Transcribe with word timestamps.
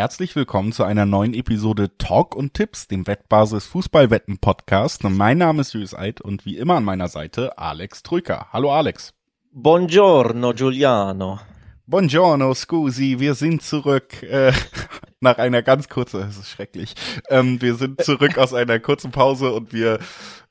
herzlich 0.00 0.34
willkommen 0.34 0.72
zu 0.72 0.82
einer 0.82 1.04
neuen 1.04 1.34
Episode 1.34 1.90
Talk 1.98 2.34
und 2.34 2.54
Tipps, 2.54 2.88
dem 2.88 3.06
Wettbasis 3.06 3.66
Fußballwetten 3.66 4.38
Podcast. 4.38 5.04
Mein 5.04 5.36
Name 5.36 5.60
ist 5.60 5.74
Julius 5.74 5.94
Eid 5.94 6.22
und 6.22 6.46
wie 6.46 6.56
immer 6.56 6.76
an 6.76 6.84
meiner 6.84 7.08
Seite 7.08 7.58
Alex 7.58 8.02
Trücker. 8.02 8.46
Hallo 8.50 8.72
Alex. 8.72 9.12
Buongiorno 9.52 10.54
Giuliano. 10.54 11.40
Buongiorno, 11.86 12.54
scusi, 12.54 13.16
wir 13.18 13.34
sind 13.34 13.62
zurück 13.62 14.22
äh, 14.22 14.52
nach 15.20 15.36
einer 15.36 15.60
ganz 15.60 15.88
kurzen, 15.88 16.20
das 16.20 16.38
ist 16.38 16.48
schrecklich. 16.48 16.94
Ähm, 17.28 17.60
wir 17.60 17.74
sind 17.74 18.02
zurück 18.02 18.38
aus 18.38 18.54
einer 18.54 18.78
kurzen 18.78 19.10
Pause 19.10 19.52
und 19.52 19.72
wir 19.74 19.98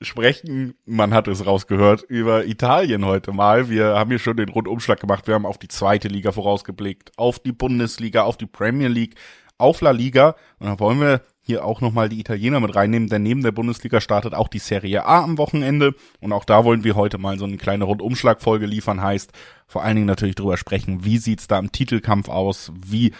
sprechen, 0.02 0.76
man 0.86 1.14
hat 1.14 1.28
es 1.28 1.46
rausgehört, 1.46 2.04
über 2.04 2.46
Italien 2.46 3.06
heute 3.06 3.32
mal. 3.32 3.70
Wir 3.70 3.96
haben 3.96 4.10
hier 4.12 4.20
schon 4.20 4.38
den 4.38 4.50
Rundumschlag 4.50 5.00
gemacht. 5.00 5.28
Wir 5.28 5.34
haben 5.34 5.46
auf 5.46 5.58
die 5.58 5.70
zweite 5.70 6.08
Liga 6.08 6.34
vorausgeblickt, 6.34 7.14
auf 7.18 7.40
die 7.40 7.54
Bundesliga, 7.54 8.24
auf 8.24 8.38
die 8.38 8.46
Premier 8.46 8.90
League, 8.90 9.16
auf 9.60 9.82
La 9.82 9.92
Liga. 9.92 10.36
Und 10.58 10.68
dann 10.68 10.80
wollen 10.80 11.00
wir 11.00 11.22
hier 11.42 11.66
auch 11.66 11.82
nochmal 11.82 12.10
die 12.10 12.20
Italiener 12.20 12.60
mit 12.60 12.76
reinnehmen, 12.76 13.10
denn 13.10 13.24
neben 13.24 13.42
der 13.42 13.52
Bundesliga 13.52 14.02
startet 14.02 14.36
auch 14.36 14.48
die 14.48 14.60
Serie 14.60 15.06
A 15.06 15.24
am 15.24 15.38
Wochenende. 15.38 15.96
Und 16.20 16.32
auch 16.32 16.46
da 16.46 16.64
wollen 16.64 16.84
wir 16.84 16.96
heute 16.96 17.18
mal 17.18 17.40
so 17.40 17.46
eine 17.46 17.58
kleine 17.58 17.86
Rundumschlagfolge 17.86 18.66
liefern, 18.66 19.02
heißt 19.02 19.32
vor 19.66 19.84
allen 19.84 19.96
Dingen 19.96 20.08
natürlich 20.08 20.36
drüber 20.36 20.58
sprechen, 20.58 21.06
wie 21.06 21.18
sieht's 21.18 21.48
da 21.48 21.60
im 21.60 21.72
Titelkampf 21.72 22.30
aus, 22.30 22.72
wie 22.76 23.14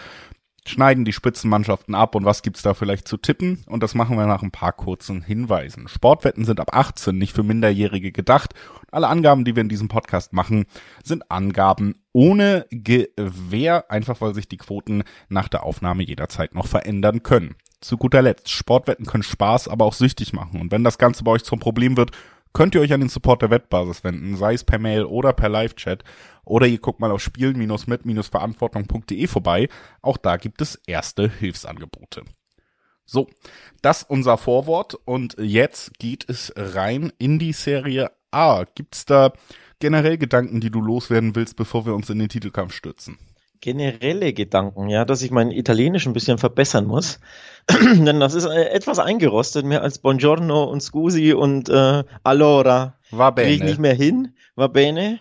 schneiden 0.66 1.04
die 1.04 1.12
Spitzenmannschaften 1.12 1.94
ab 1.94 2.14
und 2.14 2.24
was 2.24 2.42
gibt's 2.42 2.62
da 2.62 2.74
vielleicht 2.74 3.08
zu 3.08 3.16
tippen 3.16 3.64
und 3.66 3.82
das 3.82 3.94
machen 3.94 4.16
wir 4.16 4.26
nach 4.26 4.42
ein 4.42 4.50
paar 4.50 4.72
kurzen 4.72 5.22
Hinweisen. 5.22 5.88
Sportwetten 5.88 6.44
sind 6.44 6.60
ab 6.60 6.74
18 6.74 7.16
nicht 7.16 7.34
für 7.34 7.42
Minderjährige 7.42 8.12
gedacht. 8.12 8.54
Alle 8.90 9.08
Angaben, 9.08 9.44
die 9.44 9.56
wir 9.56 9.62
in 9.62 9.68
diesem 9.68 9.88
Podcast 9.88 10.32
machen, 10.32 10.66
sind 11.02 11.30
Angaben 11.30 11.94
ohne 12.12 12.66
Gewähr, 12.70 13.90
einfach 13.90 14.20
weil 14.20 14.34
sich 14.34 14.48
die 14.48 14.58
Quoten 14.58 15.04
nach 15.28 15.48
der 15.48 15.64
Aufnahme 15.64 16.02
jederzeit 16.02 16.54
noch 16.54 16.66
verändern 16.66 17.22
können 17.22 17.54
zu 17.80 17.96
guter 17.96 18.22
Letzt, 18.22 18.50
Sportwetten 18.50 19.06
können 19.06 19.22
Spaß, 19.22 19.68
aber 19.68 19.84
auch 19.84 19.94
süchtig 19.94 20.32
machen. 20.32 20.60
Und 20.60 20.70
wenn 20.70 20.84
das 20.84 20.98
Ganze 20.98 21.24
bei 21.24 21.32
euch 21.32 21.44
zum 21.44 21.58
Problem 21.58 21.96
wird, 21.96 22.10
könnt 22.52 22.74
ihr 22.74 22.80
euch 22.80 22.92
an 22.92 23.00
den 23.00 23.08
Support 23.08 23.42
der 23.42 23.50
Wettbasis 23.50 24.04
wenden, 24.04 24.36
sei 24.36 24.54
es 24.54 24.64
per 24.64 24.78
Mail 24.78 25.04
oder 25.04 25.32
per 25.32 25.48
Live-Chat. 25.48 26.04
Oder 26.44 26.66
ihr 26.66 26.78
guckt 26.78 27.00
mal 27.00 27.10
auf 27.10 27.22
spielen-mit-verantwortung.de 27.22 29.26
vorbei. 29.26 29.68
Auch 30.02 30.16
da 30.16 30.36
gibt 30.36 30.60
es 30.60 30.80
erste 30.86 31.30
Hilfsangebote. 31.30 32.24
So, 33.04 33.28
das 33.82 34.04
unser 34.04 34.38
Vorwort 34.38 34.96
und 35.04 35.36
jetzt 35.38 35.98
geht 35.98 36.28
es 36.28 36.52
rein 36.56 37.12
in 37.18 37.38
die 37.38 37.52
Serie 37.52 38.12
A. 38.30 38.64
Gibt's 38.74 39.04
da 39.04 39.32
generell 39.80 40.18
Gedanken, 40.18 40.60
die 40.60 40.70
du 40.70 40.80
loswerden 40.80 41.34
willst, 41.34 41.56
bevor 41.56 41.86
wir 41.86 41.94
uns 41.94 42.10
in 42.10 42.20
den 42.20 42.28
Titelkampf 42.28 42.72
stürzen? 42.72 43.18
Generelle 43.60 44.32
Gedanken, 44.32 44.88
ja, 44.88 45.04
dass 45.04 45.22
ich 45.22 45.30
mein 45.30 45.50
Italienisch 45.50 46.06
ein 46.06 46.12
bisschen 46.12 46.38
verbessern 46.38 46.86
muss. 46.86 47.20
Denn 47.70 48.20
das 48.20 48.34
ist 48.34 48.46
äh, 48.46 48.70
etwas 48.70 48.98
eingerostet, 48.98 49.64
mehr 49.64 49.82
als 49.82 49.98
Buongiorno 49.98 50.64
und 50.64 50.80
Scusi 50.80 51.32
und 51.32 51.68
äh, 51.68 52.04
Allora. 52.22 52.94
Va 53.10 53.30
bene. 53.30 53.50
ich 53.50 53.62
nicht 53.62 53.78
mehr 53.78 53.94
hin. 53.94 54.34
Va 54.56 54.68
bene. 54.68 55.20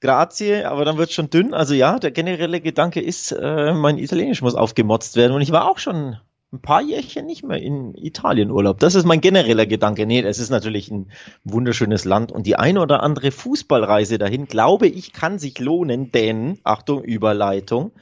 Grazie, 0.00 0.64
aber 0.64 0.84
dann 0.84 0.96
wird 0.96 1.12
schon 1.12 1.28
dünn. 1.28 1.52
Also 1.52 1.74
ja, 1.74 1.98
der 1.98 2.12
generelle 2.12 2.60
Gedanke 2.60 3.00
ist, 3.00 3.32
äh, 3.32 3.74
mein 3.74 3.98
Italienisch 3.98 4.42
muss 4.42 4.54
aufgemotzt 4.54 5.16
werden. 5.16 5.32
Und 5.32 5.42
ich 5.42 5.50
war 5.50 5.68
auch 5.68 5.78
schon 5.78 6.18
ein 6.52 6.62
paar 6.62 6.80
Jährchen 6.80 7.26
nicht 7.26 7.44
mehr 7.44 7.60
in 7.60 7.94
Italien 7.94 8.50
Urlaub. 8.50 8.78
Das 8.78 8.94
ist 8.94 9.04
mein 9.04 9.20
genereller 9.20 9.66
Gedanke. 9.66 10.06
Nee, 10.06 10.22
es 10.22 10.38
ist 10.38 10.50
natürlich 10.50 10.90
ein 10.90 11.10
wunderschönes 11.44 12.04
Land 12.04 12.32
und 12.32 12.46
die 12.46 12.56
eine 12.56 12.80
oder 12.80 13.02
andere 13.02 13.30
Fußballreise 13.30 14.16
dahin, 14.16 14.46
glaube 14.46 14.86
ich, 14.86 15.12
kann 15.12 15.38
sich 15.38 15.58
lohnen, 15.58 16.10
denn, 16.10 16.58
Achtung, 16.64 17.04
Überleitung, 17.04 17.92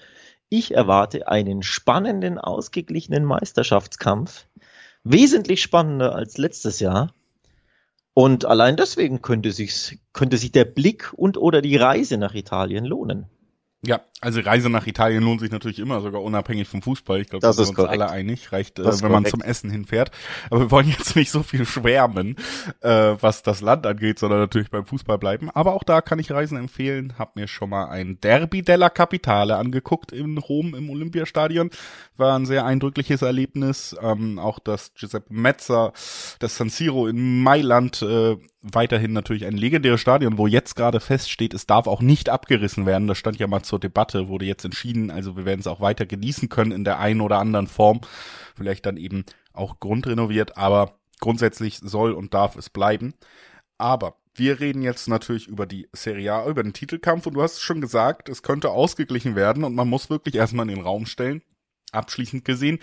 ich 0.48 0.74
erwarte 0.74 1.26
einen 1.26 1.64
spannenden, 1.64 2.38
ausgeglichenen 2.38 3.24
Meisterschaftskampf. 3.24 4.46
Wesentlich 5.02 5.60
spannender 5.60 6.14
als 6.14 6.38
letztes 6.38 6.78
Jahr. 6.78 7.12
Und 8.14 8.44
allein 8.44 8.76
deswegen 8.76 9.22
könnte, 9.22 9.52
könnte 10.12 10.36
sich 10.36 10.52
der 10.52 10.64
Blick 10.64 11.12
und 11.14 11.36
oder 11.36 11.62
die 11.62 11.76
Reise 11.76 12.16
nach 12.16 12.34
Italien 12.34 12.84
lohnen. 12.84 13.26
Ja, 13.86 14.00
also 14.20 14.40
Reise 14.40 14.68
nach 14.68 14.86
Italien 14.86 15.22
lohnt 15.22 15.40
sich 15.40 15.50
natürlich 15.50 15.78
immer, 15.78 16.00
sogar 16.00 16.22
unabhängig 16.22 16.66
vom 16.66 16.82
Fußball. 16.82 17.20
Ich 17.20 17.28
glaube, 17.28 17.42
da 17.42 17.52
sind 17.52 17.64
wir 17.64 17.68
uns 17.68 17.76
korrekt. 17.76 18.02
alle 18.02 18.10
einig. 18.10 18.50
Reicht, 18.50 18.78
äh, 18.78 18.84
wenn 18.84 18.90
korrekt. 18.90 19.10
man 19.10 19.24
zum 19.26 19.40
Essen 19.40 19.70
hinfährt. 19.70 20.10
Aber 20.50 20.60
wir 20.60 20.70
wollen 20.70 20.88
jetzt 20.88 21.14
nicht 21.14 21.30
so 21.30 21.42
viel 21.42 21.64
schwärmen, 21.64 22.36
äh, 22.80 23.14
was 23.20 23.42
das 23.42 23.60
Land 23.60 23.86
angeht, 23.86 24.18
sondern 24.18 24.40
natürlich 24.40 24.70
beim 24.70 24.86
Fußball 24.86 25.18
bleiben. 25.18 25.50
Aber 25.50 25.74
auch 25.74 25.84
da 25.84 26.00
kann 26.00 26.18
ich 26.18 26.30
Reisen 26.30 26.58
empfehlen. 26.58 27.14
Hab 27.18 27.36
mir 27.36 27.46
schon 27.46 27.70
mal 27.70 27.88
ein 27.88 28.20
Derby 28.20 28.62
della 28.62 28.90
Capitale 28.90 29.56
angeguckt 29.56 30.12
in 30.12 30.38
Rom 30.38 30.74
im 30.74 30.90
Olympiastadion. 30.90 31.70
War 32.16 32.36
ein 32.36 32.46
sehr 32.46 32.64
eindrückliches 32.64 33.22
Erlebnis. 33.22 33.94
Ähm, 34.02 34.38
auch 34.38 34.58
das 34.58 34.92
Giuseppe 34.94 35.32
Mezza, 35.32 35.92
das 36.40 36.56
San 36.56 36.70
Siro 36.70 37.06
in 37.06 37.42
Mailand, 37.42 38.02
äh, 38.02 38.36
weiterhin 38.62 39.12
natürlich 39.12 39.46
ein 39.46 39.56
legendäres 39.56 40.00
Stadion, 40.00 40.38
wo 40.38 40.46
jetzt 40.46 40.76
gerade 40.76 41.00
feststeht, 41.00 41.54
es 41.54 41.66
darf 41.66 41.86
auch 41.86 42.00
nicht 42.00 42.28
abgerissen 42.28 42.86
werden. 42.86 43.08
Das 43.08 43.18
stand 43.18 43.38
ja 43.38 43.46
mal 43.46 43.62
zur 43.62 43.78
Debatte, 43.78 44.28
wurde 44.28 44.44
jetzt 44.44 44.64
entschieden. 44.64 45.10
Also 45.10 45.36
wir 45.36 45.44
werden 45.44 45.60
es 45.60 45.66
auch 45.66 45.80
weiter 45.80 46.06
genießen 46.06 46.48
können 46.48 46.72
in 46.72 46.84
der 46.84 46.98
einen 46.98 47.20
oder 47.20 47.38
anderen 47.38 47.66
Form. 47.66 48.00
Vielleicht 48.56 48.86
dann 48.86 48.96
eben 48.96 49.24
auch 49.52 49.80
grundrenoviert, 49.80 50.56
aber 50.56 50.98
grundsätzlich 51.20 51.78
soll 51.78 52.12
und 52.12 52.34
darf 52.34 52.56
es 52.56 52.70
bleiben. 52.70 53.14
Aber 53.78 54.16
wir 54.34 54.60
reden 54.60 54.82
jetzt 54.82 55.08
natürlich 55.08 55.48
über 55.48 55.66
die 55.66 55.88
Serie 55.92 56.34
A, 56.34 56.46
über 56.46 56.62
den 56.62 56.72
Titelkampf 56.72 57.26
und 57.26 57.34
du 57.34 57.42
hast 57.42 57.60
schon 57.60 57.80
gesagt, 57.80 58.28
es 58.28 58.42
könnte 58.42 58.70
ausgeglichen 58.70 59.34
werden 59.34 59.64
und 59.64 59.74
man 59.74 59.88
muss 59.88 60.10
wirklich 60.10 60.34
erstmal 60.34 60.68
in 60.68 60.74
den 60.74 60.84
Raum 60.84 61.06
stellen, 61.06 61.42
abschließend 61.92 62.44
gesehen, 62.44 62.78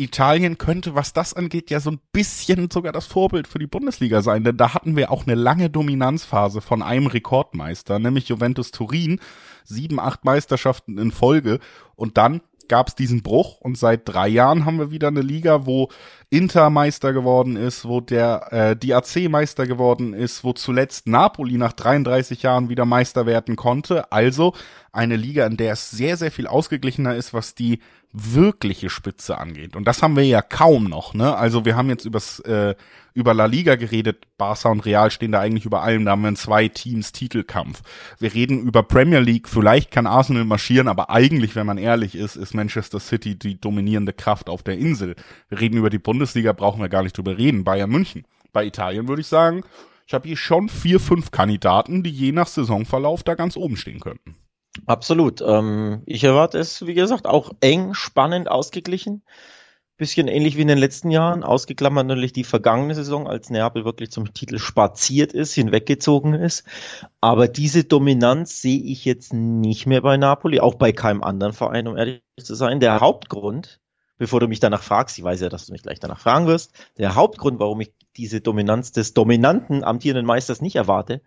Italien 0.00 0.58
könnte, 0.58 0.94
was 0.94 1.12
das 1.12 1.34
angeht, 1.34 1.70
ja 1.70 1.80
so 1.80 1.90
ein 1.90 2.00
bisschen 2.12 2.70
sogar 2.70 2.92
das 2.92 3.06
Vorbild 3.06 3.46
für 3.48 3.58
die 3.58 3.66
Bundesliga 3.66 4.22
sein, 4.22 4.44
denn 4.44 4.56
da 4.56 4.74
hatten 4.74 4.96
wir 4.96 5.10
auch 5.10 5.26
eine 5.26 5.34
lange 5.34 5.70
Dominanzphase 5.70 6.60
von 6.60 6.82
einem 6.82 7.06
Rekordmeister, 7.06 7.98
nämlich 7.98 8.28
Juventus 8.28 8.70
Turin, 8.70 9.20
sieben, 9.64 10.00
acht 10.00 10.24
Meisterschaften 10.24 10.98
in 10.98 11.10
Folge 11.10 11.60
und 11.96 12.16
dann 12.16 12.40
gab 12.70 12.88
es 12.88 12.94
diesen 12.94 13.22
Bruch 13.22 13.60
und 13.60 13.76
seit 13.76 14.08
drei 14.08 14.28
Jahren 14.28 14.64
haben 14.64 14.78
wir 14.78 14.92
wieder 14.92 15.08
eine 15.08 15.22
Liga, 15.22 15.66
wo 15.66 15.88
Inter 16.30 16.70
Meister 16.70 17.12
geworden 17.12 17.56
ist, 17.56 17.84
wo 17.84 18.00
der 18.00 18.52
äh, 18.52 18.76
DAC 18.76 19.28
Meister 19.28 19.66
geworden 19.66 20.14
ist, 20.14 20.44
wo 20.44 20.52
zuletzt 20.52 21.08
Napoli 21.08 21.58
nach 21.58 21.72
33 21.72 22.42
Jahren 22.42 22.68
wieder 22.68 22.84
Meister 22.86 23.26
werden 23.26 23.56
konnte. 23.56 24.12
Also 24.12 24.54
eine 24.92 25.16
Liga, 25.16 25.46
in 25.46 25.56
der 25.56 25.72
es 25.72 25.90
sehr, 25.90 26.16
sehr 26.16 26.30
viel 26.30 26.46
ausgeglichener 26.46 27.16
ist, 27.16 27.34
was 27.34 27.56
die 27.56 27.80
wirkliche 28.12 28.90
Spitze 28.90 29.38
angeht. 29.38 29.76
Und 29.76 29.84
das 29.84 30.02
haben 30.02 30.16
wir 30.16 30.24
ja 30.24 30.42
kaum 30.42 30.84
noch, 30.84 31.14
ne? 31.14 31.36
Also 31.36 31.64
wir 31.64 31.76
haben 31.76 31.88
jetzt 31.88 32.04
übers, 32.04 32.40
äh, 32.40 32.74
über 33.14 33.34
La 33.34 33.46
Liga 33.46 33.76
geredet, 33.76 34.26
Barca 34.36 34.68
und 34.68 34.84
Real 34.84 35.10
stehen 35.10 35.32
da 35.32 35.40
eigentlich 35.40 35.64
über 35.64 35.82
allem, 35.82 36.04
da 36.04 36.12
haben 36.12 36.22
wir 36.22 36.34
zwei 36.34 36.66
Teams 36.68 37.12
Titelkampf. 37.12 37.82
Wir 38.18 38.34
reden 38.34 38.60
über 38.60 38.82
Premier 38.82 39.20
League, 39.20 39.48
vielleicht 39.48 39.92
kann 39.92 40.06
Arsenal 40.06 40.44
marschieren, 40.44 40.88
aber 40.88 41.10
eigentlich, 41.10 41.54
wenn 41.54 41.66
man 41.66 41.78
ehrlich 41.78 42.16
ist, 42.16 42.36
ist 42.36 42.54
Manchester 42.54 42.98
City 42.98 43.38
die 43.38 43.60
dominierende 43.60 44.12
Kraft 44.12 44.48
auf 44.48 44.62
der 44.64 44.78
Insel. 44.78 45.14
Wir 45.48 45.60
reden 45.60 45.76
über 45.76 45.90
die 45.90 45.98
Bundesliga, 45.98 46.52
brauchen 46.52 46.80
wir 46.80 46.88
gar 46.88 47.04
nicht 47.04 47.16
drüber 47.16 47.38
reden, 47.38 47.62
Bayern 47.62 47.90
München. 47.90 48.24
Bei 48.52 48.64
Italien 48.64 49.06
würde 49.06 49.20
ich 49.20 49.28
sagen, 49.28 49.62
ich 50.08 50.14
habe 50.14 50.26
hier 50.26 50.36
schon 50.36 50.68
vier, 50.68 50.98
fünf 50.98 51.30
Kandidaten, 51.30 52.02
die 52.02 52.10
je 52.10 52.32
nach 52.32 52.48
Saisonverlauf 52.48 53.22
da 53.22 53.36
ganz 53.36 53.56
oben 53.56 53.76
stehen 53.76 54.00
könnten. 54.00 54.34
Absolut. 54.86 55.40
Ähm, 55.40 56.02
ich 56.06 56.24
erwarte 56.24 56.58
es, 56.58 56.86
wie 56.86 56.94
gesagt, 56.94 57.26
auch 57.26 57.52
eng, 57.60 57.94
spannend, 57.94 58.48
ausgeglichen. 58.50 59.22
Bisschen 59.96 60.28
ähnlich 60.28 60.56
wie 60.56 60.62
in 60.62 60.68
den 60.68 60.78
letzten 60.78 61.10
Jahren. 61.10 61.42
Ausgeklammert 61.42 62.06
natürlich 62.06 62.32
die 62.32 62.44
vergangene 62.44 62.94
Saison, 62.94 63.26
als 63.28 63.50
Neapel 63.50 63.84
wirklich 63.84 64.10
zum 64.10 64.32
Titel 64.32 64.58
spaziert 64.58 65.32
ist, 65.32 65.52
hinweggezogen 65.52 66.34
ist. 66.34 66.64
Aber 67.20 67.48
diese 67.48 67.84
Dominanz 67.84 68.62
sehe 68.62 68.80
ich 68.80 69.04
jetzt 69.04 69.34
nicht 69.34 69.86
mehr 69.86 70.00
bei 70.00 70.16
Napoli, 70.16 70.60
auch 70.60 70.76
bei 70.76 70.92
keinem 70.92 71.22
anderen 71.22 71.52
Verein, 71.52 71.86
um 71.86 71.96
ehrlich 71.96 72.22
zu 72.38 72.54
sein. 72.54 72.80
Der 72.80 73.00
Hauptgrund, 73.00 73.80
bevor 74.16 74.40
du 74.40 74.48
mich 74.48 74.60
danach 74.60 74.82
fragst, 74.82 75.18
ich 75.18 75.24
weiß 75.24 75.40
ja, 75.40 75.48
dass 75.50 75.66
du 75.66 75.72
mich 75.72 75.82
gleich 75.82 76.00
danach 76.00 76.20
fragen 76.20 76.46
wirst, 76.46 76.72
der 76.96 77.14
Hauptgrund, 77.14 77.58
warum 77.58 77.80
ich 77.82 77.92
diese 78.16 78.40
Dominanz 78.40 78.92
des 78.92 79.12
dominanten 79.14 79.84
amtierenden 79.84 80.26
Meisters 80.26 80.62
nicht 80.62 80.76
erwarte, 80.76 81.20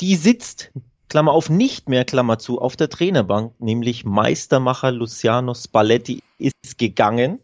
die 0.00 0.16
sitzt 0.16 0.72
Klammer 1.12 1.32
auf, 1.32 1.50
nicht 1.50 1.90
mehr, 1.90 2.06
Klammer 2.06 2.38
zu, 2.38 2.58
auf 2.58 2.74
der 2.74 2.88
Trainerbank, 2.88 3.52
nämlich 3.60 4.06
Meistermacher 4.06 4.90
Luciano 4.90 5.52
Spalletti 5.52 6.22
ist 6.38 6.78
gegangen, 6.78 7.38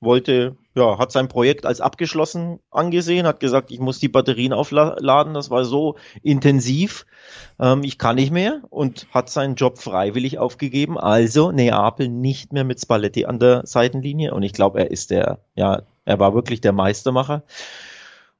wollte, 0.00 0.58
ja, 0.74 0.98
hat 0.98 1.10
sein 1.10 1.28
Projekt 1.28 1.64
als 1.64 1.80
abgeschlossen 1.80 2.58
angesehen, 2.70 3.26
hat 3.26 3.40
gesagt, 3.40 3.70
ich 3.70 3.80
muss 3.80 4.00
die 4.00 4.10
Batterien 4.10 4.52
aufladen, 4.52 5.32
das 5.32 5.48
war 5.48 5.64
so 5.64 5.96
intensiv, 6.22 7.06
ähm, 7.58 7.84
ich 7.84 7.96
kann 7.96 8.16
nicht 8.16 8.32
mehr 8.32 8.60
und 8.68 9.06
hat 9.14 9.30
seinen 9.30 9.54
Job 9.54 9.78
freiwillig 9.78 10.38
aufgegeben, 10.38 10.98
also 10.98 11.52
Neapel 11.52 12.06
nicht 12.10 12.52
mehr 12.52 12.64
mit 12.64 12.82
Spalletti 12.82 13.24
an 13.24 13.38
der 13.38 13.66
Seitenlinie 13.66 14.34
und 14.34 14.42
ich 14.42 14.52
glaube, 14.52 14.78
er 14.78 14.90
ist 14.90 15.10
der, 15.10 15.38
ja, 15.54 15.84
er 16.04 16.18
war 16.18 16.34
wirklich 16.34 16.60
der 16.60 16.72
Meistermacher. 16.72 17.44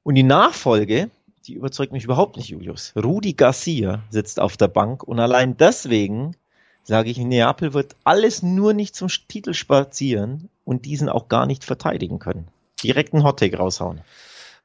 Und 0.02 0.16
die 0.16 0.22
Nachfolge, 0.22 1.10
die 1.46 1.54
überzeugt 1.54 1.92
mich 1.92 2.04
überhaupt 2.04 2.37
nicht, 2.37 2.48
Julius. 2.48 2.92
Rudi 2.96 3.32
Garcia 3.32 4.02
sitzt 4.10 4.40
auf 4.40 4.56
der 4.56 4.69
Bank 4.69 5.02
und 5.02 5.19
allein 5.20 5.56
deswegen 5.56 6.37
sage 6.82 7.10
ich, 7.10 7.19
Neapel 7.19 7.72
wird 7.75 7.96
alles 8.04 8.42
nur 8.42 8.72
nicht 8.72 8.94
zum 8.94 9.08
Titel 9.08 9.54
spazieren 9.54 10.48
und 10.64 10.84
diesen 10.84 11.08
auch 11.08 11.28
gar 11.28 11.46
nicht 11.46 11.64
verteidigen 11.64 12.19
können. 12.19 12.48
Direkt 12.82 13.14
einen 13.14 13.25
Hottake 13.25 13.56
raushauen. 13.56 14.00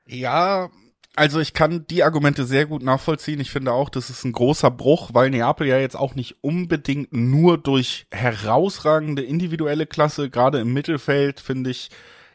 Ja, 0.08 0.70
also 1.16 1.40
ich 1.40 1.54
kann 1.54 1.86
die 1.90 2.04
Argumente 2.04 2.46
sehr 2.46 2.66
gut 2.66 2.84
nachvollziehen. 2.84 3.40
Ich 3.40 3.52
finde 3.52 3.72
auch, 3.72 3.90
das 3.90 4.10
ist 4.10 4.26
ein 4.26 4.34
großer 4.34 4.70
Bruch, 4.70 5.12
weil 5.14 5.30
Neapel 5.30 5.68
ja 5.68 5.78
jetzt 5.78 5.96
auch 5.96 6.16
nicht 6.16 6.38
unbedingt 6.42 7.14
nur 7.14 7.58
durch 7.58 8.06
herausragende 8.12 9.22
individuelle 9.22 9.86
Klasse, 9.86 10.30
gerade 10.30 10.60
im 10.60 10.74
Mittelfeld, 10.74 11.40
finde 11.40 11.70
ich, 11.70 11.90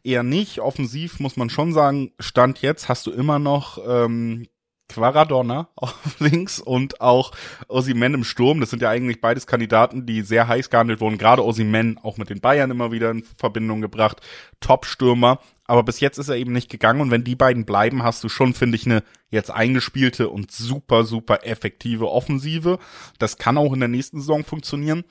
eher 0.05 0.23
nicht. 0.23 0.61
Offensiv 0.61 1.20
muss 1.20 1.37
man 1.37 1.50
schon 1.50 1.73
sagen, 1.73 2.12
Stand 2.19 2.62
jetzt 2.62 2.88
hast 2.88 3.06
du 3.06 3.11
immer 3.11 3.38
noch 3.38 3.79
ähm, 3.87 4.47
Quaradonna 4.91 5.69
auf 5.76 6.20
links 6.20 6.58
und 6.58 7.00
auch 7.00 7.32
Osimen 7.69 8.14
im 8.14 8.25
Sturm. 8.25 8.61
Das 8.61 8.70
sind 8.70 8.82
ja 8.82 8.91
eigentlich 8.91 9.20
beides 9.20 9.47
Kandidaten, 9.47 10.05
die 10.05 10.23
sehr 10.23 10.49
heiß 10.49 10.69
gehandelt 10.69 11.00
wurden. 11.00 11.19
Gerade 11.19 11.44
Osimen 11.44 11.99
auch 12.02 12.19
mit 12.19 12.29
den 12.29 12.41
Bayern 12.41 12.70
immer 12.70 12.93
wieder 12.93 13.11
in 13.11 13.25
Verbindung 13.37 13.81
gebracht. 13.81 14.20
Top-Stürmer. 14.61 15.41
Aber 15.64 15.85
bis 15.85 16.00
jetzt 16.00 16.19
ist 16.19 16.29
er 16.29 16.37
eben 16.37 16.53
nicht 16.53 16.69
gegangen. 16.69 17.00
Und 17.00 17.11
wenn 17.12 17.25
die 17.25 17.37
beiden 17.37 17.64
bleiben, 17.64 18.03
hast 18.03 18.25
du 18.25 18.29
schon, 18.29 18.55
finde 18.55 18.76
ich, 18.76 18.87
eine 18.87 19.05
jetzt 19.31 19.50
eingespielte 19.50 20.29
und 20.29 20.50
super, 20.50 21.05
super 21.05 21.46
effektive 21.46 22.11
Offensive. 22.11 22.79
Das 23.19 23.38
kann 23.38 23.56
auch 23.56 23.73
in 23.73 23.81
der 23.81 23.88
nächsten 23.88 24.19
Saison 24.19 24.44
funktionieren. 24.44 25.05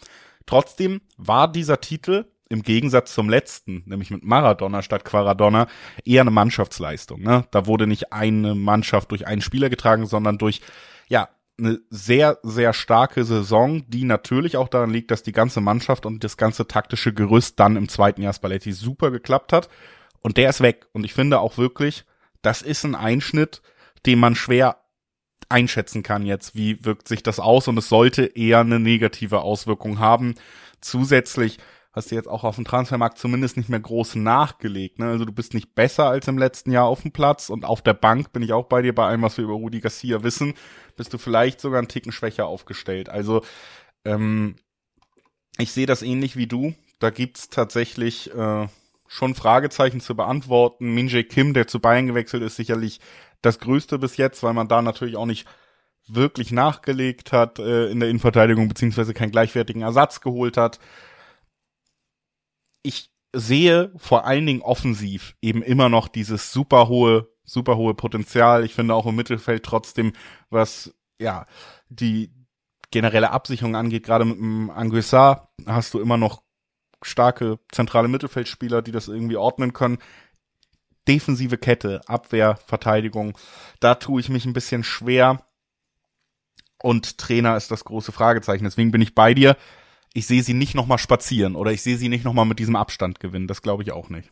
Trotzdem 0.46 1.00
war 1.18 1.50
dieser 1.50 1.80
Titel 1.80 2.26
im 2.50 2.64
Gegensatz 2.64 3.14
zum 3.14 3.30
letzten, 3.30 3.84
nämlich 3.86 4.10
mit 4.10 4.24
Maradona 4.24 4.82
statt 4.82 5.06
Quaradonna, 5.06 5.68
eher 6.04 6.22
eine 6.22 6.32
Mannschaftsleistung. 6.32 7.22
Ne? 7.22 7.46
Da 7.52 7.68
wurde 7.68 7.86
nicht 7.86 8.12
eine 8.12 8.56
Mannschaft 8.56 9.12
durch 9.12 9.28
einen 9.28 9.42
Spieler 9.42 9.70
getragen, 9.70 10.08
sondern 10.08 10.38
durch, 10.38 10.62
ja, 11.08 11.30
eine 11.60 11.80
sehr, 11.90 12.40
sehr 12.42 12.74
starke 12.74 13.26
Saison, 13.26 13.84
die 13.90 14.06
natürlich 14.06 14.58
auch 14.58 14.70
daran 14.70 14.92
liegt, 14.92 15.12
dass 15.12 15.24
die 15.24 15.34
ganze 15.34 15.62
Mannschaft 15.62 16.06
und 16.06 16.24
das 16.24 16.38
ganze 16.38 16.68
taktische 16.68 17.14
Gerüst 17.14 17.60
dann 17.60 17.76
im 17.76 17.90
zweiten 17.90 18.22
Jahr 18.22 18.34
Spalletti 18.34 18.72
super 18.72 19.12
geklappt 19.12 19.54
hat. 19.54 19.70
Und 20.22 20.38
der 20.38 20.50
ist 20.50 20.62
weg. 20.62 20.88
Und 20.94 21.04
ich 21.04 21.14
finde 21.14 21.40
auch 21.40 21.58
wirklich, 21.58 22.06
das 22.42 22.62
ist 22.62 22.86
ein 22.86 22.96
Einschnitt, 22.96 23.62
den 24.06 24.20
man 24.20 24.36
schwer 24.36 24.78
einschätzen 25.50 26.04
kann 26.04 26.26
jetzt, 26.26 26.56
wie 26.56 26.86
wirkt 26.86 27.08
sich 27.08 27.24
das 27.24 27.40
aus 27.40 27.68
und 27.68 27.78
es 27.78 27.90
sollte 27.90 28.24
eher 28.24 28.60
eine 28.60 28.80
negative 28.80 29.42
Auswirkung 29.42 30.00
haben. 30.00 30.36
Zusätzlich 30.80 31.58
hast 32.00 32.12
du 32.12 32.16
jetzt 32.16 32.28
auch 32.28 32.44
auf 32.44 32.56
dem 32.56 32.66
Transfermarkt 32.66 33.18
zumindest 33.18 33.58
nicht 33.58 33.70
mehr 33.70 33.80
groß 33.80 34.16
nachgelegt. 34.16 35.00
Ne? 35.00 35.08
Also 35.08 35.26
du 35.26 35.32
bist 35.32 35.54
nicht 35.54 35.76
besser 35.76 36.06
als 36.06 36.28
im 36.28 36.38
letzten 36.38 36.72
Jahr 36.72 36.86
auf 36.86 37.02
dem 37.02 37.12
Platz 37.12 37.50
und 37.50 37.66
auf 37.66 37.82
der 37.82 37.94
Bank 37.94 38.32
bin 38.32 38.42
ich 38.42 38.54
auch 38.54 38.66
bei 38.66 38.82
dir 38.82 38.96
bei 38.96 39.06
allem, 39.06 39.22
was 39.22 39.38
wir 39.38 39.44
über 39.44 39.54
Rudi 39.54 39.80
Garcia 39.80 40.24
wissen, 40.24 40.54
bist 40.96 41.14
du 41.14 41.18
vielleicht 41.18 41.62
sogar 41.62 41.80
einen 41.80 41.88
Ticken 41.88 42.12
schwächer 42.12 42.48
aufgestellt. 42.48 43.10
Also 43.10 43.44
ähm, 44.06 44.56
ich 45.58 45.72
sehe 45.72 45.86
das 45.86 46.02
ähnlich 46.02 46.38
wie 46.38 46.48
du. 46.48 46.74
Da 47.00 47.10
gibt's 47.10 47.50
tatsächlich 47.50 48.34
äh, 48.34 48.68
schon 49.08 49.36
Fragezeichen 49.36 50.00
zu 50.00 50.16
beantworten. 50.16 50.94
Minje 50.94 51.24
Kim, 51.24 51.54
der 51.54 51.68
zu 51.68 51.80
Bayern 51.80 52.08
gewechselt 52.08 52.44
ist, 52.44 52.56
sicherlich 52.56 53.00
das 53.42 53.60
Größte 53.60 54.00
bis 54.00 54.18
jetzt, 54.18 54.42
weil 54.44 54.54
man 54.54 54.68
da 54.68 54.82
natürlich 54.82 55.18
auch 55.18 55.26
nicht 55.26 55.48
wirklich 56.08 56.52
nachgelegt 56.52 57.32
hat 57.32 57.60
äh, 57.60 57.90
in 57.90 58.00
der 58.00 58.10
Innenverteidigung, 58.10 58.68
beziehungsweise 58.68 59.14
keinen 59.14 59.32
gleichwertigen 59.32 59.82
Ersatz 59.82 60.22
geholt 60.22 60.58
hat 60.58 60.80
ich 62.84 63.12
sehe 63.34 63.92
vor 63.98 64.26
allen 64.26 64.46
Dingen 64.46 64.62
offensiv 64.62 65.36
eben 65.42 65.62
immer 65.62 65.90
noch 65.90 66.08
dieses 66.08 66.52
super 66.52 66.88
hohe, 66.88 67.30
super 67.44 67.78
hohe 67.78 67.94
Potenzial. 67.94 68.64
Ich 68.66 68.74
finde 68.74 68.96
auch 68.96 69.06
im 69.06 69.16
Mittelfeld 69.16 69.64
trotzdem, 69.64 70.14
was 70.50 70.94
ja 71.20 71.46
die 71.90 72.32
generelle 72.92 73.32
Absicherung 73.32 73.76
angeht, 73.76 74.04
gerade 74.04 74.26
mit 74.26 74.38
dem 74.38 74.70
Anguissa 74.72 75.50
hast 75.68 75.94
du 75.94 76.00
immer 76.00 76.18
noch 76.18 76.42
starke 77.04 77.60
zentrale 77.72 78.08
Mittelfeldspieler, 78.08 78.82
die 78.82 78.92
das 78.92 79.08
irgendwie 79.08 79.38
ordnen 79.38 79.74
können. 79.74 80.00
Defensive 81.08 81.58
Kette, 81.58 82.02
Abwehr, 82.08 82.58
Verteidigung, 82.66 83.38
da 83.80 83.96
tue 83.96 84.20
ich 84.22 84.30
mich 84.30 84.46
ein 84.46 84.54
bisschen 84.54 84.84
schwer. 84.84 85.46
Und 86.82 87.18
Trainer 87.18 87.58
ist 87.58 87.72
das 87.72 87.84
große 87.84 88.12
Fragezeichen. 88.12 88.64
Deswegen 88.64 88.92
bin 88.92 89.02
ich 89.02 89.14
bei 89.14 89.34
dir 89.34 89.58
ich 90.14 90.28
sehe 90.28 90.44
sie 90.44 90.54
nicht 90.54 90.76
nochmal 90.76 90.98
spazieren 90.98 91.56
oder 91.56 91.72
ich 91.72 91.82
sehe 91.82 91.98
sie 91.98 92.10
nicht 92.10 92.26
nochmal 92.26 92.46
mit 92.46 92.60
diesem 92.60 92.76
Abstand 92.76 93.20
gewinnen. 93.20 93.48
Das 93.48 93.62
glaube 93.62 93.84
ich 93.84 93.92
auch 93.92 94.10
nicht. 94.10 94.30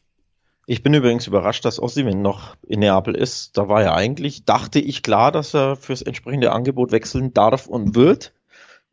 Ich 0.69 0.83
bin 0.83 0.93
übrigens 0.93 1.27
überrascht, 1.27 1.63
dass 1.63 1.81
Ossiman 1.81 2.21
noch 2.21 2.55
in 2.67 2.81
Neapel 2.81 3.15
ist. 3.15 3.57
Da 3.57 3.69
war 3.69 3.83
ja 3.83 3.95
eigentlich, 3.95 4.43
dachte 4.43 4.79
ich 4.79 5.01
klar, 5.01 5.31
dass 5.31 5.53
er 5.53 5.77
fürs 5.77 6.01
entsprechende 6.01 6.51
Angebot 6.51 6.91
wechseln 6.91 7.33
darf 7.33 7.67
und 7.67 7.95
wird. 7.95 8.33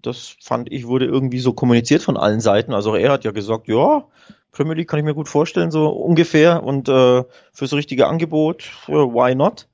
Das 0.01 0.37
fand 0.41 0.71
ich, 0.71 0.87
wurde 0.87 1.07
irgendwie 1.07 1.41
so 1.41 1.53
kommuniziert 1.53 2.03
von 2.03 2.17
allen 2.17 2.41
Seiten. 2.41 2.75
Also 2.75 2.95
er 2.95 3.11
hat 3.11 3.25
ja 3.25 3.33
gesagt, 3.33 3.67
ja, 3.67 4.05
Premier 4.53 4.75
League 4.75 4.89
kann 4.89 5.01
ich 5.01 5.05
mir 5.05 5.15
gut 5.15 5.29
vorstellen, 5.29 5.73
so 5.73 5.89
ungefähr. 5.89 6.63
Und 6.63 6.89
äh, 6.89 7.25
fürs 7.53 7.73
richtige 7.73 8.07
Angebot, 8.07 8.71
why 8.87 9.35
not? 9.35 9.67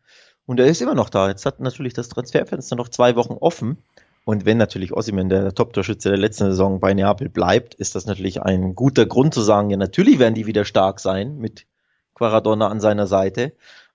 Und 0.47 0.59
er 0.59 0.67
ist 0.67 0.81
immer 0.81 0.95
noch 0.95 1.11
da. 1.11 1.29
Jetzt 1.29 1.45
hat 1.45 1.61
natürlich 1.61 1.93
das 1.93 2.09
Transferfenster 2.09 2.77
noch 2.77 2.89
zwei 2.89 3.15
Wochen 3.17 3.35
offen. 3.35 3.77
Und 4.25 4.45
wenn 4.45 4.59
natürlich 4.59 4.93
Ossiman 4.93 5.29
der 5.29 5.55
Top-Torschütze 5.55 6.11
der 6.11 6.19
letzten 6.19 6.45
Saison 6.45 6.81
bei 6.81 6.95
Neapel 6.95 7.29
bleibt, 7.29 7.75
ist 7.75 7.95
das 7.95 8.07
natürlich 8.07 8.43
ein 8.43 8.75
guter 8.75 9.07
Grund 9.07 9.35
zu 9.35 9.41
sagen, 9.41 9.71
ja, 9.71 9.77
natürlich 9.77 10.19
werden 10.19 10.35
die 10.35 10.47
wieder 10.47 10.65
stark 10.65 11.01
sein 11.01 11.39
mit 11.39 11.67
Quaradonna 12.15 12.69
an 12.69 12.81
seiner 12.81 13.07
Seite. 13.07 13.53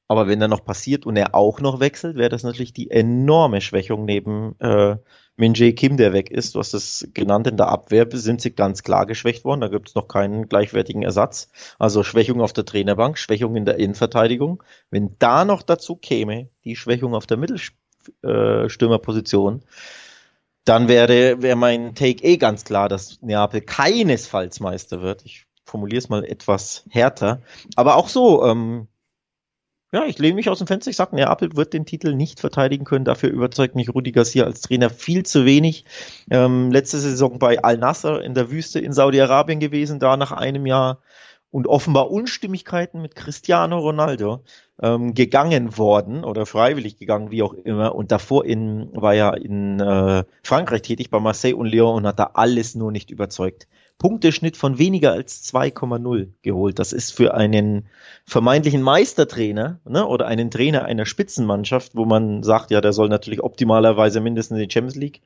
Aber 0.08 0.28
wenn 0.28 0.42
er 0.42 0.48
noch 0.48 0.64
passiert 0.64 1.06
und 1.06 1.16
er 1.16 1.34
auch 1.34 1.62
noch 1.62 1.80
wechselt, 1.80 2.16
wäre 2.16 2.30
das 2.30 2.44
natürlich 2.44 2.74
die 2.74 2.92
enorme 2.92 3.62
Schwächung 3.62 4.06
neben 4.06 4.56
äh, 4.60 4.98
Minjay 5.36 5.74
Kim, 5.74 5.98
der 5.98 6.14
weg 6.14 6.32
ist. 6.32 6.56
Du 6.56 6.60
hast 6.60 6.74
es 6.74 7.10
genannt, 7.14 7.48
in 7.48 7.58
der 7.58 7.70
Abwehr 7.70 8.08
sind 8.12 8.40
sie 8.40 8.52
ganz 8.52 8.84
klar 8.84 9.08
geschwächt 9.08 9.44
worden. 9.46 9.62
Da 9.62 9.68
gibt 9.68 9.90
es 9.90 9.96
noch 9.96 10.08
keinen 10.08 10.48
gleichwertigen 10.48 11.02
Ersatz. 11.02 11.50
Also 11.80 12.04
Schwächung 12.04 12.40
auf 12.42 12.54
der 12.54 12.66
Trainerbank, 12.66 13.18
Schwächung 13.18 13.56
in 13.56 13.66
der 13.66 13.80
Innenverteidigung. 13.80 14.62
Wenn 14.92 15.16
da 15.18 15.44
noch 15.44 15.64
dazu 15.64 15.96
käme, 15.96 16.50
die 16.64 16.76
Schwächung 16.76 17.16
auf 17.16 17.26
der 17.26 17.38
Mittelstürmerposition, 17.38 19.62
äh, 19.62 19.66
dann 20.66 20.88
wäre, 20.88 21.42
wäre 21.42 21.56
mein 21.56 21.96
Take 21.96 22.24
eh 22.24 22.38
ganz 22.38 22.66
klar, 22.66 22.90
dass 22.90 23.22
Neapel 23.22 23.62
keinesfalls 23.62 24.60
Meister 24.60 25.02
wird. 25.02 25.24
Ich 25.24 25.46
formuliere 25.64 26.00
es 26.00 26.10
mal 26.10 26.26
etwas 26.26 26.84
härter. 26.90 27.42
Aber 27.76 27.96
auch 27.96 28.10
so, 28.10 28.44
ähm, 28.46 28.88
ja, 29.92 30.06
ich 30.06 30.18
lehne 30.18 30.36
mich 30.36 30.50
aus 30.50 30.58
dem 30.58 30.68
Fenster. 30.68 30.90
Ich 30.90 30.98
sage, 30.98 31.16
Neapel 31.16 31.56
wird 31.56 31.74
den 31.74 31.86
Titel 31.86 32.16
nicht 32.16 32.40
verteidigen 32.40 32.84
können. 32.84 33.06
Dafür 33.06 33.30
überzeugt 33.30 33.76
mich 33.76 33.94
Rudi 33.94 34.12
Garcia 34.12 34.44
als 34.44 34.62
Trainer 34.62 34.90
viel 34.90 35.24
zu 35.24 35.46
wenig. 35.46 35.86
Ähm, 36.32 36.72
letzte 36.72 36.98
Saison 36.98 37.38
bei 37.38 37.64
Al-Nasser 37.64 38.24
in 38.24 38.34
der 38.34 38.50
Wüste 38.50 38.80
in 38.80 38.92
Saudi-Arabien 38.92 39.60
gewesen, 39.60 40.00
da 40.00 40.18
nach 40.18 40.32
einem 40.32 40.66
Jahr 40.66 41.00
und 41.52 41.68
offenbar 41.68 42.12
Unstimmigkeiten 42.12 43.02
mit 43.02 43.16
Cristiano 43.16 43.80
Ronaldo 43.80 44.44
ähm, 44.82 45.14
gegangen 45.14 45.78
worden 45.78 46.24
oder 46.24 46.46
freiwillig 46.46 46.98
gegangen, 46.98 47.32
wie 47.32 47.44
auch 47.44 47.54
immer. 47.54 47.96
Und 47.96 48.12
davor 48.12 48.46
in, 48.46 48.90
war 48.94 49.14
er 49.14 49.38
in 49.38 49.80
äh, 49.80 50.24
Frankreich 50.44 50.82
tätig 50.82 51.10
bei 51.10 51.20
Marseille 51.20 51.56
und 51.56 51.68
Lyon 51.68 51.96
und 51.96 52.08
hat 52.08 52.20
da 52.20 52.32
alles 52.34 52.76
nur 52.76 52.92
nicht 52.92 53.12
überzeugt. 53.12 53.68
Punkteschnitt 53.98 54.58
von 54.58 54.78
weniger 54.78 55.14
als 55.14 55.46
2,0 55.54 56.28
geholt. 56.42 56.80
Das 56.80 56.92
ist 56.92 57.12
für 57.12 57.34
einen 57.34 57.88
vermeintlichen 58.26 58.82
Meistertrainer 58.82 59.80
ne, 59.86 60.06
oder 60.06 60.28
einen 60.28 60.52
Trainer 60.52 60.84
einer 60.84 61.06
Spitzenmannschaft, 61.06 61.96
wo 61.96 62.04
man 62.04 62.44
sagt, 62.44 62.72
ja, 62.72 62.82
der 62.82 62.92
soll 62.92 63.08
natürlich 63.08 63.42
optimalerweise 63.42 64.20
mindestens 64.20 64.60
die 64.60 64.70
Champions 64.70 64.96
League, 64.96 65.22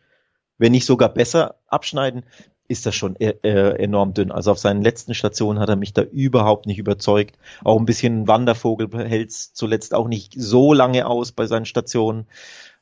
wenn 0.59 0.71
nicht 0.71 0.85
sogar 0.85 1.09
besser 1.09 1.55
abschneiden 1.67 2.23
ist 2.69 2.85
das 2.85 2.95
schon 2.95 3.15
äh, 3.17 3.33
äh, 3.41 3.83
enorm 3.83 4.13
dünn. 4.13 4.31
Also 4.31 4.51
auf 4.51 4.59
seinen 4.59 4.83
letzten 4.83 5.15
Stationen 5.15 5.59
hat 5.59 5.69
er 5.69 5.75
mich 5.75 5.91
da 5.91 6.03
überhaupt 6.03 6.67
nicht 6.67 6.77
überzeugt. 6.77 7.35
Auch 7.63 7.79
ein 7.79 7.85
bisschen 7.85 8.27
Wandervogel 8.27 8.87
hält 9.09 9.31
zuletzt 9.31 9.93
auch 9.93 10.07
nicht 10.07 10.35
so 10.37 10.71
lange 10.71 11.07
aus 11.07 11.31
bei 11.31 11.47
seinen 11.47 11.65
Stationen. 11.65 12.27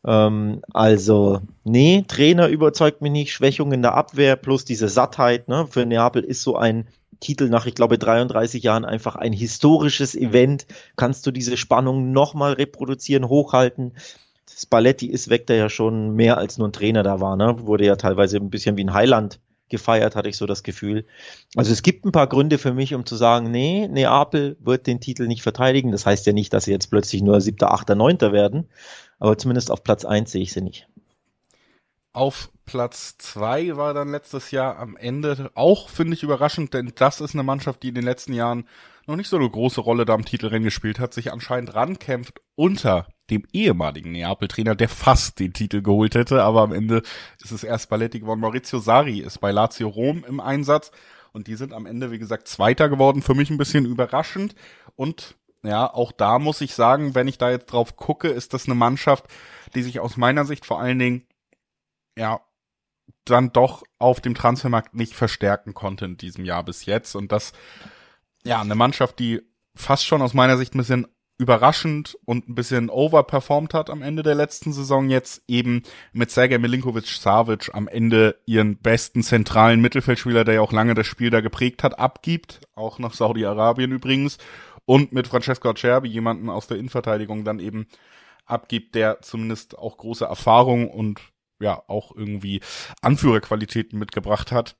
Ähm, 0.06 0.62
also, 0.74 1.40
nee, 1.64 2.04
Trainer 2.06 2.50
überzeugt 2.50 3.02
mich 3.02 3.14
nicht, 3.14 3.32
Schwächung 3.32 3.72
in 3.72 3.82
der 3.82 3.94
Abwehr 3.94 4.36
plus 4.36 4.66
diese 4.66 4.90
Sattheit. 4.90 5.48
Ne? 5.48 5.66
Für 5.70 5.86
Neapel 5.86 6.24
ist 6.24 6.44
so 6.44 6.58
ein 6.58 6.90
Titel 7.22 7.48
nach, 7.48 7.66
ich 7.66 7.74
glaube, 7.74 7.98
33 7.98 8.62
Jahren 8.62 8.84
einfach 8.84 9.16
ein 9.16 9.34
historisches 9.34 10.16
Event. 10.16 10.68
Kannst 10.98 11.26
du 11.26 11.32
diese 11.32 11.56
Spannung 11.56 12.12
nochmal 12.12 12.54
reproduzieren, 12.54 13.30
hochhalten? 13.30 13.94
Spalletti 14.50 15.08
ist 15.08 15.30
weg, 15.30 15.48
der 15.48 15.58
ja 15.58 15.70
schon 15.70 16.16
mehr 16.16 16.38
als 16.38 16.58
nur 16.58 16.68
ein 16.68 16.74
Trainer 16.74 17.04
da 17.04 17.20
war. 17.20 17.36
Ne? 17.36 17.66
Wurde 17.66 17.86
ja 17.86 17.96
teilweise 17.96 18.38
ein 18.38 18.50
bisschen 18.50 18.78
wie 18.78 18.84
ein 18.84 18.94
Heiland 18.94 19.40
gefeiert, 19.70 20.16
hatte 20.16 20.30
ich 20.30 20.38
so 20.38 20.46
das 20.46 20.64
Gefühl. 20.64 21.06
Also 21.56 21.72
es 21.72 21.84
gibt 21.84 22.06
ein 22.06 22.12
paar 22.12 22.28
Gründe 22.28 22.58
für 22.58 22.74
mich, 22.74 22.94
um 22.94 23.06
zu 23.06 23.16
sagen, 23.16 23.52
nee, 23.52 23.88
Neapel 23.88 24.58
wird 24.60 24.88
den 24.88 25.02
Titel 25.02 25.28
nicht 25.28 25.42
verteidigen. 25.42 25.92
Das 25.92 26.06
heißt 26.06 26.26
ja 26.26 26.34
nicht, 26.34 26.54
dass 26.54 26.66
sie 26.66 26.72
jetzt 26.72 26.90
plötzlich 26.90 27.22
nur 27.22 27.42
siebter, 27.42 27.72
achter, 27.72 27.96
neunter 27.96 28.32
werden, 28.32 28.70
aber 29.20 29.38
zumindest 29.38 29.72
auf 29.72 29.84
Platz 29.84 30.06
eins 30.06 30.32
sehe 30.32 30.44
ich 30.44 30.54
sie 30.54 30.62
nicht. 30.62 30.88
Auf 32.14 32.50
Platz 32.66 33.18
zwei 33.18 33.78
war 33.78 33.94
dann 33.94 34.10
letztes 34.10 34.52
Jahr 34.52 34.80
am 34.80 34.98
Ende 34.98 35.52
auch, 35.54 35.90
finde 35.90 36.16
ich, 36.16 36.24
überraschend, 36.24 36.74
denn 36.74 36.92
das 36.96 37.22
ist 37.22 37.36
eine 37.36 37.44
Mannschaft, 37.44 37.84
die 37.84 37.90
in 37.90 37.96
den 37.96 38.04
letzten 38.04 38.34
Jahren 38.34 38.68
noch 39.06 39.16
nicht 39.16 39.30
so 39.30 39.38
eine 39.38 39.50
große 39.50 39.82
Rolle 39.82 40.06
da 40.06 40.14
am 40.14 40.26
Titelrennen 40.26 40.64
gespielt 40.64 41.00
hat, 41.00 41.14
sich 41.14 41.32
anscheinend 41.32 41.76
rankämpft 41.76 42.42
unter 42.56 43.08
dem 43.30 43.44
ehemaligen 43.52 44.12
Neapel-Trainer, 44.12 44.76
der 44.76 44.90
fast 44.90 45.40
den 45.40 45.54
Titel 45.54 45.82
geholt 45.82 46.16
hätte, 46.16 46.44
aber 46.44 46.62
am 46.62 46.72
Ende 46.72 47.02
ist 47.42 47.52
es 47.52 47.64
erst 47.64 47.90
Balletti 47.90 48.20
geworden. 48.20 48.40
Maurizio 48.40 48.80
Sari 48.80 49.20
ist 49.20 49.40
bei 49.40 49.52
Lazio 49.52 49.90
Rom 49.90 50.24
im 50.28 50.40
Einsatz 50.40 50.92
und 51.34 51.48
die 51.48 51.56
sind 51.56 51.74
am 51.74 51.86
Ende, 51.86 52.12
wie 52.12 52.20
gesagt, 52.20 52.48
Zweiter 52.48 52.90
geworden. 52.90 53.22
Für 53.22 53.36
mich 53.36 53.50
ein 53.50 53.58
bisschen 53.58 53.86
überraschend 53.86 54.56
und 54.96 55.36
ja, 55.64 55.92
auch 55.92 56.12
da 56.12 56.40
muss 56.40 56.62
ich 56.62 56.74
sagen, 56.74 57.16
wenn 57.16 57.28
ich 57.28 57.38
da 57.38 57.50
jetzt 57.50 57.68
drauf 57.68 57.98
gucke, 57.98 58.30
ist 58.30 58.54
das 58.54 58.66
eine 58.66 58.76
Mannschaft, 58.76 59.26
die 59.76 59.84
sich 59.84 60.00
aus 60.00 60.16
meiner 60.16 60.46
Sicht 60.46 60.66
vor 60.66 60.80
allen 60.80 61.00
Dingen, 61.00 61.26
ja, 62.18 62.42
dann 63.26 63.52
doch 63.52 63.84
auf 64.00 64.22
dem 64.22 64.36
Transfermarkt 64.36 64.96
nicht 64.96 65.14
verstärken 65.14 65.74
konnte 65.74 66.06
in 66.06 66.18
diesem 66.18 66.46
Jahr 66.46 66.64
bis 66.64 66.86
jetzt. 66.86 67.16
Und 67.16 67.32
das, 67.32 67.54
ja, 68.44 68.62
eine 68.62 68.76
Mannschaft, 68.76 69.20
die 69.20 69.42
fast 69.76 70.06
schon 70.06 70.22
aus 70.22 70.34
meiner 70.34 70.58
Sicht 70.58 70.74
ein 70.74 70.80
bisschen 70.80 71.08
überraschend 71.38 72.18
und 72.26 72.50
ein 72.50 72.56
bisschen 72.56 72.90
overperformed 72.90 73.74
hat 73.74 73.90
am 73.90 74.02
Ende 74.02 74.24
der 74.24 74.36
letzten 74.36 74.74
Saison 74.74 75.10
jetzt 75.10 75.44
eben 75.48 75.84
mit 76.12 76.32
Sergej 76.32 76.58
Milinkovic-Savic 76.58 77.70
am 77.74 77.88
Ende 77.88 78.40
ihren 78.46 78.78
besten 78.78 79.22
zentralen 79.22 79.80
Mittelfeldspieler, 79.80 80.44
der 80.44 80.56
ja 80.56 80.62
auch 80.62 80.72
lange 80.72 80.96
das 80.96 81.06
Spiel 81.06 81.30
da 81.30 81.42
geprägt 81.42 81.84
hat, 81.84 82.00
abgibt, 82.00 82.62
auch 82.74 82.98
nach 82.98 83.14
Saudi-Arabien 83.14 83.92
übrigens 83.92 84.40
und 84.86 85.12
mit 85.12 85.28
Francesco 85.28 85.70
Acerbi 85.70 86.08
jemanden 86.08 86.50
aus 86.50 86.68
der 86.68 86.78
Innenverteidigung 86.78 87.44
dann 87.44 87.60
eben 87.60 87.88
abgibt, 88.46 88.96
der 88.96 89.22
zumindest 89.22 89.78
auch 89.78 89.98
große 89.98 90.26
Erfahrung 90.26 90.90
und 90.90 91.20
ja 91.60 91.84
auch 91.88 92.16
irgendwie 92.16 92.62
Anführerqualitäten 93.02 94.00
mitgebracht 94.00 94.52
hat. 94.52 94.76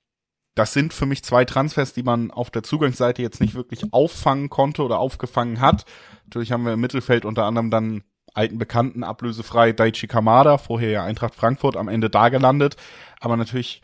Das 0.58 0.74
sind 0.74 0.92
für 0.92 1.06
mich 1.06 1.24
zwei 1.24 1.46
Transfers, 1.46 1.94
die 1.94 2.02
man 2.02 2.32
auf 2.32 2.50
der 2.50 2.64
Zugangsseite 2.64 3.22
jetzt 3.22 3.40
nicht 3.40 3.54
wirklich 3.54 3.94
auffangen 3.94 4.50
konnte 4.50 4.82
oder 4.82 4.98
aufgefangen 4.98 5.62
hat. 5.62 5.86
Natürlich 6.26 6.52
haben 6.52 6.66
wir 6.66 6.74
im 6.74 6.80
Mittelfeld 6.80 7.26
unter 7.26 7.44
anderem 7.46 7.70
dann 7.70 8.04
alten 8.34 8.58
Bekannten 8.58 9.04
ablösefrei 9.04 9.72
Daichi 9.72 10.08
Kamada, 10.08 10.58
vorher 10.58 10.90
ja 10.90 11.04
Eintracht 11.04 11.36
Frankfurt, 11.36 11.78
am 11.78 11.88
Ende 11.88 12.10
da 12.10 12.30
gelandet. 12.30 12.76
Aber 13.20 13.38
natürlich 13.38 13.84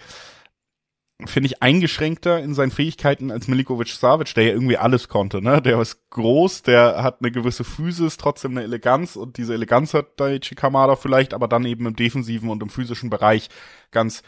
finde 1.25 1.45
ich, 1.45 1.61
eingeschränkter 1.61 2.39
in 2.39 2.55
seinen 2.55 2.71
Fähigkeiten 2.71 3.29
als 3.29 3.47
Milikovic 3.47 3.89
Savic, 3.89 4.33
der 4.33 4.45
ja 4.45 4.53
irgendwie 4.53 4.77
alles 4.77 5.07
konnte, 5.09 5.43
ne? 5.43 5.61
Der 5.61 5.79
ist 5.79 6.09
groß, 6.09 6.63
der 6.63 7.03
hat 7.03 7.19
eine 7.21 7.31
gewisse 7.31 7.63
Physis, 7.63 8.17
trotzdem 8.17 8.51
eine 8.51 8.63
Eleganz 8.63 9.15
und 9.15 9.37
diese 9.37 9.53
Eleganz 9.53 9.93
hat 9.93 10.19
Daichi 10.19 10.55
Kamada 10.55 10.95
vielleicht, 10.95 11.35
aber 11.35 11.47
dann 11.47 11.65
eben 11.65 11.85
im 11.85 11.95
defensiven 11.95 12.49
und 12.49 12.63
im 12.63 12.69
physischen 12.69 13.11
Bereich 13.11 13.49
ganz 13.91 14.23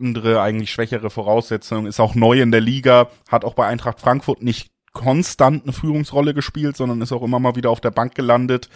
andere, 0.00 0.40
eigentlich 0.40 0.70
schwächere 0.70 1.10
Voraussetzungen, 1.10 1.86
ist 1.86 2.00
auch 2.00 2.14
neu 2.14 2.40
in 2.40 2.50
der 2.50 2.60
Liga, 2.60 3.10
hat 3.28 3.44
auch 3.44 3.54
bei 3.54 3.66
Eintracht 3.66 4.00
Frankfurt 4.00 4.42
nicht 4.42 4.70
konstant 4.92 5.64
eine 5.64 5.72
Führungsrolle 5.72 6.34
gespielt, 6.34 6.76
sondern 6.76 7.00
ist 7.00 7.12
auch 7.12 7.22
immer 7.22 7.38
mal 7.38 7.56
wieder 7.56 7.70
auf 7.70 7.80
der 7.80 7.90
Bank 7.92 8.14
gelandet, 8.14 8.68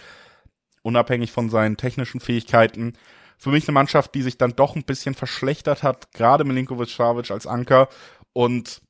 unabhängig 0.83 1.31
von 1.31 1.49
seinen 1.49 1.77
technischen 1.77 2.19
Fähigkeiten 2.19 2.93
für 3.37 3.51
mich 3.51 3.67
eine 3.67 3.73
Mannschaft, 3.73 4.15
die 4.15 4.21
sich 4.21 4.37
dann 4.37 4.55
doch 4.55 4.75
ein 4.75 4.83
bisschen 4.83 5.15
verschlechtert 5.15 5.83
hat, 5.83 6.11
gerade 6.11 6.43
Milinkovic 6.43 6.89
Savic 6.89 7.31
als 7.31 7.47
Anker 7.47 7.89
und 8.33 8.81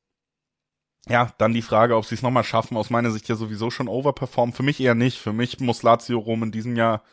ja, 1.07 1.31
dann 1.37 1.53
die 1.53 1.61
Frage, 1.61 1.95
ob 1.95 2.05
sie 2.05 2.15
es 2.15 2.23
nochmal 2.23 2.43
schaffen, 2.43 2.77
aus 2.77 2.89
meiner 2.89 3.11
Sicht 3.11 3.27
ja 3.27 3.35
sowieso 3.35 3.69
schon 3.69 3.87
overperformen. 3.87 4.55
Für 4.55 4.63
mich 4.63 4.79
eher 4.79 4.95
nicht. 4.95 5.19
Für 5.19 5.33
mich 5.33 5.59
muss 5.59 5.83
Lazio 5.83 6.17
Rom 6.17 6.41
in 6.41 6.51
diesem 6.51 6.75
Jahr 6.75 7.03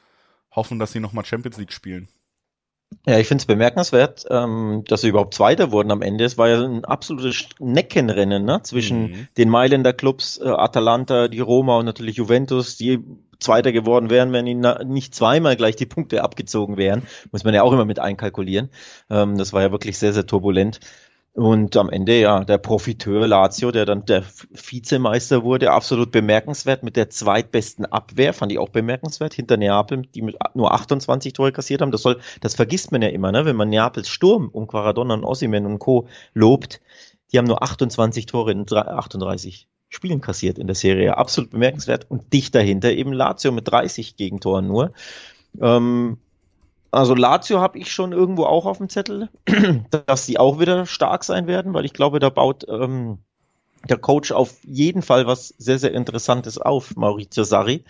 hoffen, 0.50 0.78
dass 0.78 0.92
sie 0.92 1.00
nochmal 1.00 1.26
Champions 1.26 1.58
League 1.58 1.74
spielen. 1.74 2.08
Ja, 3.06 3.18
ich 3.18 3.28
finde 3.28 3.42
es 3.42 3.46
bemerkenswert, 3.46 4.26
ähm, 4.30 4.84
dass 4.86 5.00
sie 5.00 5.08
überhaupt 5.08 5.34
Zweiter 5.34 5.72
wurden 5.72 5.90
am 5.90 6.02
Ende. 6.02 6.24
Es 6.24 6.38
war 6.38 6.48
ja 6.48 6.62
ein 6.62 6.84
absolutes 6.84 7.46
Neckenrennen 7.58 8.44
ne? 8.44 8.60
zwischen 8.62 9.02
mhm. 9.02 9.28
den 9.36 9.48
Mailänder 9.48 9.92
Clubs, 9.92 10.38
äh, 10.38 10.48
Atalanta, 10.48 11.28
die 11.28 11.40
Roma 11.40 11.78
und 11.78 11.86
natürlich 11.86 12.16
Juventus, 12.16 12.76
die 12.76 13.00
Zweiter 13.38 13.72
geworden 13.72 14.08
wären, 14.08 14.32
wenn 14.32 14.46
ihnen 14.46 14.88
nicht 14.88 15.14
zweimal 15.14 15.56
gleich 15.56 15.76
die 15.76 15.86
Punkte 15.86 16.22
abgezogen 16.22 16.76
wären. 16.76 17.02
Muss 17.32 17.44
man 17.44 17.54
ja 17.54 17.62
auch 17.62 17.72
immer 17.72 17.84
mit 17.84 17.98
einkalkulieren. 17.98 18.70
Ähm, 19.10 19.36
das 19.36 19.52
war 19.52 19.62
ja 19.62 19.72
wirklich 19.72 19.98
sehr, 19.98 20.12
sehr 20.12 20.26
turbulent. 20.26 20.80
Und 21.34 21.78
am 21.78 21.88
Ende 21.88 22.20
ja 22.20 22.44
der 22.44 22.58
Profiteur 22.58 23.26
Lazio, 23.26 23.70
der 23.70 23.86
dann 23.86 24.04
der 24.04 24.22
Vizemeister 24.50 25.42
wurde, 25.42 25.70
absolut 25.70 26.12
bemerkenswert 26.12 26.82
mit 26.82 26.94
der 26.94 27.08
zweitbesten 27.08 27.86
Abwehr, 27.86 28.34
fand 28.34 28.52
ich 28.52 28.58
auch 28.58 28.68
bemerkenswert, 28.68 29.32
hinter 29.32 29.56
Neapel, 29.56 30.02
die 30.14 30.20
mit 30.20 30.36
nur 30.54 30.72
28 30.72 31.32
Tore 31.32 31.52
kassiert 31.52 31.80
haben. 31.80 31.90
Das 31.90 32.02
soll, 32.02 32.20
das 32.42 32.54
vergisst 32.54 32.92
man 32.92 33.00
ja 33.00 33.08
immer, 33.08 33.32
ne? 33.32 33.46
wenn 33.46 33.56
man 33.56 33.70
Neapels 33.70 34.10
Sturm 34.10 34.50
um 34.52 34.66
Quaradonna 34.66 35.14
und 35.14 35.24
Ossiman 35.24 35.64
und 35.64 35.78
Co. 35.78 36.06
lobt. 36.34 36.82
Die 37.32 37.38
haben 37.38 37.46
nur 37.46 37.62
28 37.62 38.26
Tore 38.26 38.52
in 38.52 38.66
38 38.70 39.68
Spielen 39.88 40.20
kassiert 40.20 40.58
in 40.58 40.66
der 40.66 40.76
Serie. 40.76 41.16
Absolut 41.16 41.50
bemerkenswert. 41.50 42.06
Und 42.10 42.32
dicht 42.34 42.54
dahinter 42.54 42.92
eben 42.92 43.12
Lazio 43.14 43.52
mit 43.52 43.68
30 43.68 44.16
Gegentoren 44.16 44.66
nur. 44.66 44.92
Ähm, 45.60 46.18
also 46.92 47.14
Lazio 47.14 47.60
habe 47.60 47.78
ich 47.78 47.90
schon 47.90 48.12
irgendwo 48.12 48.44
auch 48.44 48.66
auf 48.66 48.78
dem 48.78 48.88
Zettel, 48.88 49.30
dass 50.06 50.26
die 50.26 50.38
auch 50.38 50.60
wieder 50.60 50.86
stark 50.86 51.24
sein 51.24 51.46
werden, 51.46 51.74
weil 51.74 51.86
ich 51.86 51.94
glaube, 51.94 52.20
da 52.20 52.28
baut 52.28 52.66
ähm, 52.68 53.18
der 53.88 53.96
Coach 53.96 54.30
auf 54.30 54.58
jeden 54.62 55.02
Fall 55.02 55.26
was 55.26 55.48
sehr, 55.48 55.78
sehr 55.78 55.92
Interessantes 55.92 56.58
auf, 56.58 56.94
Maurizio 56.94 57.44
Sarri. 57.44 57.84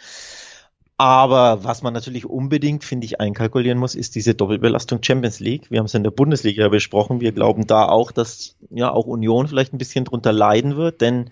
Aber 0.99 1.65
was 1.65 1.83
man 1.83 1.93
natürlich 1.93 2.27
unbedingt, 2.27 2.85
finde 2.85 3.07
ich, 3.07 3.21
einkalkulieren 3.21 3.79
muss, 3.79 3.97
ist 3.97 4.15
diese 4.15 4.37
Doppelbelastung 4.37 5.03
Champions 5.03 5.41
League. 5.41 5.69
Wir 5.69 5.81
haben 5.81 5.87
es 5.87 5.95
in 5.95 6.05
der 6.05 6.13
Bundesliga 6.13 6.69
besprochen. 6.69 7.21
Wir 7.21 7.33
glauben 7.33 7.67
da 7.67 7.89
auch, 7.89 8.13
dass 8.13 8.57
ja 8.71 8.93
auch 8.93 9.07
Union 9.07 9.49
vielleicht 9.49 9.75
ein 9.75 9.79
bisschen 9.79 10.05
drunter 10.05 10.33
leiden 10.33 10.77
wird, 10.77 11.01
denn 11.01 11.31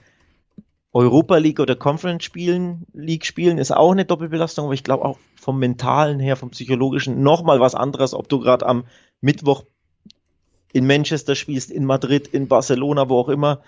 Europa 0.92 1.36
League 1.36 1.60
oder 1.60 1.76
Conference 1.76 2.24
spielen, 2.24 2.86
League 2.92 3.24
spielen 3.24 3.58
ist 3.58 3.70
auch 3.70 3.92
eine 3.92 4.04
Doppelbelastung, 4.04 4.64
aber 4.64 4.74
ich 4.74 4.84
glaube 4.84 5.04
auch 5.04 5.18
vom 5.36 5.58
mentalen 5.58 6.18
her, 6.18 6.36
vom 6.36 6.50
psychologischen 6.50 7.22
nochmal 7.22 7.60
was 7.60 7.74
anderes, 7.74 8.12
ob 8.12 8.28
du 8.28 8.40
gerade 8.40 8.66
am 8.66 8.84
Mittwoch 9.20 9.64
in 10.72 10.86
Manchester 10.86 11.34
spielst, 11.34 11.70
in 11.70 11.84
Madrid, 11.84 12.28
in 12.28 12.48
Barcelona, 12.48 13.08
wo 13.08 13.18
auch 13.18 13.28
immer, 13.28 13.60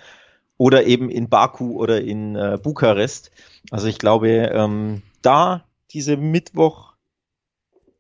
oder 0.57 0.85
eben 0.85 1.11
in 1.11 1.29
Baku 1.29 1.81
oder 1.81 2.01
in 2.01 2.37
äh, 2.37 2.59
Bukarest. 2.63 3.31
Also 3.71 3.87
ich 3.87 3.99
glaube, 3.99 4.29
ähm, 4.29 5.03
da 5.23 5.65
diese 5.93 6.17
Mittwoch 6.17 6.93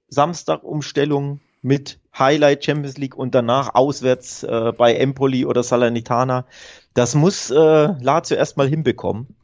Samstag 0.08 0.62
Umstellung 0.62 1.40
mit 1.62 1.98
Highlight 2.16 2.64
Champions 2.64 2.98
League 2.98 3.16
und 3.16 3.34
danach 3.34 3.74
auswärts 3.74 4.42
äh, 4.42 4.72
bei 4.76 4.94
Empoli 4.94 5.46
oder 5.46 5.62
Salernitana. 5.62 6.44
Das 6.94 7.14
muss 7.14 7.50
äh, 7.50 7.54
Lazio 7.56 8.36
erstmal 8.36 8.68
hinbekommen. 8.68 9.34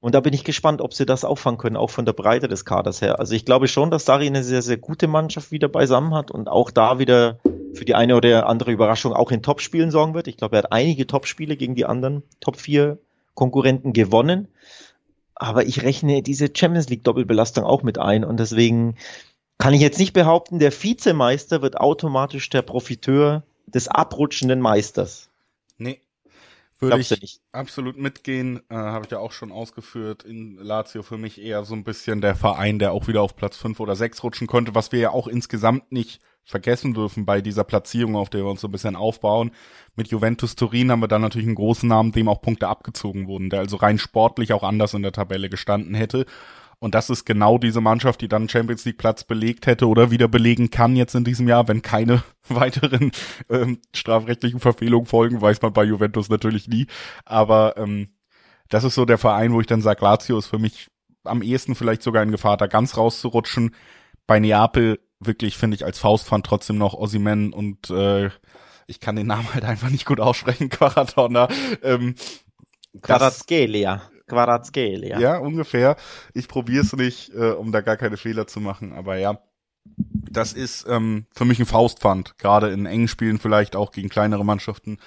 Und 0.00 0.14
da 0.14 0.20
bin 0.20 0.32
ich 0.32 0.44
gespannt, 0.44 0.80
ob 0.80 0.94
sie 0.94 1.06
das 1.06 1.24
auffangen 1.24 1.58
können, 1.58 1.76
auch 1.76 1.90
von 1.90 2.04
der 2.04 2.12
Breite 2.12 2.46
des 2.46 2.64
Kaders 2.64 3.02
her. 3.02 3.18
Also 3.18 3.34
ich 3.34 3.44
glaube 3.44 3.66
schon, 3.66 3.90
dass 3.90 4.04
Dari 4.04 4.26
eine 4.26 4.44
sehr, 4.44 4.62
sehr 4.62 4.76
gute 4.76 5.08
Mannschaft 5.08 5.50
wieder 5.50 5.68
beisammen 5.68 6.14
hat 6.14 6.30
und 6.30 6.48
auch 6.48 6.70
da 6.70 7.00
wieder 7.00 7.40
für 7.74 7.84
die 7.84 7.96
eine 7.96 8.14
oder 8.16 8.46
andere 8.46 8.70
Überraschung 8.70 9.12
auch 9.12 9.32
in 9.32 9.42
Topspielen 9.42 9.90
sorgen 9.90 10.14
wird. 10.14 10.28
Ich 10.28 10.36
glaube, 10.36 10.56
er 10.56 10.62
hat 10.62 10.72
einige 10.72 11.06
Topspiele 11.06 11.56
gegen 11.56 11.74
die 11.74 11.84
anderen 11.84 12.22
Top 12.40 12.56
4 12.56 12.98
Konkurrenten 13.34 13.92
gewonnen. 13.92 14.48
Aber 15.34 15.64
ich 15.66 15.82
rechne 15.82 16.22
diese 16.22 16.48
Champions 16.54 16.88
League 16.88 17.04
Doppelbelastung 17.04 17.64
auch 17.64 17.82
mit 17.82 17.98
ein 17.98 18.24
und 18.24 18.38
deswegen 18.38 18.96
kann 19.58 19.74
ich 19.74 19.80
jetzt 19.80 19.98
nicht 19.98 20.12
behaupten, 20.12 20.60
der 20.60 20.72
Vizemeister 20.72 21.62
wird 21.62 21.76
automatisch 21.76 22.48
der 22.50 22.62
Profiteur 22.62 23.42
des 23.66 23.88
abrutschenden 23.88 24.60
Meisters. 24.60 25.28
Nee. 25.76 26.00
Würde 26.80 27.00
ich 27.00 27.10
nicht. 27.10 27.40
absolut 27.50 27.98
mitgehen, 27.98 28.60
äh, 28.68 28.74
habe 28.74 29.04
ich 29.04 29.10
ja 29.10 29.18
auch 29.18 29.32
schon 29.32 29.50
ausgeführt. 29.50 30.22
In 30.22 30.56
Lazio 30.56 31.02
für 31.02 31.18
mich 31.18 31.40
eher 31.40 31.64
so 31.64 31.74
ein 31.74 31.82
bisschen 31.82 32.20
der 32.20 32.36
Verein, 32.36 32.78
der 32.78 32.92
auch 32.92 33.08
wieder 33.08 33.22
auf 33.22 33.34
Platz 33.34 33.56
fünf 33.56 33.80
oder 33.80 33.96
sechs 33.96 34.22
rutschen 34.22 34.46
konnte, 34.46 34.74
was 34.74 34.92
wir 34.92 35.00
ja 35.00 35.10
auch 35.10 35.26
insgesamt 35.26 35.90
nicht 35.90 36.20
vergessen 36.44 36.94
dürfen 36.94 37.26
bei 37.26 37.42
dieser 37.42 37.64
Platzierung, 37.64 38.16
auf 38.16 38.30
der 38.30 38.42
wir 38.42 38.50
uns 38.50 38.62
so 38.62 38.68
ein 38.68 38.72
bisschen 38.72 38.96
aufbauen. 38.96 39.50
Mit 39.96 40.08
Juventus 40.08 40.56
Turin 40.56 40.90
haben 40.90 41.00
wir 41.00 41.08
dann 41.08 41.20
natürlich 41.20 41.46
einen 41.46 41.56
großen 41.56 41.88
Namen, 41.88 42.12
dem 42.12 42.28
auch 42.28 42.40
Punkte 42.40 42.68
abgezogen 42.68 43.26
wurden, 43.26 43.50
der 43.50 43.60
also 43.60 43.76
rein 43.76 43.98
sportlich 43.98 44.52
auch 44.52 44.62
anders 44.62 44.94
in 44.94 45.02
der 45.02 45.12
Tabelle 45.12 45.50
gestanden 45.50 45.94
hätte. 45.94 46.24
Und 46.80 46.94
das 46.94 47.10
ist 47.10 47.24
genau 47.24 47.58
diese 47.58 47.80
Mannschaft, 47.80 48.20
die 48.20 48.28
dann 48.28 48.48
Champions 48.48 48.84
League 48.84 48.98
Platz 48.98 49.24
belegt 49.24 49.66
hätte 49.66 49.88
oder 49.88 50.10
wieder 50.10 50.28
belegen 50.28 50.70
kann 50.70 50.94
jetzt 50.94 51.14
in 51.14 51.24
diesem 51.24 51.48
Jahr, 51.48 51.66
wenn 51.66 51.82
keine 51.82 52.22
weiteren 52.48 53.10
ähm, 53.50 53.80
strafrechtlichen 53.92 54.60
Verfehlungen 54.60 55.06
folgen, 55.06 55.40
weiß 55.40 55.60
man 55.62 55.72
bei 55.72 55.84
Juventus 55.84 56.28
natürlich 56.28 56.68
nie. 56.68 56.86
Aber 57.24 57.76
ähm, 57.76 58.08
das 58.68 58.84
ist 58.84 58.94
so 58.94 59.04
der 59.04 59.18
Verein, 59.18 59.52
wo 59.52 59.60
ich 59.60 59.66
dann 59.66 59.82
sage, 59.82 60.04
Lazio 60.04 60.38
ist 60.38 60.46
für 60.46 60.58
mich 60.58 60.88
am 61.24 61.42
ehesten 61.42 61.74
vielleicht 61.74 62.02
sogar 62.02 62.22
in 62.22 62.30
Gefahr, 62.30 62.56
da 62.56 62.66
ganz 62.66 62.96
rauszurutschen. 62.96 63.74
Bei 64.26 64.38
Neapel 64.38 65.00
wirklich, 65.20 65.56
finde 65.56 65.74
ich, 65.74 65.84
als 65.84 65.98
Faustpfand 65.98 66.46
trotzdem 66.46 66.78
noch 66.78 66.94
Osimen 66.94 67.52
und 67.52 67.90
äh, 67.90 68.30
ich 68.86 69.00
kann 69.00 69.16
den 69.16 69.26
Namen 69.26 69.52
halt 69.52 69.64
einfach 69.64 69.90
nicht 69.90 70.06
gut 70.06 70.20
aussprechen, 70.20 70.68
Quaradonna. 70.70 71.48
Ähm, 71.82 72.14
Quarazgelia. 73.02 74.02
Quarazgelia. 74.28 75.18
Ja, 75.18 75.38
ungefähr. 75.38 75.96
Ich 76.34 76.48
probiere 76.48 76.84
es 76.84 76.92
nicht, 76.94 77.34
äh, 77.34 77.50
um 77.50 77.72
da 77.72 77.80
gar 77.80 77.96
keine 77.96 78.16
Fehler 78.16 78.46
zu 78.46 78.60
machen, 78.60 78.92
aber 78.92 79.16
ja. 79.16 79.38
Das 80.30 80.52
ist 80.52 80.86
ähm, 80.88 81.26
für 81.34 81.46
mich 81.46 81.58
ein 81.58 81.66
Faustpfand, 81.66 82.36
gerade 82.38 82.68
in 82.70 82.84
engen 82.84 83.08
Spielen 83.08 83.38
vielleicht 83.38 83.74
auch 83.74 83.90
gegen 83.90 84.10
kleinere 84.10 84.44
Mannschaften. 84.44 84.98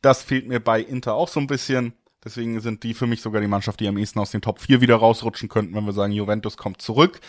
Das 0.00 0.22
fehlt 0.22 0.48
mir 0.48 0.60
bei 0.60 0.80
Inter 0.80 1.14
auch 1.14 1.28
so 1.28 1.40
ein 1.40 1.46
bisschen. 1.46 1.92
Deswegen 2.24 2.60
sind 2.60 2.82
die 2.82 2.94
für 2.94 3.06
mich 3.06 3.22
sogar 3.22 3.40
die 3.40 3.46
Mannschaft, 3.46 3.80
die 3.80 3.88
am 3.88 3.96
ehesten 3.96 4.18
aus 4.18 4.30
den 4.30 4.42
Top 4.42 4.60
4 4.60 4.80
wieder 4.80 4.96
rausrutschen 4.96 5.48
könnten, 5.48 5.74
wenn 5.74 5.84
wir 5.84 5.92
sagen, 5.92 6.12
Juventus 6.12 6.56
kommt 6.56 6.82
zurück. 6.82 7.20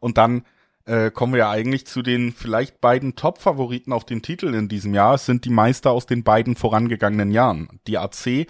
Und 0.00 0.18
dann 0.18 0.44
äh, 0.86 1.10
kommen 1.10 1.34
wir 1.34 1.40
ja 1.40 1.50
eigentlich 1.50 1.86
zu 1.86 2.02
den 2.02 2.32
vielleicht 2.32 2.80
beiden 2.80 3.16
Top-Favoriten 3.16 3.92
auf 3.92 4.04
den 4.04 4.22
Titel 4.22 4.54
in 4.54 4.68
diesem 4.68 4.94
Jahr. 4.94 5.14
Es 5.14 5.26
sind 5.26 5.44
die 5.44 5.50
Meister 5.50 5.90
aus 5.90 6.06
den 6.06 6.24
beiden 6.24 6.56
vorangegangenen 6.56 7.32
Jahren. 7.32 7.80
Die 7.86 7.98
AC 7.98 8.46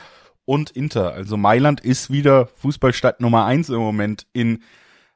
und 0.51 0.71
Inter. 0.71 1.13
Also 1.13 1.37
Mailand 1.37 1.79
ist 1.79 2.11
wieder 2.11 2.49
Fußballstadt 2.57 3.21
Nummer 3.21 3.45
eins 3.45 3.69
im 3.69 3.77
Moment 3.77 4.27
in 4.33 4.65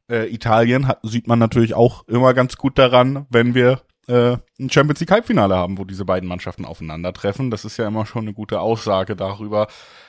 äh, 0.08 0.32
Italien. 0.32 0.86
Hat, 0.86 1.00
sieht 1.02 1.26
man 1.26 1.40
natürlich 1.40 1.74
auch 1.74 2.06
immer 2.06 2.34
ganz 2.34 2.56
gut 2.56 2.78
daran, 2.78 3.26
wenn 3.30 3.52
wir 3.52 3.82
äh, 4.06 4.36
ein 4.60 4.70
Champions 4.70 5.00
League 5.00 5.10
Halbfinale 5.10 5.56
haben, 5.56 5.76
wo 5.76 5.84
diese 5.84 6.04
beiden 6.04 6.28
Mannschaften 6.28 6.64
aufeinandertreffen. 6.64 7.50
Das 7.50 7.64
ist 7.64 7.78
ja 7.78 7.88
immer 7.88 8.06
schon 8.06 8.22
eine 8.22 8.32
gute 8.32 8.60
Aussage 8.60 9.16
darüber, 9.16 9.66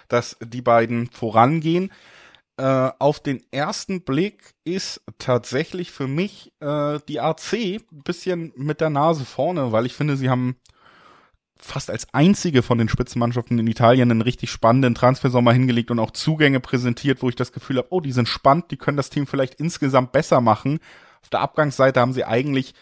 dass 0.09 0.37
die 0.43 0.61
beiden 0.61 1.09
vorangehen. 1.09 1.91
Äh, 2.57 2.91
auf 2.99 3.19
den 3.19 3.41
ersten 3.49 4.01
Blick 4.01 4.53
ist 4.63 5.01
tatsächlich 5.17 5.89
für 5.89 6.07
mich 6.07 6.53
äh, 6.59 6.99
die 7.07 7.19
AC 7.19 7.53
ein 7.53 8.03
bisschen 8.03 8.53
mit 8.55 8.79
der 8.79 8.91
Nase 8.91 9.25
vorne, 9.25 9.71
weil 9.71 9.87
ich 9.87 9.95
finde, 9.95 10.17
sie 10.17 10.29
haben 10.29 10.57
fast 11.57 11.89
als 11.89 12.13
einzige 12.13 12.61
von 12.61 12.77
den 12.77 12.89
Spitzenmannschaften 12.89 13.57
in 13.57 13.67
Italien 13.67 14.11
einen 14.11 14.21
richtig 14.21 14.51
spannenden 14.51 14.95
Transfersommer 14.95 15.53
hingelegt 15.53 15.91
und 15.91 15.99
auch 15.99 16.11
Zugänge 16.11 16.59
präsentiert, 16.59 17.21
wo 17.21 17.29
ich 17.29 17.35
das 17.35 17.51
Gefühl 17.51 17.77
habe, 17.77 17.87
oh, 17.91 18.01
die 18.01 18.11
sind 18.11 18.27
spannend, 18.27 18.71
die 18.71 18.77
können 18.77 18.97
das 18.97 19.09
Team 19.09 19.27
vielleicht 19.27 19.55
insgesamt 19.55 20.11
besser 20.11 20.41
machen. 20.41 20.79
Auf 21.21 21.29
der 21.29 21.39
Abgangsseite 21.39 21.99
haben 21.99 22.13
sie 22.13 22.25
eigentlich 22.25 22.73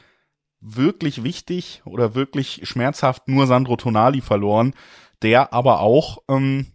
wirklich 0.60 1.24
wichtig 1.24 1.82
oder 1.86 2.16
wirklich 2.16 2.62
schmerzhaft 2.64 3.28
nur 3.28 3.48
Sandro 3.48 3.76
Tonali 3.76 4.22
verloren, 4.22 4.74
der 5.22 5.54
aber 5.54 5.82
auch 5.82 6.20
ähm, 6.30 6.68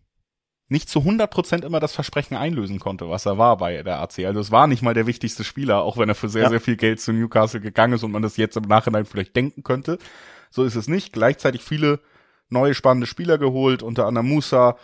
nicht 0.68 0.88
zu 0.88 1.00
100% 1.00 1.64
immer 1.64 1.80
das 1.80 1.94
Versprechen 1.94 2.36
einlösen 2.36 2.78
konnte, 2.78 3.08
was 3.08 3.26
er 3.26 3.38
war 3.38 3.56
bei 3.56 3.82
der 3.82 4.00
AC. 4.00 4.20
Also 4.20 4.40
es 4.40 4.50
war 4.50 4.66
nicht 4.66 4.82
mal 4.82 4.94
der 4.94 5.06
wichtigste 5.06 5.42
Spieler, 5.42 5.82
auch 5.82 5.96
wenn 5.96 6.08
er 6.08 6.14
für 6.14 6.28
sehr, 6.28 6.44
ja. 6.44 6.50
sehr 6.50 6.60
viel 6.60 6.76
Geld 6.76 7.00
zu 7.00 7.12
Newcastle 7.12 7.60
gegangen 7.60 7.94
ist 7.94 8.04
und 8.04 8.12
man 8.12 8.22
das 8.22 8.36
jetzt 8.36 8.56
im 8.56 8.64
Nachhinein 8.64 9.06
vielleicht 9.06 9.34
denken 9.34 9.62
könnte. 9.62 9.98
So 10.50 10.64
ist 10.64 10.76
es 10.76 10.88
nicht. 10.88 11.12
Gleichzeitig 11.12 11.62
viele 11.62 12.00
neue 12.48 12.74
spannende 12.74 13.06
Spieler 13.06 13.38
geholt, 13.38 13.82
unter 13.82 14.06
anderem 14.06 14.28
Musa 14.28 14.76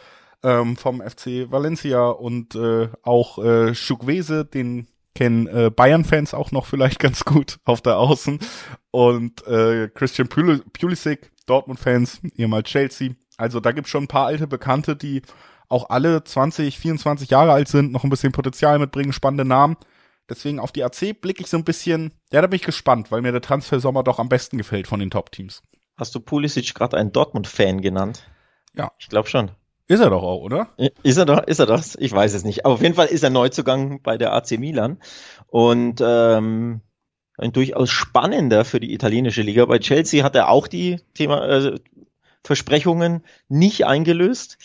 ähm, 0.42 0.76
vom 0.76 1.00
FC 1.00 1.50
Valencia 1.50 2.08
und 2.08 2.54
äh, 2.54 2.88
auch 3.02 3.38
äh, 3.42 3.74
Schukwese, 3.74 4.44
den 4.44 4.86
kennen 5.14 5.46
äh, 5.46 5.70
Bayern-Fans 5.70 6.34
auch 6.34 6.52
noch 6.52 6.66
vielleicht 6.66 6.98
ganz 7.00 7.24
gut 7.24 7.58
auf 7.64 7.80
der 7.80 7.98
Außen 7.98 8.38
und 8.90 9.46
äh, 9.46 9.88
Christian 9.88 10.28
Pulisic, 10.28 11.30
Dortmund-Fans, 11.46 12.20
ehemals 12.36 12.68
Chelsea. 12.68 13.12
Also 13.36 13.60
da 13.60 13.72
gibt's 13.72 13.90
schon 13.90 14.04
ein 14.04 14.08
paar 14.08 14.26
alte 14.26 14.46
Bekannte, 14.46 14.96
die 14.96 15.22
auch 15.68 15.90
alle 15.90 16.22
20, 16.22 16.78
24 16.78 17.30
Jahre 17.30 17.52
alt 17.52 17.68
sind, 17.68 17.90
noch 17.90 18.04
ein 18.04 18.10
bisschen 18.10 18.32
Potenzial 18.32 18.78
mitbringen, 18.78 19.12
spannende 19.12 19.44
Namen. 19.44 19.76
Deswegen 20.28 20.58
auf 20.58 20.72
die 20.72 20.82
AC 20.82 21.20
blicke 21.20 21.42
ich 21.42 21.48
so 21.48 21.56
ein 21.56 21.64
bisschen, 21.64 22.12
ja, 22.32 22.40
da 22.40 22.46
bin 22.46 22.56
ich 22.56 22.64
gespannt, 22.64 23.10
weil 23.10 23.20
mir 23.20 23.32
der 23.32 23.42
Transfersommer 23.42 24.02
doch 24.02 24.18
am 24.18 24.28
besten 24.28 24.56
gefällt 24.56 24.86
von 24.86 25.00
den 25.00 25.10
Top-Teams. 25.10 25.62
Hast 25.96 26.14
du 26.14 26.20
Pulisic 26.20 26.74
gerade 26.74 26.96
einen 26.96 27.12
Dortmund-Fan 27.12 27.82
genannt? 27.82 28.26
Ja. 28.74 28.92
Ich 28.98 29.08
glaube 29.08 29.28
schon. 29.28 29.50
Ist 29.86 30.00
er 30.00 30.10
doch 30.10 30.22
auch, 30.22 30.40
oder? 30.40 30.68
Ist 31.02 31.18
er 31.18 31.26
doch, 31.26 31.42
ist 31.44 31.58
er 31.58 31.66
das? 31.66 31.94
Ich 31.96 32.10
weiß 32.10 32.32
es 32.32 32.42
nicht. 32.42 32.64
Aber 32.64 32.74
auf 32.74 32.82
jeden 32.82 32.94
Fall 32.94 33.08
ist 33.08 33.22
er 33.22 33.30
Neuzugang 33.30 34.00
bei 34.02 34.16
der 34.16 34.32
AC 34.32 34.52
Milan. 34.52 34.98
Und 35.46 36.00
ähm, 36.02 36.80
ein 37.36 37.52
durchaus 37.52 37.90
spannender 37.90 38.64
für 38.64 38.80
die 38.80 38.94
italienische 38.94 39.42
Liga. 39.42 39.66
Bei 39.66 39.78
Chelsea 39.78 40.24
hat 40.24 40.36
er 40.36 40.48
auch 40.48 40.68
die 40.68 41.00
Thema 41.12 41.46
äh, 41.46 41.78
Versprechungen 42.42 43.24
nicht 43.48 43.84
eingelöst 43.84 44.58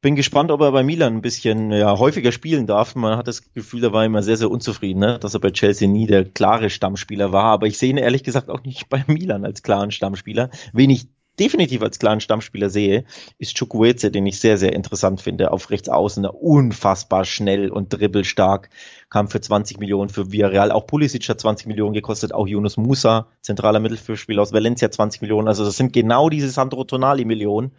bin 0.00 0.14
gespannt, 0.14 0.50
ob 0.50 0.60
er 0.60 0.72
bei 0.72 0.82
Milan 0.82 1.14
ein 1.14 1.22
bisschen 1.22 1.72
ja, 1.72 1.98
häufiger 1.98 2.32
spielen 2.32 2.66
darf. 2.66 2.94
Man 2.94 3.16
hat 3.16 3.28
das 3.28 3.52
Gefühl, 3.54 3.84
er 3.84 3.92
war 3.92 4.04
immer 4.04 4.22
sehr, 4.22 4.36
sehr 4.36 4.50
unzufrieden, 4.50 5.00
ne? 5.00 5.18
dass 5.18 5.34
er 5.34 5.40
bei 5.40 5.50
Chelsea 5.50 5.88
nie 5.88 6.06
der 6.06 6.24
klare 6.24 6.70
Stammspieler 6.70 7.32
war. 7.32 7.44
Aber 7.44 7.66
ich 7.66 7.78
sehe 7.78 7.90
ihn 7.90 7.96
ehrlich 7.96 8.22
gesagt 8.22 8.50
auch 8.50 8.62
nicht 8.62 8.88
bei 8.90 9.04
Milan 9.06 9.44
als 9.44 9.62
klaren 9.62 9.90
Stammspieler. 9.90 10.50
Wen 10.72 10.90
ich 10.90 11.08
definitiv 11.38 11.82
als 11.82 11.98
klaren 11.98 12.20
Stammspieler 12.20 12.70
sehe, 12.70 13.04
ist 13.38 13.56
Chukwueze, 13.56 14.10
den 14.10 14.26
ich 14.26 14.40
sehr, 14.40 14.58
sehr 14.58 14.72
interessant 14.72 15.20
finde. 15.20 15.50
Auf 15.50 15.70
rechts 15.70 15.88
außen 15.88 16.24
unfassbar 16.26 17.24
schnell 17.24 17.70
und 17.70 17.92
dribbelstark. 17.92 18.70
Kam 19.10 19.28
für 19.28 19.40
20 19.40 19.78
Millionen 19.78 20.08
für 20.08 20.32
Villarreal. 20.32 20.72
Auch 20.72 20.86
Pulisic 20.86 21.28
hat 21.28 21.40
20 21.40 21.66
Millionen 21.66 21.94
gekostet. 21.94 22.32
Auch 22.32 22.46
Yunus 22.46 22.76
Musa, 22.76 23.28
zentraler 23.42 23.80
Mittelfeldspieler 23.80 24.42
aus 24.42 24.52
Valencia, 24.52 24.90
20 24.90 25.20
Millionen. 25.20 25.48
Also 25.48 25.64
das 25.64 25.76
sind 25.76 25.92
genau 25.92 26.28
diese 26.28 26.48
Sandro 26.48 26.84
Tonali 26.84 27.24
Millionen, 27.24 27.72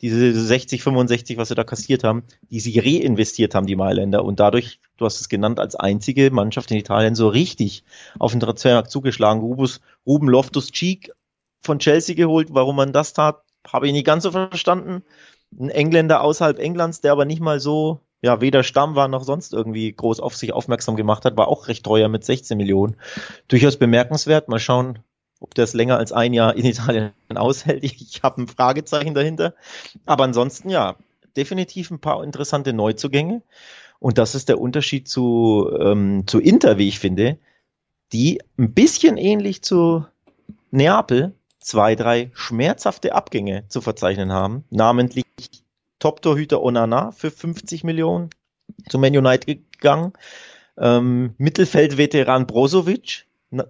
diese 0.00 0.32
60, 0.32 0.82
65, 0.82 1.36
was 1.36 1.48
sie 1.48 1.54
da 1.54 1.64
kassiert 1.64 2.04
haben, 2.04 2.24
die 2.50 2.60
sie 2.60 2.78
reinvestiert 2.78 3.54
haben, 3.54 3.66
die 3.66 3.76
Mailänder. 3.76 4.24
Und 4.24 4.40
dadurch, 4.40 4.80
du 4.96 5.04
hast 5.04 5.20
es 5.20 5.28
genannt, 5.28 5.58
als 5.58 5.76
einzige 5.76 6.30
Mannschaft 6.30 6.70
in 6.70 6.78
Italien 6.78 7.14
so 7.14 7.28
richtig 7.28 7.84
auf 8.18 8.32
den 8.32 8.40
Transfermarkt 8.40 8.90
zugeschlagen. 8.90 9.40
Rubus, 9.40 9.80
Ruben 10.06 10.28
Loftus-Cheek 10.28 11.12
von 11.62 11.78
Chelsea 11.78 12.14
geholt. 12.14 12.48
Warum 12.52 12.76
man 12.76 12.92
das 12.92 13.12
tat, 13.12 13.42
habe 13.66 13.86
ich 13.86 13.92
nicht 13.92 14.06
ganz 14.06 14.22
so 14.22 14.30
verstanden. 14.30 15.02
Ein 15.58 15.70
Engländer 15.70 16.22
außerhalb 16.22 16.58
Englands, 16.58 17.00
der 17.00 17.12
aber 17.12 17.24
nicht 17.24 17.40
mal 17.40 17.60
so, 17.60 18.00
ja, 18.22 18.40
weder 18.40 18.62
Stamm 18.62 18.94
war 18.94 19.08
noch 19.08 19.24
sonst 19.24 19.52
irgendwie 19.52 19.92
groß 19.92 20.20
auf 20.20 20.36
sich 20.36 20.52
aufmerksam 20.52 20.96
gemacht 20.96 21.24
hat, 21.24 21.36
war 21.36 21.48
auch 21.48 21.68
recht 21.68 21.84
teuer 21.84 22.08
mit 22.08 22.24
16 22.24 22.56
Millionen. 22.56 22.96
Durchaus 23.48 23.76
bemerkenswert. 23.76 24.48
Mal 24.48 24.60
schauen, 24.60 25.00
ob 25.40 25.54
das 25.54 25.74
länger 25.74 25.96
als 25.96 26.12
ein 26.12 26.32
Jahr 26.34 26.54
in 26.54 26.64
Italien 26.64 27.12
aushält, 27.34 27.82
ich 27.82 28.22
habe 28.22 28.42
ein 28.42 28.48
Fragezeichen 28.48 29.14
dahinter. 29.14 29.54
Aber 30.06 30.24
ansonsten 30.24 30.68
ja, 30.68 30.96
definitiv 31.36 31.90
ein 31.90 31.98
paar 31.98 32.22
interessante 32.22 32.72
Neuzugänge. 32.72 33.42
Und 33.98 34.18
das 34.18 34.34
ist 34.34 34.48
der 34.48 34.60
Unterschied 34.60 35.08
zu, 35.08 35.70
ähm, 35.78 36.24
zu 36.26 36.40
Inter, 36.40 36.78
wie 36.78 36.88
ich 36.88 36.98
finde, 36.98 37.38
die 38.12 38.40
ein 38.58 38.72
bisschen 38.72 39.16
ähnlich 39.16 39.62
zu 39.62 40.04
Neapel 40.70 41.34
zwei, 41.58 41.94
drei 41.94 42.30
schmerzhafte 42.34 43.14
Abgänge 43.14 43.64
zu 43.68 43.80
verzeichnen 43.80 44.32
haben. 44.32 44.64
Namentlich 44.70 45.26
Top-Torhüter 45.98 46.62
Onana 46.62 47.12
für 47.12 47.30
50 47.30 47.84
Millionen 47.84 48.30
zu 48.88 48.98
Man 48.98 49.16
United 49.16 49.72
gegangen. 49.72 50.12
Ähm, 50.78 51.34
Mittelfeldveteran 51.36 52.46
Brozovic 52.46 53.26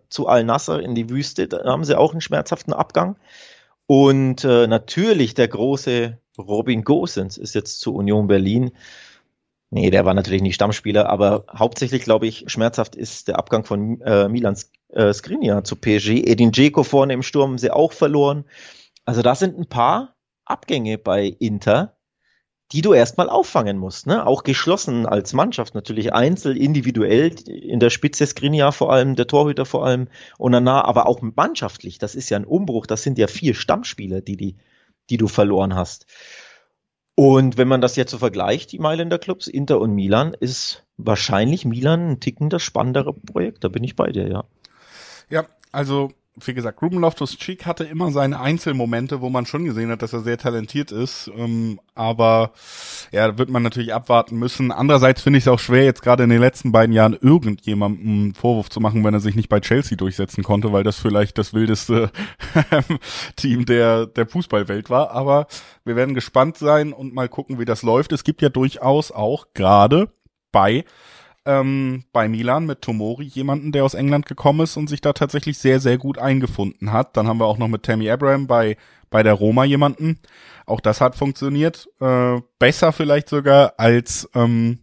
zu 0.08 0.26
Al-Nasser 0.26 0.80
in 0.80 0.94
die 0.94 1.08
Wüste. 1.08 1.48
Da 1.48 1.64
haben 1.64 1.84
sie 1.84 1.98
auch 1.98 2.12
einen 2.12 2.20
schmerzhaften 2.20 2.72
Abgang. 2.72 3.16
Und 3.86 4.44
äh, 4.44 4.66
natürlich 4.66 5.34
der 5.34 5.48
große 5.48 6.18
Robin 6.38 6.84
Gosens 6.84 7.38
ist 7.38 7.54
jetzt 7.54 7.80
zu 7.80 7.94
Union 7.94 8.26
Berlin. 8.28 8.70
Nee, 9.70 9.90
der 9.90 10.04
war 10.04 10.14
natürlich 10.14 10.42
nicht 10.42 10.56
Stammspieler, 10.56 11.08
aber 11.08 11.44
hauptsächlich, 11.56 12.02
glaube 12.02 12.26
ich, 12.26 12.44
schmerzhaft 12.48 12.96
ist 12.96 13.28
der 13.28 13.38
Abgang 13.38 13.64
von 13.64 14.00
äh, 14.00 14.28
Milan 14.28 14.56
äh, 14.88 15.12
Skriniar 15.12 15.62
zu 15.62 15.76
PSG. 15.76 16.24
Edin 16.26 16.50
Dzeko 16.50 16.82
vorne 16.82 17.12
im 17.12 17.22
Sturm 17.22 17.50
haben 17.50 17.58
sie 17.58 17.70
auch 17.70 17.92
verloren. 17.92 18.44
Also 19.04 19.22
da 19.22 19.34
sind 19.34 19.58
ein 19.58 19.66
paar 19.66 20.16
Abgänge 20.44 20.98
bei 20.98 21.26
Inter, 21.26 21.96
die 22.72 22.82
du 22.82 22.92
erstmal 22.92 23.28
auffangen 23.28 23.78
musst. 23.78 24.06
Ne? 24.06 24.24
Auch 24.26 24.44
geschlossen 24.44 25.06
als 25.06 25.32
Mannschaft, 25.32 25.74
natürlich 25.74 26.12
einzeln, 26.12 26.56
individuell, 26.56 27.34
in 27.48 27.80
der 27.80 27.90
Spitze 27.90 28.26
Skriniar 28.26 28.72
vor 28.72 28.92
allem, 28.92 29.16
der 29.16 29.26
Torhüter 29.26 29.66
vor 29.66 29.84
allem, 29.84 30.08
Onana, 30.38 30.84
aber 30.84 31.06
auch 31.06 31.20
mannschaftlich. 31.20 31.98
Das 31.98 32.14
ist 32.14 32.30
ja 32.30 32.38
ein 32.38 32.44
Umbruch. 32.44 32.86
Das 32.86 33.02
sind 33.02 33.18
ja 33.18 33.26
vier 33.26 33.54
Stammspieler, 33.54 34.20
die, 34.20 34.36
die, 34.36 34.56
die 35.10 35.16
du 35.16 35.26
verloren 35.26 35.74
hast. 35.74 36.06
Und 37.16 37.58
wenn 37.58 37.68
man 37.68 37.80
das 37.80 37.96
jetzt 37.96 38.12
so 38.12 38.18
vergleicht, 38.18 38.72
die 38.72 38.78
Mailänder 38.78 39.18
Clubs, 39.18 39.48
Inter 39.48 39.80
und 39.80 39.94
Milan, 39.94 40.34
ist 40.38 40.84
wahrscheinlich 40.96 41.64
Milan 41.64 42.12
ein 42.12 42.20
Ticken 42.20 42.50
das 42.50 42.62
spannendere 42.62 43.12
Projekt. 43.12 43.64
Da 43.64 43.68
bin 43.68 43.84
ich 43.84 43.96
bei 43.96 44.10
dir, 44.10 44.28
ja. 44.28 44.44
Ja, 45.28 45.46
also 45.72 46.12
wie 46.46 46.54
gesagt, 46.54 46.82
Ruben 46.82 47.00
Loftus-Cheek 47.00 47.66
hatte 47.66 47.84
immer 47.84 48.10
seine 48.10 48.40
Einzelmomente, 48.40 49.20
wo 49.20 49.28
man 49.30 49.46
schon 49.46 49.64
gesehen 49.64 49.90
hat, 49.90 50.02
dass 50.02 50.12
er 50.12 50.20
sehr 50.20 50.38
talentiert 50.38 50.92
ist. 50.92 51.30
Ähm, 51.36 51.80
aber 51.94 52.52
ja, 53.12 53.38
wird 53.38 53.50
man 53.50 53.62
natürlich 53.62 53.92
abwarten 53.94 54.38
müssen. 54.38 54.72
Andererseits 54.72 55.22
finde 55.22 55.38
ich 55.38 55.44
es 55.44 55.48
auch 55.48 55.58
schwer, 55.58 55.84
jetzt 55.84 56.02
gerade 56.02 56.24
in 56.24 56.30
den 56.30 56.40
letzten 56.40 56.72
beiden 56.72 56.94
Jahren 56.94 57.16
irgendjemandem 57.20 58.06
einen 58.06 58.34
Vorwurf 58.34 58.70
zu 58.70 58.80
machen, 58.80 59.04
wenn 59.04 59.14
er 59.14 59.20
sich 59.20 59.34
nicht 59.36 59.48
bei 59.48 59.60
Chelsea 59.60 59.96
durchsetzen 59.96 60.44
konnte, 60.44 60.72
weil 60.72 60.84
das 60.84 60.98
vielleicht 60.98 61.38
das 61.38 61.54
wildeste 61.54 62.10
Team 63.36 63.66
der, 63.66 64.06
der 64.06 64.26
Fußballwelt 64.26 64.90
war. 64.90 65.10
Aber 65.10 65.46
wir 65.84 65.96
werden 65.96 66.14
gespannt 66.14 66.56
sein 66.56 66.92
und 66.92 67.14
mal 67.14 67.28
gucken, 67.28 67.58
wie 67.58 67.64
das 67.64 67.82
läuft. 67.82 68.12
Es 68.12 68.24
gibt 68.24 68.42
ja 68.42 68.48
durchaus 68.48 69.10
auch 69.12 69.48
gerade 69.54 70.12
bei 70.52 70.84
ähm, 71.50 72.04
bei 72.12 72.28
Milan 72.28 72.66
mit 72.66 72.82
Tomori 72.82 73.24
jemanden, 73.24 73.72
der 73.72 73.84
aus 73.84 73.94
England 73.94 74.26
gekommen 74.26 74.60
ist 74.60 74.76
und 74.76 74.88
sich 74.88 75.00
da 75.00 75.12
tatsächlich 75.12 75.58
sehr, 75.58 75.80
sehr 75.80 75.98
gut 75.98 76.18
eingefunden 76.18 76.92
hat. 76.92 77.16
Dann 77.16 77.26
haben 77.26 77.40
wir 77.40 77.46
auch 77.46 77.58
noch 77.58 77.68
mit 77.68 77.82
Tammy 77.82 78.08
Abraham 78.08 78.46
bei, 78.46 78.76
bei 79.10 79.22
der 79.24 79.34
Roma 79.34 79.64
jemanden. 79.64 80.20
Auch 80.66 80.80
das 80.80 81.00
hat 81.00 81.16
funktioniert. 81.16 81.88
Äh, 82.00 82.40
besser 82.60 82.92
vielleicht 82.92 83.28
sogar 83.28 83.74
als, 83.78 84.30
ähm, 84.34 84.78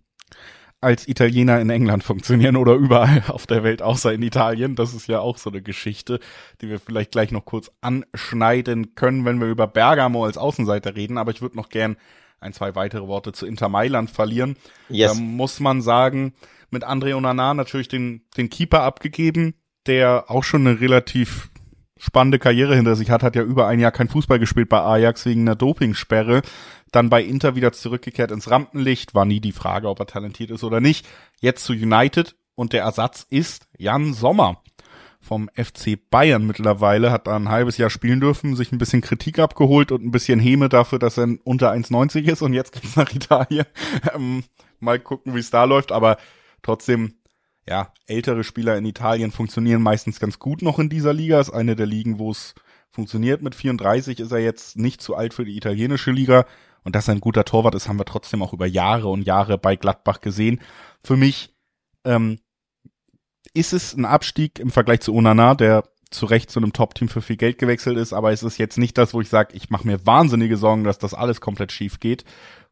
als 0.81 1.07
Italiener 1.07 1.61
in 1.61 1.69
England 1.69 2.03
funktionieren 2.03 2.57
oder 2.57 2.73
überall 2.73 3.23
auf 3.29 3.47
der 3.47 3.63
Welt, 3.63 3.81
außer 3.81 4.13
in 4.13 4.21
Italien. 4.21 4.75
Das 4.75 4.93
ist 4.93 5.07
ja 5.07 5.21
auch 5.21 5.37
so 5.37 5.49
eine 5.49 5.61
Geschichte, 5.61 6.19
die 6.61 6.67
wir 6.69 6.79
vielleicht 6.79 7.11
gleich 7.11 7.31
noch 7.31 7.45
kurz 7.45 7.71
anschneiden 7.79 8.93
können, 8.95 9.23
wenn 9.23 9.39
wir 9.39 9.47
über 9.47 9.67
Bergamo 9.67 10.25
als 10.25 10.37
Außenseiter 10.37 10.97
reden. 10.97 11.17
Aber 11.17 11.31
ich 11.31 11.41
würde 11.41 11.55
noch 11.55 11.69
gern 11.69 11.95
ein, 12.39 12.53
zwei 12.53 12.75
weitere 12.75 13.07
Worte 13.07 13.31
zu 13.31 13.45
Inter 13.45 13.69
Mailand 13.69 14.11
verlieren. 14.11 14.57
Yes. 14.89 15.13
Da 15.13 15.19
muss 15.19 15.59
man 15.59 15.81
sagen, 15.81 16.33
mit 16.69 16.83
Andre 16.83 17.15
Onana 17.15 17.53
natürlich 17.53 17.87
den, 17.87 18.25
den 18.37 18.49
Keeper 18.49 18.83
abgegeben, 18.83 19.55
der 19.85 20.25
auch 20.27 20.43
schon 20.43 20.67
eine 20.67 20.79
relativ 20.79 21.49
spannende 21.97 22.39
Karriere 22.39 22.75
hinter 22.75 22.95
sich 22.95 23.09
hat, 23.09 23.23
hat 23.23 23.35
ja 23.35 23.41
über 23.41 23.67
ein 23.67 23.79
Jahr 23.79 23.91
kein 23.91 24.09
Fußball 24.09 24.39
gespielt 24.39 24.69
bei 24.69 24.81
Ajax 24.81 25.25
wegen 25.25 25.41
einer 25.41 25.55
Dopingsperre, 25.55 26.41
dann 26.91 27.09
bei 27.09 27.23
Inter 27.23 27.55
wieder 27.55 27.71
zurückgekehrt 27.71 28.31
ins 28.31 28.49
Rampenlicht, 28.49 29.15
war 29.15 29.25
nie 29.25 29.39
die 29.39 29.51
Frage, 29.51 29.89
ob 29.89 29.99
er 29.99 30.05
talentiert 30.05 30.51
ist 30.51 30.63
oder 30.63 30.79
nicht. 30.79 31.07
Jetzt 31.41 31.65
zu 31.65 31.73
United 31.73 32.35
und 32.55 32.73
der 32.73 32.83
Ersatz 32.83 33.25
ist 33.29 33.67
Jan 33.77 34.13
Sommer 34.13 34.61
vom 35.19 35.49
FC 35.55 35.99
Bayern 36.09 36.45
mittlerweile, 36.45 37.11
hat 37.11 37.27
da 37.27 37.35
ein 37.35 37.49
halbes 37.49 37.77
Jahr 37.77 37.89
spielen 37.89 38.21
dürfen, 38.21 38.55
sich 38.55 38.71
ein 38.71 38.77
bisschen 38.77 39.01
Kritik 39.01 39.39
abgeholt 39.39 39.91
und 39.91 40.05
ein 40.05 40.11
bisschen 40.11 40.39
Häme 40.39 40.69
dafür, 40.69 40.99
dass 40.99 41.17
er 41.17 41.27
unter 41.43 41.71
1,90 41.71 42.31
ist 42.31 42.41
und 42.41 42.53
jetzt 42.53 42.71
geht's 42.73 42.95
nach 42.95 43.11
Italien. 43.13 43.65
Ähm, 44.13 44.43
mal 44.79 44.99
gucken, 44.99 45.35
wie 45.35 45.39
es 45.39 45.49
da 45.49 45.65
läuft, 45.65 45.91
aber 45.91 46.17
trotzdem, 46.67 47.13
ja, 47.65 47.93
ältere 48.05 48.43
Spieler 48.43 48.77
in 48.77 48.85
Italien 48.85 49.31
funktionieren 49.31 49.81
meistens 49.81 50.19
ganz 50.19 50.37
gut 50.39 50.61
noch 50.61 50.79
in 50.79 50.89
dieser 50.89 51.13
Liga. 51.13 51.39
Ist 51.39 51.49
eine 51.49 51.75
der 51.75 51.85
Ligen, 51.85 52.19
wo 52.19 52.31
es 52.31 52.55
funktioniert. 52.91 53.41
Mit 53.41 53.55
34 53.55 54.19
ist 54.19 54.31
er 54.31 54.39
jetzt 54.39 54.77
nicht 54.77 55.01
zu 55.01 55.15
alt 55.15 55.33
für 55.33 55.45
die 55.45 55.57
italienische 55.57 56.11
Liga. 56.11 56.45
Und 56.83 56.95
dass 56.95 57.07
er 57.07 57.15
ein 57.15 57.21
guter 57.21 57.43
Torwart 57.43 57.75
ist, 57.75 57.87
haben 57.87 57.99
wir 57.99 58.05
trotzdem 58.05 58.41
auch 58.41 58.53
über 58.53 58.65
Jahre 58.65 59.07
und 59.07 59.23
Jahre 59.23 59.57
bei 59.57 59.75
Gladbach 59.75 60.21
gesehen. 60.21 60.61
Für 61.03 61.17
mich 61.17 61.53
ähm, 62.05 62.39
ist 63.53 63.73
es 63.73 63.93
ein 63.93 64.05
Abstieg 64.05 64.59
im 64.59 64.69
Vergleich 64.69 65.01
zu 65.01 65.13
Onana, 65.13 65.55
der 65.55 65.83
zu 66.09 66.25
Recht 66.25 66.49
zu 66.49 66.59
einem 66.59 66.71
Top-Team 66.71 67.09
für 67.09 67.21
viel 67.21 67.35
Geld 67.35 67.57
gewechselt 67.57 67.97
ist, 67.97 68.13
aber 68.13 68.31
es 68.31 68.41
ist 68.41 68.57
jetzt 68.57 68.77
nicht 68.77 68.97
das, 68.97 69.13
wo 69.13 69.19
ich 69.19 69.27
sage, 69.27 69.53
ich 69.55 69.69
mache 69.69 69.85
mir 69.85 70.05
wahnsinnige 70.05 70.55
Sorgen, 70.55 70.85
dass 70.85 70.99
das 70.99 71.13
alles 71.13 71.41
komplett 71.41 71.73
schief 71.73 71.99
geht. 71.99 72.23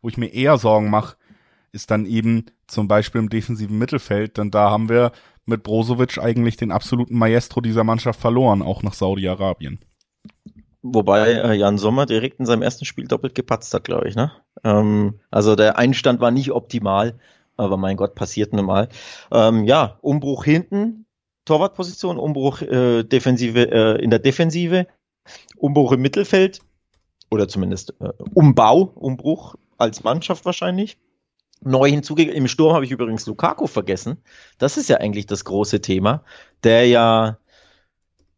Wo 0.02 0.08
ich 0.08 0.18
mir 0.18 0.28
eher 0.28 0.58
Sorgen 0.58 0.90
mache, 0.90 1.18
ist 1.76 1.92
dann 1.92 2.06
eben 2.06 2.46
zum 2.68 2.88
Beispiel 2.88 3.20
im 3.20 3.30
defensiven 3.30 3.78
Mittelfeld, 3.78 4.38
denn 4.38 4.50
da 4.50 4.72
haben 4.72 4.90
wir 4.90 5.12
mit 5.46 5.62
Brozovic 5.62 6.18
eigentlich 6.18 6.58
den 6.58 6.72
absoluten 6.72 7.18
Maestro 7.18 7.62
dieser 7.62 7.84
Mannschaft 7.84 8.20
verloren, 8.20 8.64
auch 8.64 8.82
nach 8.82 8.94
Saudi-Arabien. 8.94 9.80
Wobei 10.82 11.34
äh, 11.34 11.54
Jan 11.54 11.78
Sommer 11.78 12.06
direkt 12.06 12.40
in 12.40 12.46
seinem 12.46 12.62
ersten 12.62 12.86
Spiel 12.86 13.08
doppelt 13.08 13.36
gepatzt 13.36 13.74
hat, 13.74 13.84
glaube 13.84 14.08
ich. 14.08 14.16
Ne? 14.16 14.32
Ähm, 14.64 15.20
also 15.32 15.56
der 15.56 15.78
Einstand 15.78 16.22
war 16.22 16.32
nicht 16.32 16.52
optimal, 16.52 17.20
aber 17.58 17.78
mein 17.78 17.98
Gott, 17.98 18.16
passiert 18.16 18.54
nun 18.54 18.66
mal. 18.66 18.90
Ähm, 19.32 19.66
ja, 19.66 19.98
Umbruch 20.02 20.46
hinten, 20.46 21.06
Torwartposition, 21.46 22.18
Umbruch 22.18 22.62
äh, 22.62 23.04
Defensive 23.04 23.72
äh, 23.72 24.04
in 24.04 24.10
der 24.10 24.20
Defensive, 24.20 24.88
Umbruch 25.58 25.92
im 25.92 26.02
Mittelfeld 26.02 26.60
oder 27.32 27.48
zumindest 27.48 27.96
äh, 28.00 28.10
Umbau, 28.34 28.92
Umbruch 28.96 29.56
als 29.78 30.04
Mannschaft 30.04 30.46
wahrscheinlich. 30.46 30.98
Neu 31.62 31.90
hinzugegeben, 31.90 32.36
im 32.36 32.48
Sturm 32.48 32.74
habe 32.74 32.86
ich 32.86 32.92
übrigens 32.92 33.26
Lukaku 33.26 33.68
vergessen. 33.68 34.18
Das 34.58 34.78
ist 34.78 34.90
ja 34.90 34.98
eigentlich 34.98 35.26
das 35.26 35.46
große 35.46 35.82
Thema, 35.82 36.24
der 36.64 36.88
ja 36.88 37.38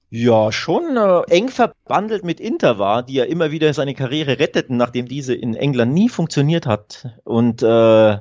ja 0.10 0.52
schon 0.52 0.96
äh, 0.98 1.22
eng 1.30 1.50
verbandelt 1.50 2.24
mit 2.24 2.40
Inter 2.40 2.80
war, 2.80 3.04
die 3.04 3.16
ja 3.16 3.26
immer 3.26 3.52
wieder 3.52 3.74
seine 3.74 3.94
Karriere 3.94 4.40
retteten, 4.40 4.78
nachdem 4.78 5.08
diese 5.08 5.34
in 5.34 5.54
England 5.54 5.94
nie 5.94 6.10
funktioniert 6.10 6.66
hat. 6.66 7.08
Und 7.26 7.62
äh, 7.62 8.18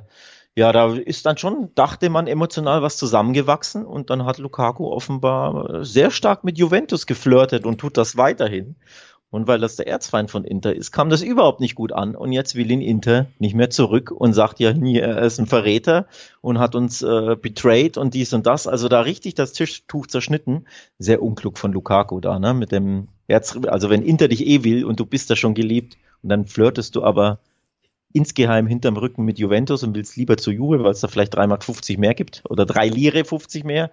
ja, 0.57 0.71
da 0.71 0.95
ist 0.95 1.25
dann 1.25 1.37
schon, 1.37 1.69
dachte 1.75 2.09
man, 2.09 2.27
emotional 2.27 2.81
was 2.81 2.97
zusammengewachsen 2.97 3.85
und 3.85 4.09
dann 4.09 4.25
hat 4.25 4.39
Lukaku 4.39 4.87
offenbar 4.87 5.85
sehr 5.85 6.11
stark 6.11 6.43
mit 6.43 6.57
Juventus 6.57 7.05
geflirtet 7.05 7.65
und 7.65 7.77
tut 7.77 7.95
das 7.95 8.17
weiterhin. 8.17 8.75
Und 9.29 9.47
weil 9.47 9.59
das 9.59 9.75
der 9.75 9.87
Erzfeind 9.87 10.31
von 10.31 10.45
Inter 10.45 10.73
ist, 10.73 10.91
kam 10.91 11.09
das 11.09 11.21
überhaupt 11.21 11.59
nicht 11.59 11.75
gut 11.75 11.91
an. 11.91 12.15
Und 12.15 12.31
jetzt 12.31 12.55
will 12.55 12.71
ihn 12.71 12.81
Inter 12.81 13.27
nicht 13.39 13.55
mehr 13.55 13.69
zurück 13.69 14.11
und 14.11 14.33
sagt 14.33 14.59
ja, 14.59 14.71
er 14.71 15.21
ist 15.21 15.39
ein 15.39 15.47
Verräter 15.47 16.07
und 16.39 16.59
hat 16.59 16.75
uns 16.75 17.01
äh, 17.01 17.35
betrayed 17.35 17.97
und 17.97 18.13
dies 18.13 18.33
und 18.33 18.47
das. 18.47 18.67
Also 18.67 18.87
da 18.87 19.01
richtig 19.01 19.35
das 19.35 19.51
Tischtuch 19.51 20.07
zerschnitten. 20.07 20.65
Sehr 20.97 21.21
unklug 21.21 21.57
von 21.57 21.73
Lukaku 21.73 22.21
da, 22.21 22.39
ne? 22.39 22.53
Mit 22.53 22.71
dem 22.71 23.09
Erz, 23.27 23.57
also 23.67 23.89
wenn 23.89 24.01
Inter 24.01 24.29
dich 24.29 24.45
eh 24.47 24.63
will 24.63 24.85
und 24.85 24.99
du 24.99 25.05
bist 25.05 25.29
da 25.29 25.35
schon 25.35 25.53
geliebt 25.53 25.97
und 26.23 26.29
dann 26.29 26.45
flirtest 26.45 26.95
du 26.95 27.03
aber 27.03 27.39
insgeheim 28.13 28.67
hinterm 28.67 28.97
Rücken 28.97 29.25
mit 29.25 29.37
Juventus 29.37 29.83
und 29.83 29.95
willst 29.95 30.15
lieber 30.15 30.37
zu 30.37 30.51
Juve, 30.51 30.83
weil 30.83 30.91
es 30.91 31.01
da 31.01 31.07
vielleicht 31.07 31.37
3,50 31.37 31.47
Mark 31.47 31.99
mehr 31.99 32.13
gibt 32.13 32.43
oder 32.49 32.65
3 32.65 32.87
Lire 32.87 33.25
50 33.25 33.63
mehr. 33.63 33.91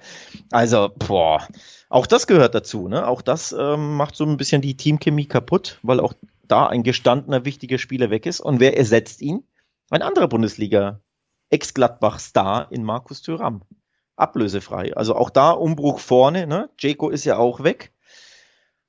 Also, 0.50 0.90
boah, 0.96 1.46
auch 1.88 2.06
das 2.06 2.26
gehört 2.26 2.54
dazu. 2.54 2.88
Ne? 2.88 3.06
Auch 3.06 3.22
das 3.22 3.54
ähm, 3.58 3.96
macht 3.96 4.16
so 4.16 4.24
ein 4.24 4.36
bisschen 4.36 4.62
die 4.62 4.76
Teamchemie 4.76 5.26
kaputt, 5.26 5.78
weil 5.82 6.00
auch 6.00 6.14
da 6.46 6.66
ein 6.66 6.82
gestandener, 6.82 7.44
wichtiger 7.44 7.78
Spieler 7.78 8.10
weg 8.10 8.26
ist. 8.26 8.40
Und 8.40 8.60
wer 8.60 8.76
ersetzt 8.76 9.20
ihn? 9.20 9.44
Ein 9.90 10.02
anderer 10.02 10.28
Bundesliga, 10.28 11.00
Ex-Gladbach-Star 11.50 12.70
in 12.70 12.84
Markus 12.84 13.22
Thüram. 13.22 13.62
Ablösefrei. 14.16 14.94
Also 14.96 15.16
auch 15.16 15.30
da 15.30 15.50
Umbruch 15.50 15.98
vorne. 15.98 16.46
Ne? 16.46 16.70
Jeko 16.78 17.10
ist 17.10 17.24
ja 17.24 17.36
auch 17.36 17.62
weg. 17.64 17.92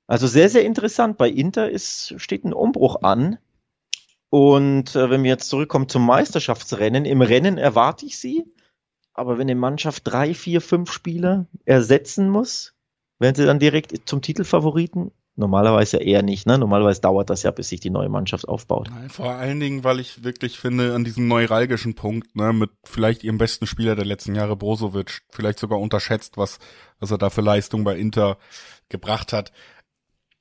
Also 0.08 0.28
sehr, 0.28 0.50
sehr 0.50 0.64
interessant. 0.64 1.18
Bei 1.18 1.30
Inter 1.30 1.70
ist, 1.70 2.14
steht 2.18 2.44
ein 2.44 2.54
Umbruch 2.54 3.02
an. 3.02 3.40
Und 4.30 4.96
äh, 4.96 5.10
wenn 5.10 5.24
wir 5.24 5.32
jetzt 5.32 5.50
zurückkommen 5.50 5.90
zum 5.90 6.06
Meisterschaftsrennen, 6.06 7.06
im 7.06 7.22
Rennen 7.22 7.58
erwarte 7.58 8.06
ich 8.06 8.18
sie. 8.18 8.46
Aber 9.14 9.38
wenn 9.38 9.50
eine 9.50 9.56
Mannschaft 9.56 10.02
drei, 10.06 10.34
vier, 10.34 10.60
fünf 10.60 10.92
Spieler 10.92 11.48
ersetzen 11.64 12.30
muss, 12.30 12.74
werden 13.18 13.36
sie 13.36 13.46
dann 13.46 13.60
direkt 13.60 14.10
zum 14.10 14.22
Titelfavoriten? 14.22 15.12
Normalerweise 15.38 15.98
eher 15.98 16.22
nicht, 16.22 16.48
ne? 16.48 16.58
Normalerweise 16.58 17.02
dauert 17.02 17.30
das 17.30 17.44
ja, 17.44 17.52
bis 17.52 17.68
sich 17.68 17.82
die 17.82 17.90
neue 17.90 18.08
Mannschaft 18.08 18.48
aufbaut. 18.48 18.90
Vor 19.10 19.32
allen 19.32 19.60
Dingen, 19.60 19.84
weil 19.84 20.00
ich 20.00 20.24
wirklich 20.24 20.58
finde, 20.58 20.96
an 20.96 21.04
diesem 21.04 21.28
neuralgischen 21.28 21.94
Punkt, 21.94 22.38
ne, 22.38 22.54
mit 22.54 22.70
vielleicht 22.86 23.24
ihrem 23.26 23.38
besten 23.38 23.68
Spieler 23.68 23.96
der 23.96 24.06
letzten 24.06 24.34
Jahre, 24.34 24.56
Brozovic, 24.56 25.24
vielleicht 25.30 25.60
sogar 25.60 25.80
unterschätzt, 25.80 26.38
was, 26.38 26.60
was 27.00 27.12
er 27.12 27.18
da 27.18 27.30
für 27.30 27.42
Leistung 27.42 27.84
bei 27.84 27.98
Inter 27.98 28.38
gebracht 28.88 29.34
hat 29.34 29.52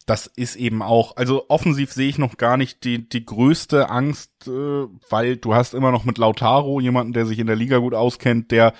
das 0.07 0.27
ist 0.27 0.57
eben 0.57 0.83
auch, 0.83 1.17
also 1.17 1.47
offensiv 1.49 1.93
sehe 1.93 2.09
ich 2.09 2.19
noch 2.19 2.37
gar 2.37 2.57
nicht 2.57 2.85
die, 2.85 3.09
die 3.09 3.25
größte 3.25 3.89
Angst, 3.89 4.31
äh, 4.47 4.87
weil 5.09 5.37
du 5.37 5.55
hast 5.55 5.75
immer 5.75 5.93
noch 5.93 6.05
mit 6.05 6.19
Lautaro 6.19 6.81
jemanden, 6.81 7.15
der 7.15 7.27
sich 7.27 7.39
in 7.39 7.47
der 7.47 7.57
Liga 7.57 7.79
gut 7.79 7.95
auskennt, 7.95 8.51
der, 8.51 8.75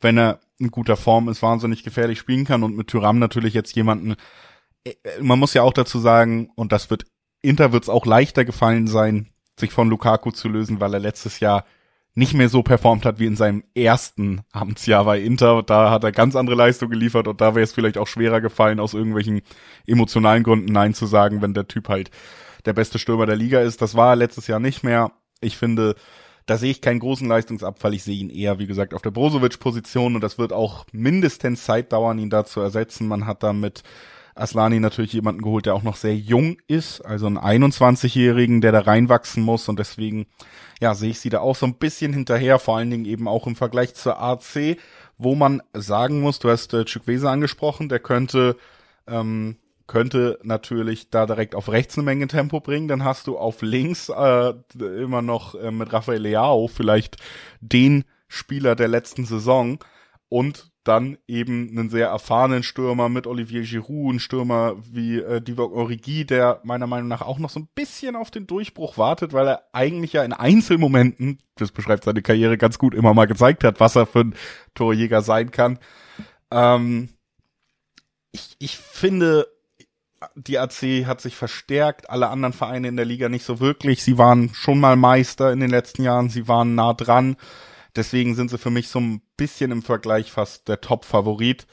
wenn 0.00 0.16
er 0.16 0.40
in 0.58 0.70
guter 0.70 0.96
Form 0.96 1.28
ist, 1.28 1.42
wahnsinnig 1.42 1.82
gefährlich 1.82 2.18
spielen 2.18 2.44
kann. 2.44 2.62
Und 2.62 2.76
mit 2.76 2.88
Tyram 2.88 3.18
natürlich 3.18 3.54
jetzt 3.54 3.74
jemanden, 3.74 4.14
äh, 4.84 4.94
man 5.20 5.38
muss 5.38 5.54
ja 5.54 5.62
auch 5.62 5.72
dazu 5.72 5.98
sagen, 5.98 6.50
und 6.54 6.70
das 6.70 6.90
wird, 6.90 7.06
Inter 7.42 7.72
wird 7.72 7.84
es 7.84 7.88
auch 7.88 8.06
leichter 8.06 8.44
gefallen 8.44 8.86
sein, 8.86 9.30
sich 9.58 9.72
von 9.72 9.88
Lukaku 9.88 10.30
zu 10.30 10.48
lösen, 10.48 10.80
weil 10.80 10.94
er 10.94 11.00
letztes 11.00 11.40
Jahr 11.40 11.64
nicht 12.18 12.34
mehr 12.34 12.48
so 12.48 12.64
performt 12.64 13.06
hat 13.06 13.20
wie 13.20 13.26
in 13.26 13.36
seinem 13.36 13.62
ersten 13.76 14.40
Amtsjahr 14.50 15.04
bei 15.04 15.20
Inter. 15.20 15.62
Da 15.62 15.92
hat 15.92 16.02
er 16.02 16.10
ganz 16.10 16.34
andere 16.34 16.56
Leistung 16.56 16.90
geliefert 16.90 17.28
und 17.28 17.40
da 17.40 17.54
wäre 17.54 17.62
es 17.62 17.72
vielleicht 17.72 17.96
auch 17.96 18.08
schwerer 18.08 18.40
gefallen, 18.40 18.80
aus 18.80 18.92
irgendwelchen 18.92 19.42
emotionalen 19.86 20.42
Gründen 20.42 20.72
Nein 20.72 20.94
zu 20.94 21.06
sagen, 21.06 21.42
wenn 21.42 21.54
der 21.54 21.68
Typ 21.68 21.88
halt 21.88 22.10
der 22.64 22.72
beste 22.72 22.98
Stürmer 22.98 23.26
der 23.26 23.36
Liga 23.36 23.60
ist. 23.60 23.80
Das 23.82 23.94
war 23.94 24.16
letztes 24.16 24.48
Jahr 24.48 24.58
nicht 24.58 24.82
mehr. 24.82 25.12
Ich 25.40 25.56
finde, 25.56 25.94
da 26.46 26.56
sehe 26.56 26.72
ich 26.72 26.80
keinen 26.80 26.98
großen 26.98 27.28
Leistungsabfall. 27.28 27.94
Ich 27.94 28.02
sehe 28.02 28.18
ihn 28.18 28.30
eher, 28.30 28.58
wie 28.58 28.66
gesagt, 28.66 28.94
auf 28.94 29.02
der 29.02 29.12
Brozovic-Position 29.12 30.16
und 30.16 30.20
das 30.20 30.38
wird 30.38 30.52
auch 30.52 30.86
mindestens 30.90 31.62
Zeit 31.62 31.92
dauern, 31.92 32.18
ihn 32.18 32.30
da 32.30 32.44
zu 32.44 32.60
ersetzen. 32.60 33.06
Man 33.06 33.26
hat 33.28 33.44
da 33.44 33.52
mit 33.52 33.84
Aslani 34.38 34.80
natürlich 34.80 35.12
jemanden 35.12 35.42
geholt, 35.42 35.66
der 35.66 35.74
auch 35.74 35.82
noch 35.82 35.96
sehr 35.96 36.16
jung 36.16 36.58
ist, 36.66 37.00
also 37.00 37.26
einen 37.26 37.38
21-Jährigen, 37.38 38.60
der 38.60 38.72
da 38.72 38.80
reinwachsen 38.80 39.42
muss. 39.42 39.68
Und 39.68 39.78
deswegen, 39.78 40.26
ja, 40.80 40.94
sehe 40.94 41.10
ich 41.10 41.20
sie 41.20 41.30
da 41.30 41.40
auch 41.40 41.56
so 41.56 41.66
ein 41.66 41.74
bisschen 41.74 42.12
hinterher, 42.12 42.58
vor 42.58 42.76
allen 42.76 42.90
Dingen 42.90 43.04
eben 43.04 43.28
auch 43.28 43.46
im 43.46 43.56
Vergleich 43.56 43.94
zur 43.94 44.20
AC, 44.20 44.76
wo 45.16 45.34
man 45.34 45.62
sagen 45.74 46.20
muss, 46.20 46.38
du 46.38 46.50
hast 46.50 46.72
äh, 46.74 46.84
Chukwese 46.84 47.28
angesprochen, 47.28 47.88
der 47.88 47.98
könnte, 47.98 48.56
ähm, 49.06 49.56
könnte 49.86 50.38
natürlich 50.42 51.10
da 51.10 51.26
direkt 51.26 51.54
auf 51.54 51.68
rechts 51.70 51.96
eine 51.96 52.04
Menge 52.04 52.28
Tempo 52.28 52.60
bringen, 52.60 52.88
dann 52.88 53.04
hast 53.04 53.26
du 53.26 53.36
auf 53.36 53.62
links 53.62 54.08
äh, 54.10 54.54
immer 54.78 55.22
noch 55.22 55.54
äh, 55.56 55.70
mit 55.70 55.92
Rafael 55.92 56.20
Leao 56.20 56.68
vielleicht 56.68 57.16
den 57.60 58.04
Spieler 58.28 58.76
der 58.76 58.88
letzten 58.88 59.24
Saison. 59.24 59.78
Und 60.28 60.70
dann 60.88 61.18
eben 61.28 61.68
einen 61.70 61.90
sehr 61.90 62.08
erfahrenen 62.08 62.62
Stürmer 62.62 63.08
mit 63.08 63.26
Olivier 63.26 63.62
Giroud, 63.62 64.10
einen 64.10 64.20
Stürmer 64.20 64.76
wie 64.90 65.18
äh, 65.18 65.40
Divock 65.40 65.72
Origi, 65.72 66.24
der 66.24 66.60
meiner 66.64 66.86
Meinung 66.86 67.08
nach 67.08 67.20
auch 67.20 67.38
noch 67.38 67.50
so 67.50 67.60
ein 67.60 67.68
bisschen 67.74 68.16
auf 68.16 68.30
den 68.30 68.46
Durchbruch 68.46 68.96
wartet, 68.96 69.32
weil 69.32 69.46
er 69.46 69.62
eigentlich 69.72 70.14
ja 70.14 70.24
in 70.24 70.32
Einzelmomenten, 70.32 71.38
das 71.56 71.70
beschreibt 71.70 72.04
seine 72.04 72.22
Karriere 72.22 72.56
ganz 72.56 72.78
gut, 72.78 72.94
immer 72.94 73.14
mal 73.14 73.26
gezeigt 73.26 73.64
hat, 73.64 73.80
was 73.80 73.96
er 73.96 74.06
für 74.06 74.20
ein 74.20 74.34
Torjäger 74.74 75.22
sein 75.22 75.50
kann. 75.50 75.78
Ähm, 76.50 77.10
ich, 78.32 78.56
ich 78.58 78.78
finde, 78.78 79.46
die 80.34 80.58
AC 80.58 81.06
hat 81.06 81.20
sich 81.20 81.36
verstärkt, 81.36 82.10
alle 82.10 82.28
anderen 82.28 82.52
Vereine 82.52 82.88
in 82.88 82.96
der 82.96 83.04
Liga 83.04 83.28
nicht 83.28 83.44
so 83.44 83.60
wirklich. 83.60 84.02
Sie 84.02 84.18
waren 84.18 84.50
schon 84.54 84.80
mal 84.80 84.96
Meister 84.96 85.52
in 85.52 85.60
den 85.60 85.70
letzten 85.70 86.02
Jahren, 86.02 86.30
sie 86.30 86.48
waren 86.48 86.74
nah 86.74 86.94
dran. 86.94 87.36
Deswegen 87.96 88.34
sind 88.34 88.50
sie 88.50 88.58
für 88.58 88.70
mich 88.70 88.88
so 88.88 89.00
ein 89.00 89.22
bisschen 89.36 89.70
im 89.70 89.82
Vergleich 89.82 90.30
fast 90.30 90.68
der 90.68 90.80
Top-Favorit. 90.80 91.66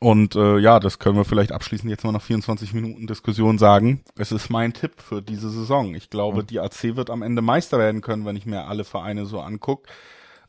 Und 0.00 0.36
äh, 0.36 0.58
ja, 0.58 0.80
das 0.80 0.98
können 0.98 1.16
wir 1.16 1.24
vielleicht 1.24 1.52
abschließend 1.52 1.90
jetzt 1.90 2.04
mal 2.04 2.12
nach 2.12 2.22
24 2.22 2.74
Minuten 2.74 3.06
Diskussion 3.06 3.56
sagen. 3.56 4.02
Es 4.18 4.32
ist 4.32 4.50
mein 4.50 4.74
Tipp 4.74 5.00
für 5.00 5.22
diese 5.22 5.48
Saison. 5.48 5.94
Ich 5.94 6.10
glaube, 6.10 6.42
mhm. 6.42 6.46
die 6.46 6.60
AC 6.60 6.96
wird 6.96 7.08
am 7.08 7.22
Ende 7.22 7.40
Meister 7.40 7.78
werden 7.78 8.02
können, 8.02 8.26
wenn 8.26 8.36
ich 8.36 8.44
mir 8.44 8.66
alle 8.66 8.84
Vereine 8.84 9.24
so 9.24 9.40
angucke. 9.40 9.90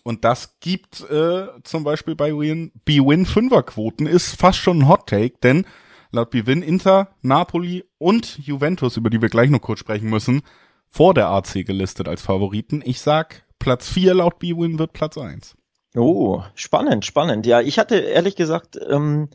und 0.04 0.26
das 0.26 0.60
gibt 0.60 1.10
äh, 1.10 1.48
zum 1.64 1.84
Beispiel 1.84 2.16
bei 2.16 2.38
Win, 2.38 2.72
B-Win 2.84 3.26
Fünferquoten, 3.26 4.08
ist 4.08 4.36
fast 4.38 4.60
schon 4.60 4.80
ein 4.80 4.88
Hot 4.90 5.08
Take, 5.08 5.36
denn 5.42 5.66
laut 6.12 6.32
B-Win 6.32 6.62
Inter, 6.62 7.16
Napoli 7.22 7.86
und 7.98 8.38
Juventus, 8.40 8.98
über 8.98 9.10
die 9.10 9.22
wir 9.22 9.30
gleich 9.30 9.50
noch 9.50 9.62
kurz 9.62 9.80
sprechen 9.80 10.10
müssen, 10.10 10.42
vor 10.90 11.14
der 11.14 11.28
AC 11.30 11.66
gelistet 11.66 12.08
als 12.08 12.22
Favoriten. 12.22 12.82
Ich 12.86 13.02
sag, 13.02 13.46
Platz 13.60 13.90
4 13.90 14.14
laut 14.16 14.40
B-Win 14.40 14.80
wird 14.80 14.94
Platz 14.94 15.18
1. 15.18 15.56
Oh, 15.96 16.44
spannend, 16.56 17.06
spannend. 17.06 17.46
Ja, 17.46 17.62
ich 17.62 17.80
hatte 17.80 17.96
ehrlich 17.96 18.36
gesagt, 18.36 18.78
ähm, 18.90 19.30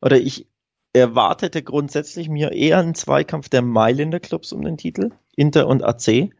oder 0.00 0.18
ich 0.18 0.46
erwartete 0.92 1.62
grundsätzlich 1.62 2.28
mir 2.28 2.52
eher 2.52 2.78
einen 2.78 2.94
Zweikampf 2.94 3.48
der 3.48 3.62
Mailänder 3.62 4.20
Clubs 4.20 4.52
um 4.52 4.62
den 4.62 4.78
Titel, 4.78 5.10
Inter 5.36 5.66
und 5.66 5.84
AC. 5.84 6.30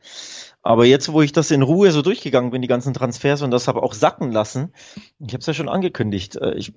Aber 0.63 0.85
jetzt, 0.87 1.13
wo 1.13 1.23
ich 1.23 1.33
das 1.33 1.51
in 1.51 1.63
Ruhe 1.63 1.93
so 1.93 2.03
durchgegangen 2.03 2.51
bin, 2.51 2.63
die 2.63 2.69
ganzen 2.69 2.95
Transfers 2.95 3.43
und 3.43 3.51
das 3.51 3.69
habe 3.69 3.83
auch 3.83 3.93
sacken 3.93 4.33
lassen, 4.33 4.73
ich 5.19 5.29
habe 5.29 5.39
es 5.39 5.47
ja 5.47 5.55
schon 5.55 5.69
angekündigt, 5.69 6.37
äh, 6.37 6.55
ich, 6.55 6.73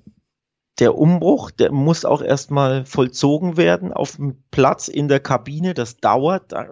der 0.79 0.95
Umbruch, 0.95 1.51
der 1.51 1.71
muss 1.71 2.05
auch 2.05 2.21
erstmal 2.21 2.85
vollzogen 2.85 3.57
werden 3.57 3.91
auf 3.93 4.17
dem 4.17 4.43
Platz 4.51 4.87
in 4.87 5.07
der 5.07 5.19
Kabine. 5.19 5.73
Das 5.73 5.97
dauert. 5.97 6.51
Da 6.51 6.67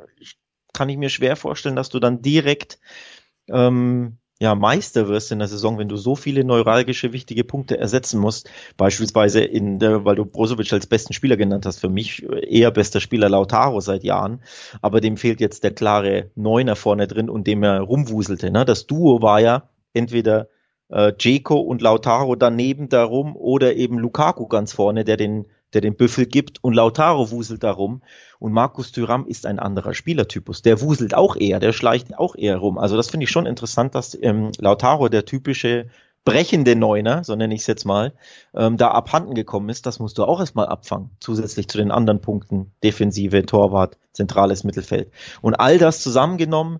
kann 0.78 0.90
ich 0.90 0.98
mir 0.98 1.10
schwer 1.10 1.36
vorstellen, 1.36 1.76
dass 1.76 1.90
du 1.90 2.00
dann 2.00 2.22
direkt 2.22 2.78
ähm, 3.50 4.20
ja, 4.40 4.54
Meister 4.54 5.08
wirst 5.08 5.32
in 5.32 5.40
der 5.40 5.48
Saison, 5.48 5.80
wenn 5.80 5.90
du 5.90 5.98
so 5.98 6.16
viele 6.16 6.44
neuralgische 6.44 7.14
wichtige 7.14 7.44
Punkte 7.44 7.80
ersetzen 7.80 8.20
musst. 8.20 8.52
Beispielsweise 8.78 9.44
in 9.44 9.80
der, 9.80 10.06
weil 10.06 10.16
du 10.16 10.26
Brozovic 10.26 10.72
als 10.72 10.86
besten 10.86 11.14
Spieler 11.14 11.36
genannt 11.36 11.66
hast, 11.66 11.80
für 11.80 11.90
mich 11.90 12.24
eher 12.44 12.70
bester 12.70 13.00
Spieler 13.00 13.28
Lautaro 13.28 13.80
seit 13.80 14.04
Jahren. 14.04 14.44
Aber 14.84 15.02
dem 15.02 15.18
fehlt 15.18 15.42
jetzt 15.42 15.64
der 15.64 15.72
klare 15.72 16.30
Neuner 16.36 16.76
vorne 16.76 17.08
drin 17.08 17.28
und 17.28 17.48
dem 17.48 17.64
er 17.64 17.82
rumwuselte. 17.82 18.52
Ne? 18.52 18.64
Das 18.64 18.86
Duo 18.86 19.24
war 19.24 19.40
ja 19.40 19.70
entweder 19.94 20.50
äh, 20.90 21.12
und 21.50 21.82
Lautaro 21.82 22.36
daneben 22.36 22.90
darum 22.90 23.36
oder 23.36 23.76
eben 23.76 23.98
Lukaku 23.98 24.48
ganz 24.48 24.74
vorne, 24.74 25.04
der 25.04 25.18
den 25.18 25.48
der 25.74 25.82
den 25.82 25.96
Büffel 25.96 26.26
gibt 26.26 26.64
und 26.64 26.74
Lautaro 26.74 27.32
wuselt 27.32 27.64
darum. 27.64 28.02
Und 28.40 28.54
Markus 28.54 28.92
Thüram 28.92 29.26
ist 29.26 29.46
ein 29.46 29.60
anderer 29.60 29.94
Spielertypus. 29.94 30.62
Der 30.62 30.82
wuselt 30.82 31.14
auch 31.16 31.36
eher, 31.36 31.60
der 31.60 31.74
schleicht 31.74 32.18
auch 32.18 32.36
eher 32.36 32.58
rum. 32.58 32.78
Also 32.78 32.96
das 32.96 33.10
finde 33.10 33.26
ich 33.26 33.32
schon 33.32 33.46
interessant, 33.46 33.96
dass 33.96 34.18
ähm, 34.22 34.52
Lautaro 34.58 35.10
der 35.10 35.26
typische 35.26 35.88
brechende 36.24 36.76
Neuner, 36.76 37.24
so 37.24 37.36
nenne 37.36 37.56
ich 37.56 37.62
es 37.62 37.68
jetzt 37.68 37.86
mal, 37.86 38.14
ähm, 38.54 38.76
da 38.76 38.92
abhanden 38.92 39.34
gekommen 39.34 39.70
ist. 39.70 39.86
Das 39.86 40.00
musst 40.00 40.18
du 40.18 40.26
auch 40.26 40.42
erstmal 40.42 40.68
abfangen, 40.68 41.10
zusätzlich 41.20 41.70
zu 41.70 41.78
den 41.78 41.90
anderen 41.90 42.20
Punkten, 42.20 42.72
Defensive, 42.84 43.46
Torwart, 43.46 43.98
zentrales 44.12 44.66
Mittelfeld. 44.66 45.12
Und 45.42 45.56
all 45.56 45.78
das 45.78 46.02
zusammengenommen, 46.02 46.80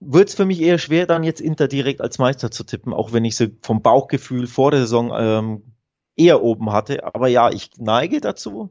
wird 0.00 0.28
es 0.28 0.34
für 0.34 0.44
mich 0.44 0.60
eher 0.60 0.78
schwer, 0.78 1.06
dann 1.06 1.24
jetzt 1.24 1.40
Inter 1.40 1.66
direkt 1.66 2.00
als 2.00 2.18
Meister 2.18 2.50
zu 2.50 2.64
tippen, 2.64 2.92
auch 2.92 3.12
wenn 3.12 3.24
ich 3.24 3.36
sie 3.36 3.56
vom 3.62 3.82
Bauchgefühl 3.82 4.46
vor 4.46 4.70
der 4.70 4.80
Saison 4.80 5.12
ähm, 5.16 5.62
eher 6.18 6.42
oben 6.42 6.72
hatte. 6.72 7.04
Aber 7.04 7.28
ja, 7.28 7.50
ich 7.50 7.70
neige 7.78 8.20
dazu, 8.20 8.70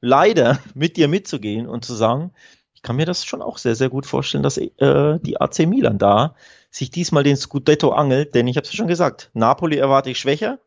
leider 0.00 0.58
mit 0.74 0.96
dir 0.96 1.08
mitzugehen 1.08 1.66
und 1.68 1.84
zu 1.84 1.94
sagen, 1.94 2.32
ich 2.74 2.82
kann 2.82 2.96
mir 2.96 3.06
das 3.06 3.24
schon 3.24 3.42
auch 3.42 3.58
sehr, 3.58 3.74
sehr 3.74 3.88
gut 3.88 4.06
vorstellen, 4.06 4.42
dass 4.42 4.58
äh, 4.58 5.18
die 5.20 5.40
AC 5.40 5.60
Milan 5.66 5.98
da 5.98 6.34
sich 6.70 6.90
diesmal 6.90 7.22
den 7.22 7.36
Scudetto 7.36 7.90
angelt, 7.90 8.34
denn 8.34 8.46
ich 8.46 8.56
habe 8.56 8.64
es 8.64 8.72
ja 8.72 8.76
schon 8.76 8.88
gesagt, 8.88 9.30
Napoli 9.32 9.76
erwarte 9.76 10.10
ich 10.10 10.18
schwächer. 10.18 10.58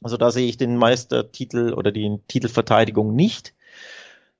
Also 0.00 0.16
da 0.16 0.30
sehe 0.30 0.48
ich 0.48 0.56
den 0.56 0.76
Meistertitel 0.76 1.74
oder 1.74 1.92
die 1.92 2.18
Titelverteidigung 2.28 3.14
nicht. 3.14 3.54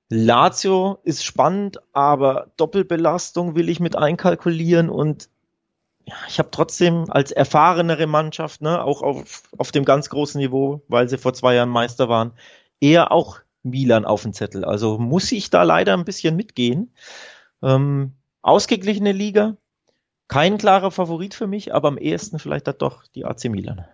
Lazio 0.08 0.98
ist 1.04 1.24
spannend, 1.24 1.78
aber 1.92 2.52
Doppelbelastung 2.56 3.54
will 3.54 3.68
ich 3.68 3.80
mit 3.80 3.96
einkalkulieren 3.96 4.90
und 4.90 5.30
ich 6.28 6.38
habe 6.38 6.50
trotzdem 6.50 7.06
als 7.08 7.30
erfahrenere 7.30 8.06
Mannschaft, 8.06 8.62
ne, 8.62 8.82
auch 8.82 9.02
auf, 9.02 9.42
auf 9.56 9.72
dem 9.72 9.84
ganz 9.84 10.08
großen 10.08 10.40
Niveau, 10.40 10.82
weil 10.88 11.08
sie 11.08 11.18
vor 11.18 11.34
zwei 11.34 11.54
Jahren 11.54 11.68
Meister 11.68 12.08
waren, 12.08 12.32
eher 12.80 13.12
auch 13.12 13.40
Milan 13.62 14.04
auf 14.04 14.22
dem 14.22 14.32
Zettel. 14.32 14.64
Also 14.64 14.98
muss 14.98 15.30
ich 15.32 15.50
da 15.50 15.62
leider 15.62 15.94
ein 15.94 16.04
bisschen 16.04 16.36
mitgehen. 16.36 16.94
Ähm, 17.62 18.14
ausgeglichene 18.42 19.12
Liga, 19.12 19.56
kein 20.28 20.58
klarer 20.58 20.90
Favorit 20.90 21.34
für 21.34 21.46
mich, 21.46 21.74
aber 21.74 21.88
am 21.88 21.98
ehesten 21.98 22.38
vielleicht 22.38 22.66
hat 22.66 22.82
doch 22.82 23.04
die 23.14 23.24
AC 23.24 23.44
Milan. 23.44 23.84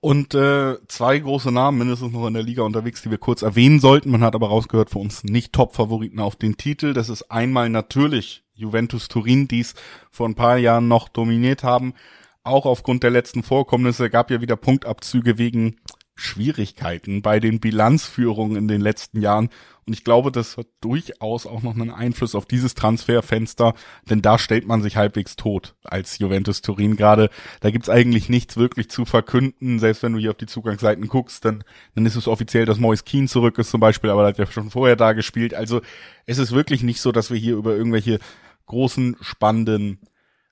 Und 0.00 0.34
äh, 0.34 0.76
zwei 0.88 1.18
große 1.18 1.50
Namen 1.50 1.78
mindestens 1.78 2.12
noch 2.12 2.26
in 2.26 2.34
der 2.34 2.42
Liga 2.42 2.62
unterwegs, 2.62 3.02
die 3.02 3.10
wir 3.10 3.18
kurz 3.18 3.42
erwähnen 3.42 3.80
sollten. 3.80 4.10
Man 4.10 4.22
hat 4.22 4.34
aber 4.34 4.48
rausgehört, 4.48 4.90
für 4.90 4.98
uns 4.98 5.24
nicht 5.24 5.52
Top-Favoriten 5.52 6.20
auf 6.20 6.36
den 6.36 6.56
Titel. 6.56 6.92
Das 6.92 7.08
ist 7.08 7.30
einmal 7.30 7.70
natürlich 7.70 8.45
Juventus 8.56 9.08
Turin, 9.08 9.46
die 9.46 9.60
es 9.60 9.74
vor 10.10 10.28
ein 10.28 10.34
paar 10.34 10.56
Jahren 10.56 10.88
noch 10.88 11.08
dominiert 11.08 11.62
haben. 11.62 11.94
Auch 12.42 12.66
aufgrund 12.66 13.02
der 13.02 13.10
letzten 13.10 13.42
Vorkommnisse 13.42 14.10
gab 14.10 14.30
ja 14.30 14.40
wieder 14.40 14.56
Punktabzüge 14.56 15.38
wegen 15.38 15.76
Schwierigkeiten 16.16 17.20
bei 17.20 17.40
den 17.40 17.60
Bilanzführungen 17.60 18.56
in 18.56 18.68
den 18.68 18.80
letzten 18.80 19.20
Jahren. 19.20 19.50
Und 19.86 19.92
ich 19.92 20.02
glaube, 20.02 20.32
das 20.32 20.56
hat 20.56 20.66
durchaus 20.80 21.46
auch 21.46 21.62
noch 21.62 21.74
einen 21.74 21.90
Einfluss 21.90 22.34
auf 22.34 22.46
dieses 22.46 22.74
Transferfenster, 22.74 23.74
denn 24.10 24.22
da 24.22 24.38
stellt 24.38 24.66
man 24.66 24.82
sich 24.82 24.96
halbwegs 24.96 25.36
tot 25.36 25.76
als 25.84 26.18
Juventus 26.18 26.60
Turin 26.62 26.96
gerade. 26.96 27.30
Da 27.60 27.70
gibt's 27.70 27.88
eigentlich 27.88 28.28
nichts 28.28 28.56
wirklich 28.56 28.90
zu 28.90 29.04
verkünden. 29.04 29.78
Selbst 29.78 30.02
wenn 30.02 30.14
du 30.14 30.18
hier 30.18 30.30
auf 30.30 30.38
die 30.38 30.46
Zugangsseiten 30.46 31.06
guckst, 31.06 31.44
dann, 31.44 31.62
dann 31.94 32.06
ist 32.06 32.16
es 32.16 32.26
offiziell, 32.26 32.64
dass 32.64 32.78
Mois 32.78 33.04
Keen 33.04 33.28
zurück 33.28 33.58
ist 33.58 33.70
zum 33.70 33.80
Beispiel, 33.80 34.10
aber 34.10 34.22
er 34.22 34.28
hat 34.28 34.38
ja 34.38 34.46
schon 34.46 34.70
vorher 34.70 34.96
da 34.96 35.12
gespielt. 35.12 35.54
Also 35.54 35.82
es 36.24 36.38
ist 36.38 36.50
wirklich 36.50 36.82
nicht 36.82 37.00
so, 37.00 37.12
dass 37.12 37.30
wir 37.30 37.38
hier 37.38 37.54
über 37.54 37.76
irgendwelche 37.76 38.18
großen, 38.66 39.16
spannenden, 39.20 40.00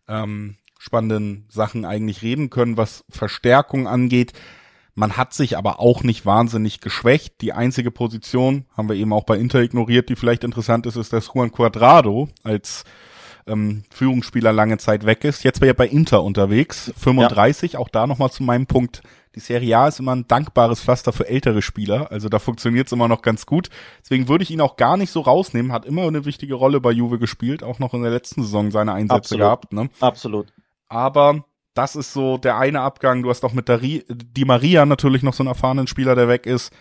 ähm, 0.09 0.57
spannenden 0.79 1.46
Sachen 1.48 1.85
eigentlich 1.85 2.22
reden 2.22 2.50
können, 2.50 2.77
was 2.77 3.05
Verstärkung 3.09 3.87
angeht. 3.87 4.33
Man 4.94 5.16
hat 5.16 5.35
sich 5.35 5.57
aber 5.57 5.81
auch 5.81 6.05
nicht 6.05 6.24
wahnsinnig 6.24 6.81
geschwächt. 6.81 7.40
Die 7.40 7.53
einzige 7.53 7.90
Position, 7.90 8.66
haben 8.77 8.88
wir 8.88 8.96
eben 8.96 9.12
auch 9.12 9.24
bei 9.24 9.37
Inter 9.37 9.61
ignoriert, 9.61 10.09
die 10.09 10.16
vielleicht 10.16 10.44
interessant 10.44 10.87
ist, 10.87 10.96
ist, 10.96 11.12
dass 11.12 11.31
Juan 11.35 11.50
Cuadrado 11.50 12.29
als 12.44 12.85
ähm, 13.46 13.85
Führungsspieler 13.90 14.53
lange 14.53 14.79
Zeit 14.79 15.05
weg 15.05 15.24
ist. 15.24 15.42
Jetzt 15.42 15.61
wäre 15.61 15.72
er 15.72 15.77
bei 15.77 15.88
Inter 15.88 16.22
unterwegs, 16.22 16.92
35, 16.96 17.72
ja. 17.72 17.79
auch 17.81 17.88
da 17.88 18.07
nochmal 18.07 18.31
zu 18.31 18.42
meinem 18.42 18.66
Punkt. 18.66 19.03
Die 19.34 19.40
Serie 19.40 19.76
A 19.78 19.88
ist 19.88 19.98
immer 19.98 20.14
ein 20.14 20.28
dankbares 20.28 20.80
Pflaster 20.80 21.12
für 21.12 21.28
ältere 21.28 21.60
Spieler, 21.60 22.10
also 22.12 22.28
da 22.28 22.38
funktioniert 22.38 22.86
es 22.86 22.92
immer 22.92 23.08
noch 23.08 23.22
ganz 23.22 23.46
gut. 23.46 23.68
Deswegen 24.00 24.28
würde 24.28 24.44
ich 24.44 24.50
ihn 24.50 24.60
auch 24.60 24.76
gar 24.76 24.96
nicht 24.96 25.10
so 25.10 25.20
rausnehmen, 25.20 25.72
hat 25.72 25.84
immer 25.84 26.02
eine 26.02 26.24
wichtige 26.24 26.54
Rolle 26.54 26.80
bei 26.80 26.92
Juve 26.92 27.18
gespielt, 27.18 27.62
auch 27.62 27.78
noch 27.78 27.94
in 27.94 28.02
der 28.02 28.12
letzten 28.12 28.42
Saison 28.42 28.70
seine 28.70 28.92
Einsätze 28.92 29.16
Absolut. 29.16 29.40
gehabt. 29.40 29.72
Ne? 29.72 29.90
Absolut. 30.00 30.52
Aber 30.88 31.44
das 31.74 31.96
ist 31.96 32.12
so 32.12 32.38
der 32.38 32.56
eine 32.56 32.80
Abgang. 32.80 33.22
Du 33.22 33.30
hast 33.30 33.44
auch 33.44 33.52
mit 33.52 33.68
der 33.68 33.78
Di 33.78 34.44
Maria 34.44 34.86
natürlich 34.86 35.22
noch 35.22 35.34
so 35.34 35.42
einen 35.42 35.48
erfahrenen 35.48 35.88
Spieler, 35.88 36.14
der 36.14 36.28
weg 36.28 36.46
ist. 36.46 36.72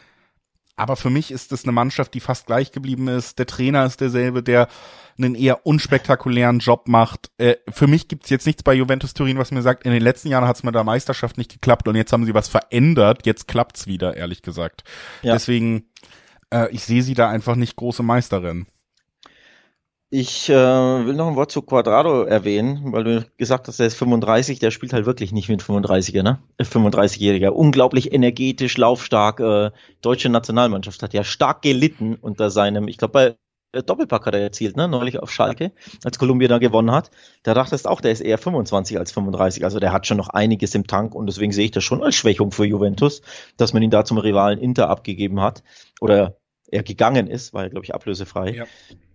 Aber 0.76 0.96
für 0.96 1.10
mich 1.10 1.32
ist 1.32 1.52
es 1.52 1.64
eine 1.64 1.72
Mannschaft, 1.72 2.14
die 2.14 2.20
fast 2.20 2.48
gleich 2.48 2.72
geblieben 2.72 3.08
ist. 3.08 3.38
Der 3.38 3.46
Trainer 3.46 3.86
ist 3.86 4.02
derselbe, 4.02 4.42
der 4.42 4.68
einen 5.18 5.36
eher 5.36 5.66
unspektakulären 5.66 6.60
Job 6.60 6.88
macht. 6.88 7.30
Äh, 7.38 7.56
für 7.70 7.86
mich 7.86 8.08
gibt's 8.08 8.30
jetzt 8.30 8.48
nichts 8.48 8.64
bei 8.64 8.74
Juventus 8.74 9.14
Turin, 9.14 9.38
was 9.38 9.52
mir 9.52 9.62
sagt, 9.62 9.86
in 9.86 9.92
den 9.92 10.02
letzten 10.02 10.30
Jahren 10.30 10.48
hat's 10.48 10.64
mit 10.64 10.74
der 10.74 10.84
Meisterschaft 10.84 11.38
nicht 11.38 11.52
geklappt 11.52 11.88
und 11.88 11.96
jetzt 11.96 12.12
haben 12.12 12.26
sie 12.26 12.34
was 12.34 12.48
verändert. 12.48 13.26
Jetzt 13.26 13.48
klappt's 13.48 13.86
wieder, 13.86 14.18
ehrlich 14.18 14.42
gesagt. 14.42 14.84
Ja. 15.22 15.34
Deswegen, 15.34 15.86
äh, 16.52 16.70
ich 16.72 16.84
sehe 16.84 17.04
sie 17.04 17.14
da 17.14 17.30
einfach 17.30 17.56
nicht 17.56 17.76
große 17.76 18.02
Meisterin. 18.02 18.66
Ich 20.16 20.48
äh, 20.48 20.54
will 20.54 21.16
noch 21.16 21.28
ein 21.28 21.36
Wort 21.36 21.52
zu 21.52 21.64
Quadrado 21.64 22.22
erwähnen, 22.22 22.94
weil 22.94 23.04
du 23.04 23.26
gesagt 23.36 23.68
hast, 23.68 23.80
er 23.80 23.88
ist 23.88 23.96
35, 23.96 24.60
der 24.60 24.70
spielt 24.70 24.94
halt 24.94 25.08
wirklich 25.08 25.32
nicht 25.32 25.50
wie 25.50 25.54
ein 25.54 25.60
35er, 25.60 26.22
ne? 26.22 26.38
35-Jähriger. 26.62 27.48
Äh, 27.48 27.50
Unglaublich 27.50 28.14
energetisch, 28.14 28.78
laufstark. 28.78 29.40
Äh, 29.40 29.72
deutsche 30.02 30.30
Nationalmannschaft 30.30 31.02
hat 31.02 31.16
ja 31.16 31.24
stark 31.24 31.64
gelitten 31.64 32.14
unter 32.14 32.52
seinem, 32.52 32.88
ich 32.88 33.00
glaube, 33.00 33.12
bei 33.12 33.36
äh, 33.72 33.82
Doppelpack 33.82 34.28
hat 34.28 34.36
er 34.36 34.42
erzielt, 34.42 34.78
ne? 34.78 34.88
Neulich 34.88 35.18
auf 35.18 35.32
Schalke, 35.32 35.72
als 36.04 36.20
Kolumbien 36.20 36.50
da 36.50 36.60
gewonnen 36.60 36.92
hat. 36.92 37.10
Da 37.42 37.56
dachtest 37.56 37.88
auch, 37.88 38.00
der 38.00 38.12
ist 38.12 38.22
eher 38.22 38.38
25 38.38 39.00
als 39.00 39.12
35. 39.14 39.66
Also 39.66 39.80
der 39.80 39.94
hat 39.94 40.06
schon 40.06 40.18
noch 40.18 40.30
einiges 40.30 40.76
im 40.76 40.86
Tank 40.86 41.16
und 41.16 41.26
deswegen 41.26 41.54
sehe 41.54 41.66
ich 41.66 41.72
das 41.72 41.84
schon 41.84 42.04
als 42.04 42.14
Schwächung 42.14 42.52
für 42.52 42.66
Juventus, 42.66 43.24
dass 43.58 43.74
man 43.74 43.82
ihn 43.82 43.90
da 43.90 44.06
zum 44.06 44.20
Rivalen 44.20 44.60
Inter 44.60 44.92
abgegeben 44.92 45.42
hat. 45.42 45.64
Oder 46.02 46.38
er 46.74 46.84
gegangen 46.84 47.28
ist, 47.28 47.54
war 47.54 47.64
ja, 47.64 47.70
glaube 47.70 47.86
ich, 47.86 47.94
ablösefrei. 47.94 48.66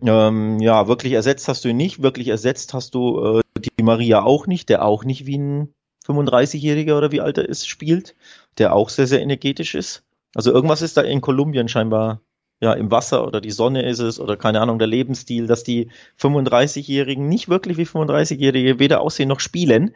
Ja. 0.03 0.29
Ähm, 0.29 0.61
ja, 0.61 0.88
wirklich 0.88 1.12
ersetzt 1.12 1.49
hast 1.49 1.64
du 1.64 1.68
ihn 1.68 1.77
nicht, 1.77 2.03
wirklich 2.03 2.29
ersetzt 2.29 2.75
hast 2.75 2.94
du 2.94 3.40
äh, 3.40 3.42
die 3.59 3.83
Maria 3.83 4.23
auch 4.23 4.47
nicht, 4.47 4.68
der 4.68 4.85
auch 4.85 5.05
nicht 5.05 5.27
wie 5.27 5.38
ein 5.38 5.75
35-Jähriger 6.07 6.97
oder 6.97 7.12
wie 7.12 7.21
alt 7.21 7.38
er 7.38 7.49
ist, 7.49 7.68
spielt, 7.68 8.16
der 8.57 8.75
auch 8.75 8.88
sehr, 8.88 9.07
sehr 9.07 9.21
energetisch 9.21 9.75
ist. 9.75 10.05
Also 10.35 10.53
irgendwas 10.53 10.83
ist 10.83 10.97
da 10.97 11.03
in 11.03 11.21
Kolumbien 11.21 11.68
scheinbar 11.68 12.21
ja, 12.61 12.73
im 12.73 12.90
Wasser 12.90 13.27
oder 13.27 13.40
die 13.40 13.51
Sonne 13.51 13.83
ist 13.88 14.01
es 14.01 14.18
oder 14.18 14.37
keine 14.37 14.61
Ahnung, 14.61 14.79
der 14.79 14.88
Lebensstil, 14.88 15.47
dass 15.47 15.62
die 15.62 15.90
35-Jährigen 16.21 17.29
nicht 17.29 17.49
wirklich 17.49 17.77
wie 17.77 17.85
35-Jährige 17.85 18.79
weder 18.79 19.01
aussehen 19.01 19.29
noch 19.29 19.40
spielen. 19.40 19.94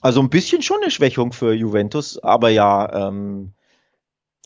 Also 0.00 0.20
ein 0.20 0.30
bisschen 0.30 0.62
schon 0.62 0.82
eine 0.82 0.90
Schwächung 0.90 1.32
für 1.32 1.54
Juventus, 1.54 2.18
aber 2.18 2.50
ja, 2.50 3.08
ähm, 3.08 3.52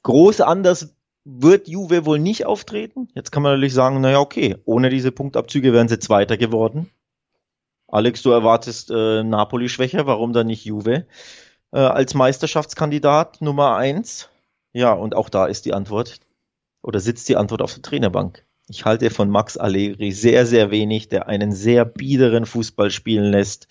groß 0.03 0.43
anders 0.43 0.95
wird 1.31 1.69
Juve 1.69 2.07
wohl 2.07 2.19
nicht 2.19 2.47
auftreten. 2.47 3.09
Jetzt 3.15 3.33
kann 3.33 3.43
man 3.43 3.53
natürlich 3.53 3.75
sagen, 3.75 4.01
naja, 4.01 4.19
okay, 4.19 4.57
ohne 4.65 4.89
diese 4.89 5.13
Punktabzüge 5.13 5.75
wären 5.75 5.89
sie 5.89 5.99
Zweiter 5.99 6.39
geworden. 6.39 6.91
Alex, 7.87 8.23
du 8.23 8.31
erwartest 8.31 8.91
äh, 8.91 9.23
Napoli 9.23 9.69
schwächer, 9.69 10.07
warum 10.07 10.33
dann 10.33 10.47
nicht 10.47 10.65
Juve 10.65 11.07
äh, 11.73 11.79
als 11.79 12.15
Meisterschaftskandidat 12.15 13.43
Nummer 13.43 13.77
eins? 13.77 14.31
Ja, 14.73 14.93
und 14.93 15.15
auch 15.15 15.29
da 15.29 15.47
ist 15.47 15.67
die 15.67 15.75
Antwort 15.75 16.21
oder 16.83 17.01
sitzt 17.01 17.29
die 17.29 17.37
Antwort 17.37 17.61
auf 17.61 17.75
der 17.75 17.83
Trainerbank. 17.83 18.45
Ich 18.69 18.85
halte 18.85 19.11
von 19.11 19.31
Max 19.31 19.57
Allegri 19.57 20.13
sehr, 20.13 20.47
sehr 20.47 20.71
wenig, 20.71 21.09
der 21.09 21.27
einen 21.29 21.53
sehr 21.53 21.85
biederen 21.85 22.47
Fußball 22.47 22.91
spielen 22.91 23.31
lässt, 23.31 23.69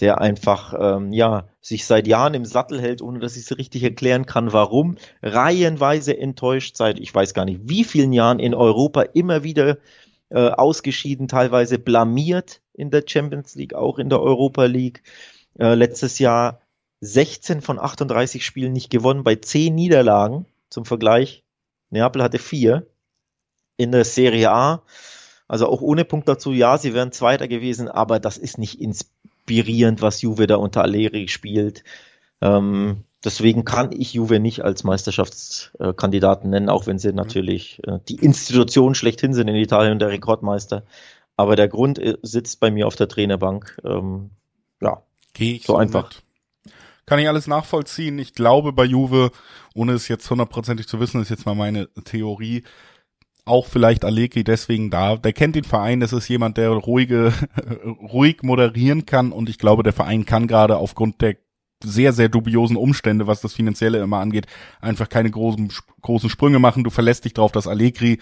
der 0.00 0.20
einfach 0.20 0.74
ähm, 0.78 1.12
ja 1.12 1.48
sich 1.60 1.86
seit 1.86 2.06
Jahren 2.06 2.34
im 2.34 2.44
Sattel 2.44 2.80
hält, 2.80 3.02
ohne 3.02 3.18
dass 3.18 3.36
ich 3.36 3.50
es 3.50 3.58
richtig 3.58 3.82
erklären 3.82 4.26
kann, 4.26 4.52
warum. 4.52 4.96
Reihenweise 5.22 6.16
enttäuscht 6.16 6.76
seit 6.76 6.98
ich 6.98 7.14
weiß 7.14 7.34
gar 7.34 7.44
nicht 7.44 7.60
wie 7.64 7.84
vielen 7.84 8.12
Jahren 8.12 8.38
in 8.38 8.54
Europa 8.54 9.02
immer 9.02 9.44
wieder 9.44 9.78
äh, 10.30 10.48
ausgeschieden, 10.48 11.28
teilweise 11.28 11.78
blamiert 11.78 12.60
in 12.72 12.90
der 12.90 13.04
Champions 13.06 13.54
League, 13.54 13.74
auch 13.74 13.98
in 13.98 14.08
der 14.08 14.20
Europa 14.20 14.64
League. 14.64 15.02
Äh, 15.58 15.74
letztes 15.74 16.18
Jahr 16.18 16.60
16 17.00 17.60
von 17.62 17.78
38 17.78 18.44
Spielen 18.44 18.72
nicht 18.72 18.90
gewonnen, 18.90 19.24
bei 19.24 19.36
10 19.36 19.74
Niederlagen. 19.74 20.46
Zum 20.68 20.84
Vergleich, 20.84 21.42
Neapel 21.90 22.22
hatte 22.22 22.38
4 22.38 22.86
in 23.76 23.92
der 23.92 24.04
Serie 24.04 24.50
A. 24.50 24.82
Also 25.48 25.66
auch 25.66 25.80
ohne 25.80 26.04
Punkt 26.04 26.28
dazu, 26.28 26.52
ja, 26.52 26.78
sie 26.78 26.94
wären 26.94 27.10
Zweiter 27.10 27.48
gewesen, 27.48 27.88
aber 27.88 28.20
das 28.20 28.38
ist 28.38 28.58
nicht 28.58 28.80
inspirierend, 29.50 30.00
was 30.00 30.22
Juve 30.22 30.46
da 30.46 30.56
unter 30.56 30.82
Allegri 30.82 31.28
spielt. 31.28 31.82
Ähm, 32.40 33.04
deswegen 33.24 33.64
kann 33.64 33.92
ich 33.92 34.14
Juve 34.14 34.38
nicht 34.38 34.62
als 34.62 34.84
Meisterschaftskandidaten 34.84 36.50
nennen, 36.50 36.68
auch 36.68 36.86
wenn 36.86 36.98
sie 36.98 37.12
natürlich 37.12 37.80
äh, 37.86 37.98
die 38.08 38.16
Institution 38.16 38.94
schlechthin 38.94 39.34
sind 39.34 39.48
in 39.48 39.56
Italien 39.56 39.92
und 39.92 39.98
der 39.98 40.10
Rekordmeister. 40.10 40.84
Aber 41.36 41.56
der 41.56 41.68
Grund 41.68 41.98
äh, 41.98 42.16
sitzt 42.22 42.60
bei 42.60 42.70
mir 42.70 42.86
auf 42.86 42.96
der 42.96 43.08
Trainerbank. 43.08 43.78
Ähm, 43.84 44.30
ja, 44.80 45.02
Geh 45.32 45.56
ich 45.56 45.66
so, 45.66 45.72
so 45.72 45.78
einfach. 45.78 46.10
Mit. 46.10 46.72
Kann 47.06 47.18
ich 47.18 47.26
alles 47.26 47.48
nachvollziehen. 47.48 48.20
Ich 48.20 48.34
glaube 48.34 48.72
bei 48.72 48.84
Juve, 48.84 49.32
ohne 49.74 49.92
es 49.94 50.06
jetzt 50.06 50.30
hundertprozentig 50.30 50.86
zu 50.86 51.00
wissen, 51.00 51.20
ist 51.20 51.28
jetzt 51.28 51.44
mal 51.44 51.56
meine 51.56 51.88
Theorie, 52.04 52.62
auch 53.44 53.66
vielleicht 53.66 54.04
Allegri 54.04 54.44
deswegen 54.44 54.90
da. 54.90 55.16
Der 55.16 55.32
kennt 55.32 55.56
den 55.56 55.64
Verein, 55.64 56.00
das 56.00 56.12
ist 56.12 56.28
jemand, 56.28 56.56
der 56.56 56.70
ruhige, 56.70 57.32
ruhig 57.84 58.42
moderieren 58.42 59.06
kann 59.06 59.32
und 59.32 59.48
ich 59.48 59.58
glaube, 59.58 59.82
der 59.82 59.92
Verein 59.92 60.24
kann 60.24 60.46
gerade 60.46 60.76
aufgrund 60.76 61.20
der 61.20 61.36
sehr, 61.82 62.12
sehr 62.12 62.28
dubiosen 62.28 62.76
Umstände, 62.76 63.26
was 63.26 63.40
das 63.40 63.54
Finanzielle 63.54 64.00
immer 64.00 64.18
angeht, 64.18 64.46
einfach 64.80 65.08
keine 65.08 65.30
großen, 65.30 65.72
großen 66.02 66.28
Sprünge 66.28 66.58
machen. 66.58 66.84
Du 66.84 66.90
verlässt 66.90 67.24
dich 67.24 67.34
darauf, 67.34 67.52
dass 67.52 67.66
Allegri 67.66 68.20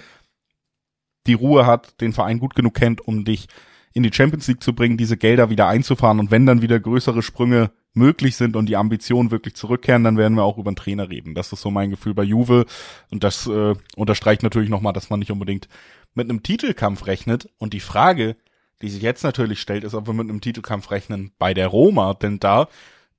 die 1.26 1.34
Ruhe 1.34 1.66
hat, 1.66 2.00
den 2.00 2.12
Verein 2.12 2.38
gut 2.38 2.54
genug 2.54 2.74
kennt, 2.74 3.00
um 3.00 3.24
dich 3.24 3.48
in 3.92 4.02
die 4.02 4.12
Champions 4.12 4.46
League 4.46 4.62
zu 4.62 4.74
bringen, 4.74 4.96
diese 4.96 5.16
Gelder 5.16 5.50
wieder 5.50 5.66
einzufahren 5.66 6.20
und 6.20 6.30
wenn 6.30 6.46
dann 6.46 6.62
wieder 6.62 6.78
größere 6.78 7.22
Sprünge 7.22 7.70
möglich 7.98 8.36
sind 8.36 8.56
und 8.56 8.66
die 8.66 8.76
Ambitionen 8.76 9.30
wirklich 9.30 9.54
zurückkehren, 9.54 10.04
dann 10.04 10.16
werden 10.16 10.36
wir 10.36 10.44
auch 10.44 10.58
über 10.58 10.68
einen 10.68 10.76
Trainer 10.76 11.10
reden. 11.10 11.34
Das 11.34 11.52
ist 11.52 11.60
so 11.60 11.70
mein 11.70 11.90
Gefühl 11.90 12.14
bei 12.14 12.22
Juve. 12.22 12.64
Und 13.10 13.24
das 13.24 13.46
äh, 13.46 13.74
unterstreicht 13.96 14.42
natürlich 14.42 14.70
nochmal, 14.70 14.92
dass 14.92 15.10
man 15.10 15.18
nicht 15.18 15.32
unbedingt 15.32 15.68
mit 16.14 16.30
einem 16.30 16.42
Titelkampf 16.42 17.06
rechnet. 17.06 17.50
Und 17.58 17.74
die 17.74 17.80
Frage, 17.80 18.36
die 18.80 18.88
sich 18.88 19.02
jetzt 19.02 19.24
natürlich 19.24 19.60
stellt, 19.60 19.84
ist, 19.84 19.94
ob 19.94 20.06
wir 20.06 20.14
mit 20.14 20.28
einem 20.28 20.40
Titelkampf 20.40 20.90
rechnen 20.90 21.32
bei 21.38 21.52
der 21.52 21.68
Roma, 21.68 22.14
denn 22.14 22.38
da 22.38 22.68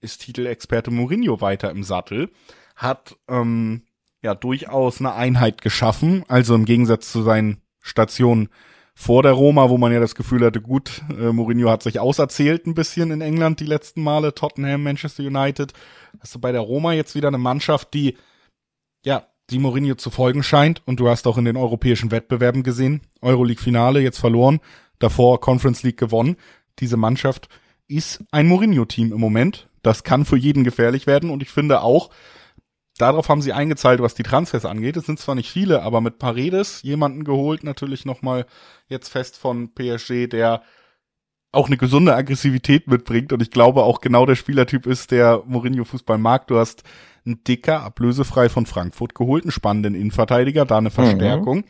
ist 0.02 0.22
Titelexperte 0.22 0.92
Mourinho 0.92 1.42
weiter 1.42 1.70
im 1.70 1.84
Sattel, 1.84 2.30
hat 2.76 3.18
ähm, 3.28 3.84
ja 4.22 4.36
durchaus 4.36 5.00
eine 5.00 5.14
Einheit 5.14 5.62
geschaffen, 5.62 6.24
also 6.28 6.56
im 6.56 6.66
Gegensatz 6.66 7.12
zu 7.12 7.22
seinen 7.22 7.62
Stationen 7.82 8.50
vor 9.02 9.24
der 9.24 9.32
Roma, 9.32 9.70
wo 9.70 9.78
man 9.78 9.94
ja 9.94 10.02
das 10.02 10.14
Gefühl 10.14 10.44
hatte, 10.44 10.60
gut, 10.60 11.02
äh, 11.18 11.32
Mourinho 11.32 11.70
hat 11.70 11.84
sich 11.84 12.02
auserzählt 12.02 12.68
ein 12.68 12.74
bisschen 12.74 13.12
in 13.12 13.22
England 13.22 13.62
die 13.62 13.66
letzten 13.66 14.04
Male, 14.04 14.36
Tottenham, 14.36 14.84
Manchester 14.84 15.24
United. 15.24 15.72
Hast 16.20 16.36
du 16.36 16.40
bei 16.40 16.52
der 16.52 16.60
Roma 16.60 16.92
jetzt 16.92 17.16
wieder 17.16 17.30
eine 17.30 17.38
Mannschaft, 17.38 17.94
die, 17.94 18.18
ja, 19.06 19.26
die 19.52 19.58
Mourinho 19.58 19.96
zu 19.96 20.10
folgen 20.10 20.44
scheint 20.44 20.82
und 20.86 21.00
du 21.00 21.08
hast 21.08 21.28
auch 21.28 21.38
in 21.38 21.46
den 21.46 21.56
europäischen 21.56 22.12
Wettbewerben 22.12 22.62
gesehen, 22.62 23.00
Euroleague-Finale 23.22 24.02
jetzt 24.02 24.20
verloren, 24.20 24.60
davor 25.00 25.40
Conference 25.40 25.82
League 25.82 25.98
gewonnen. 25.98 26.36
Diese 26.80 26.98
Mannschaft 26.98 27.48
ist 27.88 28.26
ein 28.32 28.48
Mourinho-Team 28.48 29.14
im 29.14 29.20
Moment. 29.22 29.70
Das 29.82 30.04
kann 30.04 30.26
für 30.26 30.38
jeden 30.38 30.66
gefährlich 30.66 31.08
werden 31.08 31.30
und 31.30 31.42
ich 31.42 31.52
finde 31.52 31.84
auch, 31.84 32.10
darauf 33.00 33.30
haben 33.30 33.42
sie 33.42 33.54
eingezahlt, 33.54 34.02
was 34.02 34.14
die 34.14 34.24
Transfers 34.24 34.66
angeht. 34.66 34.98
Es 34.98 35.06
sind 35.06 35.20
zwar 35.20 35.36
nicht 35.36 35.50
viele, 35.50 35.82
aber 35.82 36.02
mit 36.02 36.20
Paredes 36.20 36.84
jemanden 36.84 37.24
geholt, 37.24 37.64
natürlich 37.64 38.06
nochmal 38.06 38.46
jetzt 38.88 39.10
fest 39.10 39.38
von 39.38 39.74
PSG, 39.74 40.28
der 40.28 40.62
auch 41.52 41.68
eine 41.68 41.78
gesunde 41.78 42.14
Aggressivität 42.14 42.88
mitbringt 42.88 43.34
und 43.34 43.42
ich 43.42 43.50
glaube 43.50 43.84
auch 43.84 44.02
genau 44.02 44.26
der 44.26 44.36
Spielertyp 44.36 44.86
ist, 44.86 45.12
der 45.12 45.42
Mourinho 45.48 45.84
Fußball 45.84 46.20
mag. 46.20 46.46
Du 46.48 46.58
hast 46.58 46.84
einen 47.26 47.44
Dicker, 47.44 47.82
ablösefrei 47.82 48.50
von 48.50 48.66
Frankfurt 48.66 49.16
geholt, 49.16 49.46
einen 49.46 49.52
spannenden 49.52 49.96
Innenverteidiger, 49.96 50.66
da 50.66 50.78
eine 50.78 50.90
mhm. 50.90 50.94
Verstärkung. 50.94 51.58
Mhm. 51.58 51.64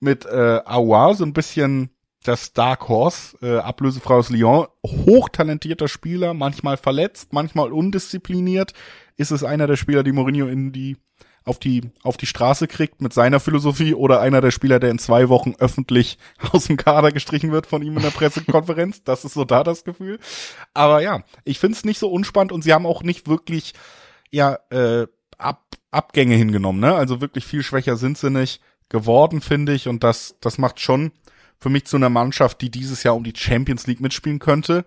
Mit 0.00 0.26
äh, 0.26 0.60
Aouar 0.64 1.14
so 1.14 1.24
ein 1.24 1.32
bisschen 1.32 1.90
das 2.24 2.52
Dark 2.52 2.88
Horse, 2.88 3.36
äh, 3.42 3.58
ablösefrei 3.58 4.14
aus 4.14 4.30
Lyon, 4.30 4.66
hochtalentierter 4.86 5.88
Spieler, 5.88 6.34
manchmal 6.34 6.76
verletzt, 6.76 7.32
manchmal 7.32 7.72
undiszipliniert, 7.72 8.74
ist 9.16 9.30
es 9.30 9.44
einer 9.44 9.66
der 9.66 9.76
Spieler, 9.76 10.02
die 10.02 10.12
Mourinho 10.12 10.46
in 10.46 10.72
die 10.72 10.96
auf 11.44 11.58
die 11.58 11.90
auf 12.02 12.16
die 12.16 12.26
Straße 12.26 12.68
kriegt 12.68 13.00
mit 13.00 13.12
seiner 13.12 13.40
Philosophie 13.40 13.94
oder 13.94 14.20
einer 14.20 14.40
der 14.40 14.52
Spieler, 14.52 14.78
der 14.78 14.90
in 14.90 14.98
zwei 14.98 15.28
Wochen 15.28 15.54
öffentlich 15.58 16.18
aus 16.52 16.66
dem 16.66 16.76
Kader 16.76 17.10
gestrichen 17.10 17.52
wird 17.52 17.66
von 17.66 17.82
ihm 17.82 17.96
in 17.96 18.02
der 18.02 18.10
Pressekonferenz. 18.10 19.02
das 19.02 19.24
ist 19.24 19.34
so 19.34 19.44
da 19.44 19.64
das 19.64 19.84
Gefühl. 19.84 20.18
Aber 20.74 21.02
ja, 21.02 21.24
ich 21.44 21.58
finde 21.58 21.76
es 21.76 21.84
nicht 21.84 21.98
so 21.98 22.08
unspannend 22.10 22.52
und 22.52 22.62
sie 22.62 22.72
haben 22.72 22.86
auch 22.86 23.02
nicht 23.02 23.28
wirklich 23.28 23.74
ja 24.30 24.58
äh, 24.70 25.06
Ab 25.38 25.64
Abgänge 25.90 26.36
hingenommen. 26.36 26.80
Ne? 26.80 26.94
Also 26.94 27.20
wirklich 27.20 27.44
viel 27.44 27.62
schwächer 27.62 27.96
sind 27.96 28.16
sie 28.16 28.30
nicht 28.30 28.62
geworden, 28.88 29.40
finde 29.40 29.74
ich. 29.74 29.88
Und 29.88 30.04
das 30.04 30.36
das 30.40 30.56
macht 30.56 30.80
schon 30.80 31.10
für 31.58 31.68
mich 31.68 31.84
zu 31.84 31.96
einer 31.96 32.08
Mannschaft, 32.08 32.60
die 32.60 32.70
dieses 32.70 33.02
Jahr 33.02 33.16
um 33.16 33.24
die 33.24 33.34
Champions 33.36 33.86
League 33.86 34.00
mitspielen 34.00 34.38
könnte. 34.38 34.84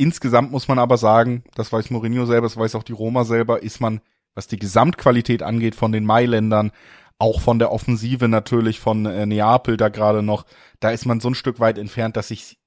Insgesamt 0.00 0.52
muss 0.52 0.68
man 0.68 0.78
aber 0.78 0.96
sagen, 0.96 1.42
das 1.56 1.72
weiß 1.72 1.90
Mourinho 1.90 2.24
selber, 2.24 2.46
das 2.46 2.56
weiß 2.56 2.76
auch 2.76 2.84
die 2.84 2.92
Roma 2.92 3.24
selber, 3.24 3.62
ist 3.62 3.80
man, 3.80 4.00
was 4.34 4.46
die 4.46 4.58
Gesamtqualität 4.58 5.42
angeht 5.42 5.74
von 5.74 5.90
den 5.90 6.04
Mailändern, 6.04 6.70
auch 7.18 7.40
von 7.40 7.58
der 7.58 7.72
Offensive 7.72 8.28
natürlich 8.28 8.78
von 8.78 9.06
äh, 9.06 9.26
Neapel 9.26 9.76
da 9.76 9.88
gerade 9.88 10.22
noch, 10.22 10.46
da 10.78 10.90
ist 10.90 11.04
man 11.04 11.18
so 11.18 11.28
ein 11.28 11.34
Stück 11.34 11.58
weit 11.58 11.78
entfernt, 11.78 12.16
dass 12.16 12.30
ich 12.30 12.58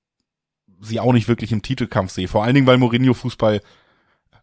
sie 0.82 1.00
auch 1.00 1.14
nicht 1.14 1.30
wirklich 1.30 1.54
im 1.54 1.62
Titelkampf 1.62 2.12
sehe. 2.12 2.28
Vor 2.28 2.44
allen 2.44 2.54
Dingen, 2.54 2.68
weil 2.68 2.78
Mourinho 2.78 3.14
Fußball 3.14 3.62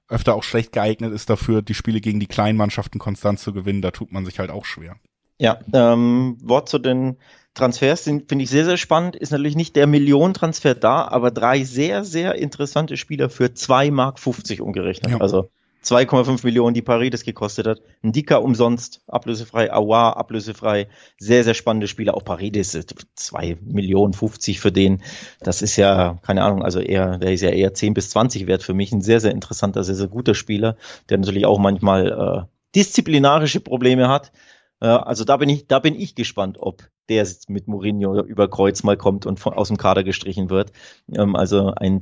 öfter 0.09 0.35
auch 0.35 0.42
schlecht 0.42 0.72
geeignet 0.72 1.12
ist 1.12 1.29
dafür, 1.29 1.61
die 1.61 1.74
Spiele 1.74 2.01
gegen 2.01 2.20
die 2.20 2.27
kleinen 2.27 2.57
Mannschaften 2.57 2.98
konstant 2.98 3.38
zu 3.38 3.53
gewinnen. 3.53 3.83
Da 3.83 3.90
tut 3.90 4.12
man 4.12 4.24
sich 4.24 4.38
halt 4.38 4.51
auch 4.51 4.64
schwer. 4.64 4.96
Ja, 5.38 5.59
ähm, 5.74 6.38
Wort 6.42 6.70
zu 6.70 6.79
den 6.79 7.18
Transfers 7.59 8.05
sind, 8.05 8.29
finde 8.29 8.44
ich 8.44 8.51
sehr, 8.51 8.64
sehr 8.64 8.77
spannend. 8.77 9.16
Ist 9.16 9.33
natürlich 9.33 9.57
nicht 9.57 9.77
der 9.77 9.87
Millionentransfer 9.87 10.75
da, 10.75 11.07
aber 11.07 11.31
drei 11.31 11.64
sehr, 11.64 12.05
sehr 12.05 12.37
interessante 12.37 12.97
Spieler 12.97 13.29
für 13.29 13.53
2 13.53 13.90
Mark 13.90 14.18
50 14.18 14.61
umgerechnet. 14.62 15.12
Ja. 15.12 15.18
Also 15.18 15.51
2,5 15.85 16.44
Millionen, 16.44 16.75
die 16.75 16.83
Paris 16.83 17.25
gekostet 17.25 17.66
hat. 17.66 17.81
Ein 18.03 18.12
Dicker 18.12 18.42
umsonst, 18.42 19.01
ablösefrei, 19.07 19.73
Awa 19.73 20.11
ablösefrei. 20.11 20.88
Sehr, 21.18 21.44
sehr 21.44 21.55
spannende 21.55 21.88
Spieler. 21.88 22.14
Auch 22.14 22.25
Paris 22.25 22.77
2 23.14 23.59
Millionen 23.62 24.12
50 24.12 24.61
für 24.61 24.73
den. 24.73 25.03
Das 25.40 25.62
ist 25.62 25.77
ja, 25.77 26.18
keine 26.23 26.42
Ahnung, 26.42 26.62
also 26.62 26.81
eher, 26.81 27.18
der 27.18 27.33
ist 27.33 27.42
ja 27.42 27.51
eher 27.51 27.75
10 27.75 27.94
bis 27.94 28.11
20 28.11 28.47
wert 28.47 28.62
für 28.62 28.75
mich. 28.75 28.92
Ein 28.92 29.03
sehr, 29.03 29.21
sehr 29.21 29.33
interessanter, 29.33 29.85
sehr, 29.85 29.94
sehr 29.94 30.09
guter 30.09 30.35
Spieler, 30.35 30.77
der 31.09 31.18
natürlich 31.18 31.47
auch 31.47 31.59
manchmal 31.59 32.47
äh, 32.47 32.75
disziplinarische 32.75 33.61
Probleme 33.61 34.09
hat. 34.09 34.33
Äh, 34.81 34.87
also 34.87 35.25
da 35.25 35.37
bin 35.37 35.49
ich, 35.49 35.68
da 35.68 35.79
bin 35.79 35.94
ich 35.94 36.14
gespannt, 36.14 36.57
ob 36.59 36.88
der 37.09 37.27
mit 37.49 37.68
Mourinho 37.68 38.23
über 38.23 38.49
Kreuz 38.49 38.83
mal 38.83 38.97
kommt 38.97 39.27
und 39.27 39.40
von, 39.40 39.55
aus 39.55 39.68
dem 39.68 39.77
Kader 39.77 40.05
gestrichen 40.05 40.51
wird. 40.51 40.73
Ähm, 41.12 41.37
also 41.37 41.73
ein 41.75 42.01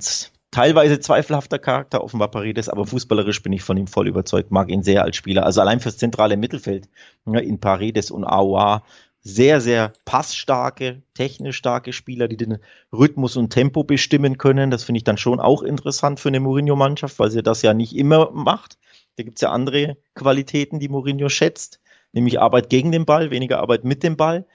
teilweise 0.50 1.00
zweifelhafter 1.00 1.58
Charakter, 1.58 2.02
offenbar 2.02 2.30
Paredes, 2.30 2.68
aber 2.68 2.86
fußballerisch 2.86 3.42
bin 3.42 3.52
ich 3.52 3.62
von 3.62 3.76
ihm 3.76 3.86
voll 3.86 4.08
überzeugt, 4.08 4.50
mag 4.50 4.70
ihn 4.70 4.82
sehr 4.82 5.02
als 5.04 5.16
Spieler. 5.16 5.44
Also 5.44 5.60
allein 5.60 5.80
fürs 5.80 5.98
zentrale 5.98 6.36
Mittelfeld 6.36 6.88
ja, 7.26 7.40
in 7.40 7.60
Paredes 7.60 8.10
und 8.10 8.24
Aouar 8.24 8.82
sehr, 9.20 9.60
sehr 9.60 9.92
passstarke, 10.04 11.02
technisch 11.14 11.56
starke 11.56 11.92
Spieler, 11.92 12.28
die 12.28 12.36
den 12.36 12.58
Rhythmus 12.92 13.36
und 13.36 13.50
Tempo 13.50 13.82
bestimmen 13.82 14.38
können. 14.38 14.70
Das 14.70 14.84
finde 14.84 14.98
ich 14.98 15.04
dann 15.04 15.18
schon 15.18 15.40
auch 15.40 15.62
interessant 15.62 16.20
für 16.20 16.28
eine 16.28 16.38
Mourinho-Mannschaft, 16.38 17.18
weil 17.18 17.30
sie 17.30 17.42
das 17.42 17.62
ja 17.62 17.74
nicht 17.74 17.96
immer 17.96 18.30
macht. 18.30 18.78
Da 19.16 19.24
gibt's 19.24 19.40
ja 19.40 19.50
andere 19.50 19.96
Qualitäten, 20.14 20.78
die 20.78 20.88
Mourinho 20.88 21.28
schätzt 21.28 21.80
nämlich 22.16 22.40
Arbeit 22.40 22.68
gegen 22.70 22.90
den 22.92 23.04
Ball, 23.04 23.30
weniger 23.30 23.60
Arbeit 23.60 23.84
mit 23.84 24.02
dem 24.02 24.16
Ball. 24.16 24.46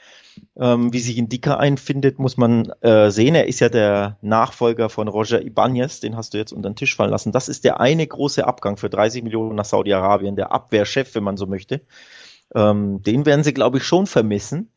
Ähm, 0.57 0.93
wie 0.93 0.99
sich 0.99 1.17
ein 1.17 1.29
Dicker 1.29 1.59
einfindet, 1.59 2.19
muss 2.19 2.37
man 2.37 2.69
äh, 2.81 3.11
sehen. 3.11 3.35
Er 3.35 3.47
ist 3.47 3.59
ja 3.59 3.69
der 3.69 4.17
Nachfolger 4.21 4.89
von 4.89 5.07
Roger 5.07 5.41
Ibanez, 5.41 5.99
den 5.99 6.15
hast 6.15 6.33
du 6.33 6.37
jetzt 6.37 6.53
unter 6.53 6.69
den 6.69 6.75
Tisch 6.75 6.95
fallen 6.95 7.11
lassen. 7.11 7.31
Das 7.31 7.49
ist 7.49 7.63
der 7.63 7.79
eine 7.79 8.05
große 8.05 8.45
Abgang 8.45 8.77
für 8.77 8.89
30 8.89 9.23
Millionen 9.23 9.55
nach 9.55 9.65
Saudi-Arabien, 9.65 10.35
der 10.35 10.51
Abwehrchef, 10.51 11.15
wenn 11.15 11.23
man 11.23 11.37
so 11.37 11.47
möchte. 11.47 11.81
Ähm, 12.55 13.01
den 13.03 13.25
werden 13.25 13.43
sie, 13.43 13.53
glaube 13.53 13.77
ich, 13.77 13.83
schon 13.83 14.07
vermissen. 14.07 14.71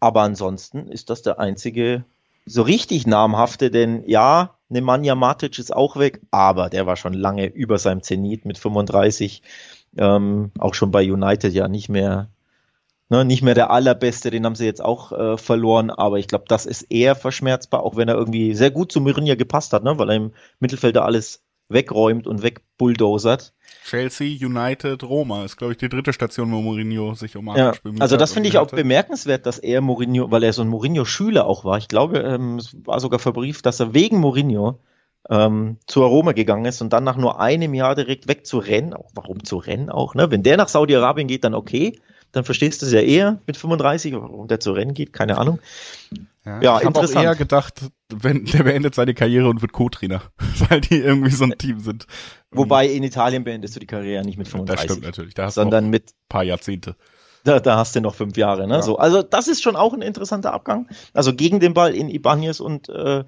Aber 0.00 0.22
ansonsten 0.22 0.88
ist 0.88 1.10
das 1.10 1.22
der 1.22 1.38
einzige 1.38 2.04
so 2.46 2.62
richtig 2.62 3.06
namhafte, 3.06 3.70
denn 3.70 4.02
ja, 4.06 4.54
Nemanja 4.68 5.14
Matic 5.14 5.58
ist 5.58 5.74
auch 5.74 5.96
weg, 5.96 6.20
aber 6.30 6.68
der 6.68 6.86
war 6.86 6.96
schon 6.96 7.14
lange 7.14 7.46
über 7.46 7.78
seinem 7.78 8.02
Zenit 8.02 8.44
mit 8.44 8.58
35. 8.58 9.42
Ähm, 9.96 10.50
auch 10.58 10.74
schon 10.74 10.90
bei 10.90 11.10
United 11.10 11.52
ja 11.52 11.68
nicht 11.68 11.88
mehr, 11.88 12.28
ne, 13.08 13.24
nicht 13.24 13.42
mehr 13.42 13.54
der 13.54 13.70
allerbeste, 13.70 14.30
den 14.30 14.44
haben 14.44 14.54
sie 14.54 14.66
jetzt 14.66 14.84
auch 14.84 15.12
äh, 15.12 15.38
verloren, 15.38 15.90
aber 15.90 16.18
ich 16.18 16.28
glaube, 16.28 16.44
das 16.48 16.66
ist 16.66 16.82
eher 16.82 17.14
verschmerzbar, 17.14 17.82
auch 17.82 17.96
wenn 17.96 18.08
er 18.08 18.16
irgendwie 18.16 18.54
sehr 18.54 18.70
gut 18.70 18.92
zu 18.92 19.00
Mourinho 19.00 19.36
gepasst 19.36 19.72
hat, 19.72 19.84
ne, 19.84 19.98
weil 19.98 20.10
er 20.10 20.16
im 20.16 20.32
Mittelfeld 20.60 20.96
da 20.96 21.04
alles 21.04 21.42
wegräumt 21.68 22.26
und 22.26 22.42
wegbulldozert. 22.42 23.52
Chelsea, 23.84 24.36
United, 24.46 25.02
Roma 25.02 25.44
ist, 25.44 25.56
glaube 25.56 25.72
ich, 25.72 25.78
die 25.78 25.88
dritte 25.88 26.12
Station, 26.12 26.50
wo 26.52 26.60
Mourinho 26.60 27.14
sich 27.14 27.36
um 27.36 27.54
ja, 27.54 27.72
Also 27.98 28.16
das 28.16 28.32
finde 28.32 28.48
ich 28.48 28.58
auch 28.58 28.68
bemerkenswert, 28.68 29.46
dass 29.46 29.58
er 29.58 29.80
Mourinho, 29.80 30.30
weil 30.30 30.42
er 30.42 30.52
so 30.52 30.62
ein 30.62 30.68
Mourinho-Schüler 30.68 31.46
auch 31.46 31.64
war. 31.64 31.78
Ich 31.78 31.88
glaube, 31.88 32.20
ähm, 32.20 32.56
es 32.56 32.76
war 32.86 33.00
sogar 33.00 33.18
verbrieft, 33.18 33.66
dass 33.66 33.80
er 33.80 33.92
wegen 33.94 34.18
Mourinho 34.18 34.80
ähm, 35.28 35.78
zu 35.86 36.02
Roma 36.04 36.32
gegangen 36.32 36.64
ist 36.64 36.80
und 36.80 36.92
dann 36.92 37.04
nach 37.04 37.16
nur 37.16 37.40
einem 37.40 37.74
Jahr 37.74 37.94
direkt 37.94 38.28
wegzurennen. 38.28 38.94
Auch 38.94 39.10
warum 39.14 39.44
zu 39.44 39.58
rennen 39.58 39.90
auch, 39.90 40.14
ne? 40.14 40.30
Wenn 40.30 40.42
der 40.42 40.56
nach 40.56 40.68
Saudi-Arabien 40.68 41.28
geht, 41.28 41.44
dann 41.44 41.54
okay 41.54 41.98
dann 42.32 42.44
verstehst 42.44 42.82
du 42.82 42.86
es 42.86 42.92
ja 42.92 43.00
eher 43.00 43.40
mit 43.46 43.56
35, 43.56 44.14
warum 44.14 44.48
der 44.48 44.60
zu 44.60 44.72
Rennen 44.72 44.94
geht, 44.94 45.12
keine 45.12 45.38
Ahnung. 45.38 45.58
Ja, 46.44 46.60
ja 46.60 46.78
ich 46.78 46.86
habe 46.86 47.00
auch 47.00 47.10
eher 47.10 47.34
gedacht, 47.34 47.80
wenn 48.08 48.44
der 48.44 48.64
beendet 48.64 48.94
seine 48.94 49.14
Karriere 49.14 49.48
und 49.48 49.62
wird 49.62 49.72
Co-Trainer, 49.72 50.22
weil 50.68 50.80
die 50.80 50.96
irgendwie 50.98 51.30
so 51.30 51.44
ein 51.44 51.56
Team 51.58 51.80
sind. 51.80 52.06
Wobei 52.50 52.86
in 52.86 53.02
Italien 53.02 53.44
beendest 53.44 53.76
du 53.76 53.80
die 53.80 53.86
Karriere 53.86 54.24
nicht 54.24 54.38
mit 54.38 54.48
35. 54.48 54.86
Das 54.86 54.92
stimmt 54.92 55.06
natürlich, 55.06 55.34
da 55.34 55.46
hast 55.46 55.54
sondern 55.54 55.84
du 55.84 55.90
mit 55.90 56.12
paar 56.28 56.44
Jahrzehnte. 56.44 56.96
Da, 57.44 57.60
da 57.60 57.76
hast 57.76 57.94
du 57.96 58.00
noch 58.00 58.14
fünf 58.14 58.36
Jahre, 58.36 58.66
ne? 58.66 58.76
Ja. 58.76 58.82
So, 58.82 58.98
also 58.98 59.22
das 59.22 59.48
ist 59.48 59.62
schon 59.62 59.76
auch 59.76 59.94
ein 59.94 60.02
interessanter 60.02 60.52
Abgang. 60.52 60.88
Also 61.14 61.34
gegen 61.34 61.60
den 61.60 61.72
Ball 61.72 61.94
in 61.94 62.08
Ibanez 62.08 62.60
und 62.60 62.88
äh, 62.88 63.24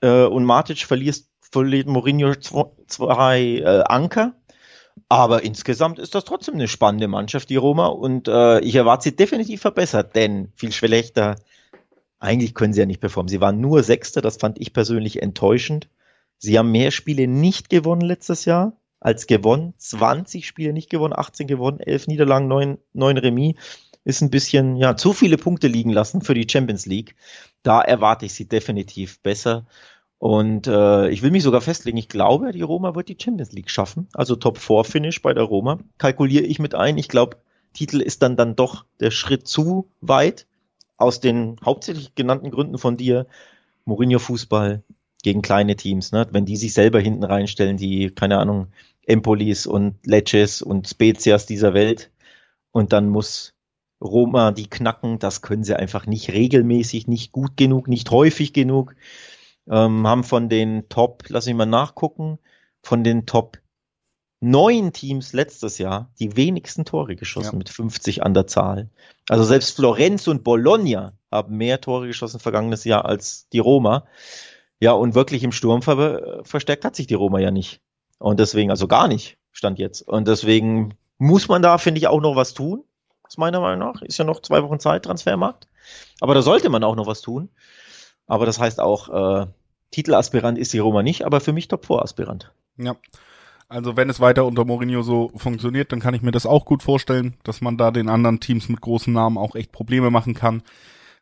äh, 0.00 0.24
und 0.26 0.44
Matic 0.44 0.84
verlierst 0.84 1.28
verliert 1.40 1.86
Mourinho 1.86 2.34
zwei 2.34 3.40
äh, 3.40 3.82
Anker 3.86 4.34
aber 5.08 5.42
insgesamt 5.42 5.98
ist 5.98 6.14
das 6.14 6.24
trotzdem 6.24 6.54
eine 6.54 6.68
spannende 6.68 7.08
Mannschaft, 7.08 7.50
die 7.50 7.56
Roma. 7.56 7.86
Und 7.86 8.28
äh, 8.28 8.60
ich 8.60 8.74
erwarte 8.74 9.04
sie 9.04 9.16
definitiv 9.16 9.60
verbessert, 9.60 10.16
denn 10.16 10.52
viel 10.54 10.72
schlechter, 10.72 11.36
eigentlich 12.18 12.54
können 12.54 12.72
sie 12.72 12.80
ja 12.80 12.86
nicht 12.86 13.00
performen. 13.00 13.28
Sie 13.28 13.40
waren 13.40 13.60
nur 13.60 13.82
Sechster, 13.82 14.22
das 14.22 14.38
fand 14.38 14.60
ich 14.60 14.72
persönlich 14.72 15.22
enttäuschend. 15.22 15.88
Sie 16.38 16.58
haben 16.58 16.72
mehr 16.72 16.90
Spiele 16.90 17.26
nicht 17.26 17.70
gewonnen 17.70 18.00
letztes 18.00 18.44
Jahr 18.44 18.76
als 19.00 19.26
gewonnen. 19.26 19.74
20 19.78 20.46
Spiele 20.46 20.72
nicht 20.72 20.90
gewonnen, 20.90 21.14
18 21.14 21.46
gewonnen, 21.46 21.80
11 21.80 22.06
Niederlagen, 22.06 22.48
9, 22.48 22.78
9 22.94 23.18
Remis. 23.18 23.54
Ist 24.04 24.20
ein 24.20 24.30
bisschen, 24.30 24.76
ja, 24.76 24.96
zu 24.96 25.12
viele 25.14 25.38
Punkte 25.38 25.66
liegen 25.66 25.90
lassen 25.90 26.20
für 26.20 26.34
die 26.34 26.46
Champions 26.50 26.84
League. 26.86 27.14
Da 27.62 27.80
erwarte 27.80 28.26
ich 28.26 28.34
sie 28.34 28.46
definitiv 28.46 29.20
besser. 29.22 29.66
Und 30.24 30.68
äh, 30.68 31.10
ich 31.10 31.20
will 31.20 31.30
mich 31.30 31.42
sogar 31.42 31.60
festlegen, 31.60 31.98
ich 31.98 32.08
glaube, 32.08 32.52
die 32.52 32.62
Roma 32.62 32.94
wird 32.94 33.10
die 33.10 33.18
Champions 33.20 33.52
League 33.52 33.68
schaffen. 33.68 34.08
Also 34.14 34.36
Top 34.36 34.56
4 34.56 34.82
Finish 34.84 35.20
bei 35.20 35.34
der 35.34 35.42
Roma. 35.42 35.80
Kalkuliere 35.98 36.46
ich 36.46 36.58
mit 36.58 36.74
ein. 36.74 36.96
Ich 36.96 37.08
glaube, 37.08 37.36
Titel 37.74 38.00
ist 38.00 38.22
dann 38.22 38.34
dann 38.34 38.56
doch 38.56 38.86
der 39.00 39.10
Schritt 39.10 39.46
zu 39.46 39.90
weit. 40.00 40.46
Aus 40.96 41.20
den 41.20 41.56
hauptsächlich 41.62 42.14
genannten 42.14 42.50
Gründen 42.50 42.78
von 42.78 42.96
dir. 42.96 43.26
Mourinho 43.84 44.18
Fußball 44.18 44.82
gegen 45.22 45.42
kleine 45.42 45.76
Teams, 45.76 46.10
ne? 46.10 46.26
Wenn 46.30 46.46
die 46.46 46.56
sich 46.56 46.72
selber 46.72 47.00
hinten 47.00 47.24
reinstellen, 47.24 47.76
die, 47.76 48.08
keine 48.08 48.38
Ahnung, 48.38 48.68
Empolis 49.02 49.66
und 49.66 49.96
Lecces 50.06 50.62
und 50.62 50.88
Spezias 50.88 51.44
dieser 51.44 51.74
Welt. 51.74 52.10
Und 52.72 52.94
dann 52.94 53.10
muss 53.10 53.52
Roma 54.00 54.52
die 54.52 54.70
knacken. 54.70 55.18
Das 55.18 55.42
können 55.42 55.64
sie 55.64 55.78
einfach 55.78 56.06
nicht 56.06 56.30
regelmäßig, 56.32 57.08
nicht 57.08 57.30
gut 57.30 57.58
genug, 57.58 57.88
nicht 57.88 58.10
häufig 58.10 58.54
genug 58.54 58.96
ähm, 59.68 60.06
haben 60.06 60.24
von 60.24 60.48
den 60.48 60.88
Top, 60.88 61.24
lass 61.28 61.46
mich 61.46 61.54
mal 61.54 61.66
nachgucken, 61.66 62.38
von 62.82 63.04
den 63.04 63.26
Top 63.26 63.58
neun 64.40 64.92
Teams 64.92 65.32
letztes 65.32 65.78
Jahr 65.78 66.10
die 66.18 66.36
wenigsten 66.36 66.84
Tore 66.84 67.16
geschossen 67.16 67.54
ja. 67.54 67.58
mit 67.58 67.68
50 67.70 68.22
an 68.22 68.34
der 68.34 68.46
Zahl. 68.46 68.90
Also 69.28 69.42
selbst 69.44 69.76
Florenz 69.76 70.28
und 70.28 70.44
Bologna 70.44 71.14
haben 71.30 71.56
mehr 71.56 71.80
Tore 71.80 72.06
geschossen 72.06 72.40
vergangenes 72.40 72.84
Jahr 72.84 73.06
als 73.06 73.48
die 73.48 73.58
Roma. 73.58 74.06
Ja, 74.80 74.92
und 74.92 75.14
wirklich 75.14 75.42
im 75.42 75.52
Sturm 75.52 75.80
ver 75.80 76.42
verstärkt 76.44 76.84
hat 76.84 76.94
sich 76.94 77.06
die 77.06 77.14
Roma 77.14 77.38
ja 77.38 77.50
nicht. 77.50 77.80
Und 78.18 78.38
deswegen, 78.38 78.70
also 78.70 78.86
gar 78.86 79.08
nicht, 79.08 79.38
stand 79.52 79.78
jetzt. 79.78 80.02
Und 80.02 80.28
deswegen 80.28 80.94
muss 81.16 81.48
man 81.48 81.62
da, 81.62 81.78
finde 81.78 81.98
ich, 81.98 82.08
auch 82.08 82.20
noch 82.20 82.36
was 82.36 82.54
tun. 82.54 82.84
Aus 83.22 83.38
meiner 83.38 83.60
Meinung 83.60 83.88
nach. 83.88 84.02
Ist 84.02 84.18
ja 84.18 84.24
noch 84.24 84.40
zwei 84.40 84.62
Wochen 84.62 84.78
Zeit, 84.78 85.04
Transfermarkt. 85.04 85.68
Aber 86.20 86.34
da 86.34 86.42
sollte 86.42 86.68
man 86.68 86.84
auch 86.84 86.96
noch 86.96 87.06
was 87.06 87.22
tun. 87.22 87.48
Aber 88.26 88.46
das 88.46 88.58
heißt 88.58 88.80
auch, 88.80 89.42
äh, 89.42 89.46
Titelaspirant 89.90 90.58
ist 90.58 90.72
die 90.72 90.78
Roma 90.78 91.02
nicht, 91.02 91.24
aber 91.24 91.40
für 91.40 91.52
mich 91.52 91.68
Top-4-Aspirant. 91.68 92.52
Ja. 92.76 92.96
Also 93.68 93.96
wenn 93.96 94.10
es 94.10 94.20
weiter 94.20 94.44
unter 94.44 94.64
Mourinho 94.64 95.02
so 95.02 95.30
funktioniert, 95.36 95.90
dann 95.90 96.00
kann 96.00 96.14
ich 96.14 96.22
mir 96.22 96.32
das 96.32 96.46
auch 96.46 96.64
gut 96.64 96.82
vorstellen, 96.82 97.34
dass 97.44 97.60
man 97.60 97.76
da 97.78 97.90
den 97.90 98.08
anderen 98.08 98.40
Teams 98.40 98.68
mit 98.68 98.80
großen 98.80 99.12
Namen 99.12 99.38
auch 99.38 99.54
echt 99.54 99.72
Probleme 99.72 100.10
machen 100.10 100.34
kann. 100.34 100.62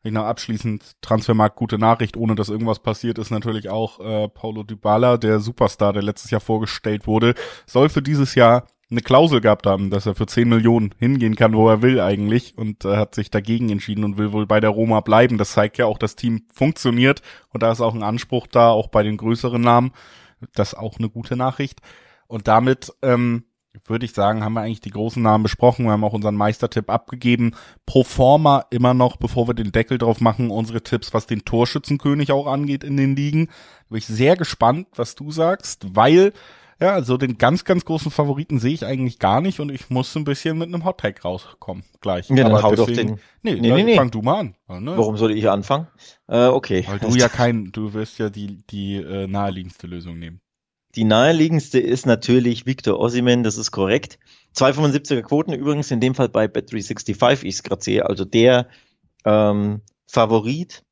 Ich 0.02 0.10
noch 0.10 0.24
abschließend 0.24 1.00
Transfermarkt 1.00 1.54
gute 1.54 1.78
Nachricht, 1.78 2.16
ohne 2.16 2.34
dass 2.34 2.48
irgendwas 2.48 2.80
passiert, 2.80 3.18
ist 3.18 3.30
natürlich 3.30 3.68
auch 3.68 4.00
äh, 4.00 4.28
Paulo 4.28 4.64
Dybala, 4.64 5.16
der 5.16 5.38
Superstar, 5.38 5.92
der 5.92 6.02
letztes 6.02 6.32
Jahr 6.32 6.40
vorgestellt 6.40 7.06
wurde, 7.06 7.34
soll 7.66 7.88
für 7.88 8.02
dieses 8.02 8.34
Jahr 8.34 8.66
eine 8.92 9.00
Klausel 9.00 9.40
gehabt 9.40 9.66
haben, 9.66 9.90
dass 9.90 10.06
er 10.06 10.14
für 10.14 10.26
10 10.26 10.48
Millionen 10.48 10.94
hingehen 10.98 11.34
kann, 11.34 11.54
wo 11.54 11.68
er 11.68 11.82
will 11.82 12.00
eigentlich 12.00 12.56
und 12.56 12.84
äh, 12.84 12.96
hat 12.96 13.14
sich 13.14 13.30
dagegen 13.30 13.70
entschieden 13.70 14.04
und 14.04 14.18
will 14.18 14.32
wohl 14.32 14.46
bei 14.46 14.60
der 14.60 14.70
Roma 14.70 15.00
bleiben. 15.00 15.38
Das 15.38 15.52
zeigt 15.52 15.78
ja 15.78 15.86
auch, 15.86 15.98
das 15.98 16.14
Team 16.14 16.42
funktioniert 16.52 17.22
und 17.48 17.62
da 17.62 17.72
ist 17.72 17.80
auch 17.80 17.94
ein 17.94 18.02
Anspruch 18.02 18.46
da, 18.46 18.70
auch 18.70 18.88
bei 18.88 19.02
den 19.02 19.16
größeren 19.16 19.60
Namen. 19.60 19.92
Das 20.54 20.74
ist 20.74 20.78
auch 20.78 20.98
eine 20.98 21.08
gute 21.08 21.36
Nachricht. 21.36 21.80
Und 22.26 22.48
damit 22.48 22.92
ähm, 23.02 23.44
würde 23.86 24.04
ich 24.04 24.12
sagen, 24.12 24.44
haben 24.44 24.52
wir 24.52 24.60
eigentlich 24.60 24.80
die 24.80 24.90
großen 24.90 25.22
Namen 25.22 25.42
besprochen. 25.42 25.86
Wir 25.86 25.92
haben 25.92 26.04
auch 26.04 26.12
unseren 26.12 26.36
Meistertipp 26.36 26.90
abgegeben. 26.90 27.54
Pro 27.86 28.04
forma 28.04 28.66
immer 28.70 28.92
noch, 28.92 29.16
bevor 29.16 29.48
wir 29.48 29.54
den 29.54 29.72
Deckel 29.72 29.98
drauf 29.98 30.20
machen, 30.20 30.50
unsere 30.50 30.82
Tipps, 30.82 31.14
was 31.14 31.26
den 31.26 31.44
Torschützenkönig 31.44 32.32
auch 32.32 32.46
angeht 32.46 32.84
in 32.84 32.96
den 32.96 33.16
Ligen. 33.16 33.46
Da 33.46 33.90
bin 33.90 33.98
ich 33.98 34.06
sehr 34.06 34.36
gespannt, 34.36 34.88
was 34.96 35.14
du 35.14 35.30
sagst, 35.30 35.86
weil 35.94 36.32
ja, 36.82 36.94
also 36.94 37.16
den 37.16 37.38
ganz, 37.38 37.64
ganz 37.64 37.84
großen 37.84 38.10
Favoriten 38.10 38.58
sehe 38.58 38.74
ich 38.74 38.84
eigentlich 38.84 39.20
gar 39.20 39.40
nicht 39.40 39.60
und 39.60 39.70
ich 39.70 39.88
muss 39.88 40.14
ein 40.16 40.24
bisschen 40.24 40.58
mit 40.58 40.66
einem 40.66 40.84
Hottag 40.84 41.24
rauskommen 41.24 41.84
gleich. 42.00 42.28
Ja, 42.28 42.36
dann 42.36 42.46
Aber 42.46 42.62
hau 42.62 42.70
deswegen, 42.74 43.08
doch 43.08 43.16
den. 43.16 43.20
Nee, 43.42 43.60
nee, 43.60 43.72
nee, 43.72 43.82
nee. 43.84 43.96
fang 43.96 44.10
du 44.10 44.20
mal 44.20 44.40
an. 44.40 44.56
Ne? 44.82 44.96
Warum 44.96 45.16
soll 45.16 45.30
ich 45.30 45.48
anfangen? 45.48 45.86
Äh, 46.26 46.46
okay. 46.46 46.84
Weil 46.88 46.98
du 46.98 47.14
ja 47.14 47.28
kein, 47.30 47.70
du 47.70 47.94
wirst 47.94 48.18
ja 48.18 48.30
die, 48.30 48.64
die 48.68 48.96
äh, 48.96 49.28
naheliegendste 49.28 49.86
Lösung 49.86 50.18
nehmen. 50.18 50.40
Die 50.96 51.04
naheliegendste 51.04 51.78
ist 51.78 52.04
natürlich 52.04 52.66
Victor 52.66 52.98
Ossiman, 52.98 53.44
das 53.44 53.56
ist 53.56 53.70
korrekt. 53.70 54.18
275er 54.56 55.22
Quoten 55.22 55.52
übrigens 55.52 55.90
in 55.92 56.00
dem 56.00 56.16
Fall 56.16 56.28
bei 56.28 56.46
Bet365, 56.46 57.44
ich 57.44 57.54
es 57.54 57.62
gerade 57.62 57.82
sehe, 57.82 58.04
also 58.04 58.24
der 58.24 58.66
ähm, 59.24 59.82
Favorit 60.06 60.82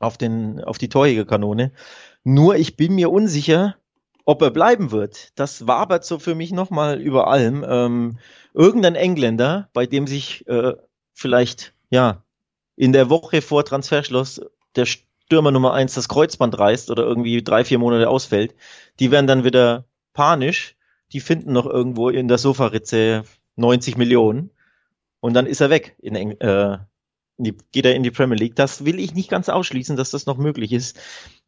auf 0.00 0.16
den 0.16 0.64
auf 0.64 0.78
die 0.78 0.88
Torjägerkanone. 0.88 1.72
Nur 2.24 2.56
ich 2.56 2.76
bin 2.76 2.94
mir 2.94 3.10
unsicher, 3.10 3.76
ob 4.28 4.42
er 4.42 4.50
bleiben 4.50 4.90
wird, 4.90 5.32
das 5.38 5.66
wabert 5.66 6.04
so 6.04 6.18
für 6.18 6.34
mich 6.34 6.52
nochmal 6.52 7.00
über 7.00 7.28
allem. 7.28 7.64
Ähm, 7.66 8.18
irgendein 8.52 8.94
Engländer, 8.94 9.70
bei 9.72 9.86
dem 9.86 10.06
sich 10.06 10.46
äh, 10.46 10.74
vielleicht, 11.14 11.72
ja, 11.88 12.22
in 12.76 12.92
der 12.92 13.08
Woche 13.08 13.40
vor 13.40 13.64
Transferschluss 13.64 14.42
der 14.76 14.84
Stürmer 14.84 15.50
Nummer 15.50 15.72
eins 15.72 15.94
das 15.94 16.10
Kreuzband 16.10 16.58
reißt 16.58 16.90
oder 16.90 17.04
irgendwie 17.04 17.42
drei, 17.42 17.64
vier 17.64 17.78
Monate 17.78 18.10
ausfällt, 18.10 18.54
die 19.00 19.10
werden 19.10 19.26
dann 19.26 19.44
wieder 19.44 19.86
panisch. 20.12 20.76
Die 21.14 21.20
finden 21.20 21.54
noch 21.54 21.64
irgendwo 21.64 22.10
in 22.10 22.28
der 22.28 22.36
Sofaritze 22.36 23.22
90 23.56 23.96
Millionen 23.96 24.50
und 25.20 25.32
dann 25.32 25.46
ist 25.46 25.62
er 25.62 25.70
weg 25.70 25.96
in, 26.00 26.14
äh, 26.14 26.78
die, 27.38 27.56
geht 27.72 27.86
er 27.86 27.94
in 27.94 28.02
die 28.02 28.10
Premier 28.10 28.36
League. 28.36 28.56
Das 28.56 28.84
will 28.84 28.98
ich 28.98 29.14
nicht 29.14 29.30
ganz 29.30 29.48
ausschließen, 29.48 29.96
dass 29.96 30.10
das 30.10 30.26
noch 30.26 30.36
möglich 30.36 30.72
ist. 30.72 30.98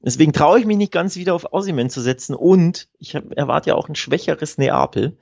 Deswegen 0.01 0.33
traue 0.33 0.61
ich 0.61 0.67
mich 0.67 0.77
nicht 0.77 0.93
ganz 0.93 1.17
wieder 1.17 1.35
auf 1.35 1.53
Ossiman 1.53 1.91
zu 1.91 2.01
setzen 2.01 2.35
und 2.35 2.89
ich 2.99 3.15
erwarte 3.15 3.71
ja 3.71 3.75
auch 3.77 3.89
ein 3.89 3.97
schwächeres 3.97 4.57
Neapel. 4.57 5.19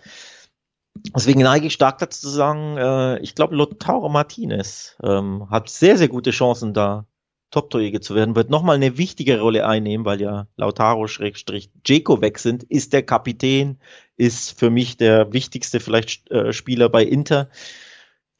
Deswegen 1.14 1.42
neige 1.42 1.66
ich 1.66 1.72
stark 1.72 1.98
dazu 1.98 2.20
zu 2.20 2.28
sagen, 2.28 2.76
äh, 2.76 3.18
ich 3.20 3.34
glaube, 3.34 3.54
Lautaro 3.54 4.08
Martinez 4.08 4.96
ähm, 5.02 5.48
hat 5.50 5.68
sehr, 5.68 5.96
sehr 5.96 6.08
gute 6.08 6.30
Chancen, 6.30 6.74
da 6.74 7.06
Top-Torjäger 7.50 8.00
zu 8.00 8.14
werden, 8.14 8.36
wird 8.36 8.50
nochmal 8.50 8.76
eine 8.76 8.98
wichtige 8.98 9.40
Rolle 9.40 9.66
einnehmen, 9.66 10.04
weil 10.04 10.20
ja 10.20 10.48
Lautaro-Jeko 10.56 12.20
weg 12.20 12.38
sind, 12.38 12.62
ist 12.64 12.92
der 12.92 13.02
Kapitän, 13.02 13.78
ist 14.16 14.58
für 14.58 14.68
mich 14.68 14.98
der 14.98 15.32
wichtigste 15.32 15.80
vielleicht 15.80 16.30
äh, 16.30 16.52
Spieler 16.52 16.90
bei 16.90 17.04
Inter. 17.04 17.48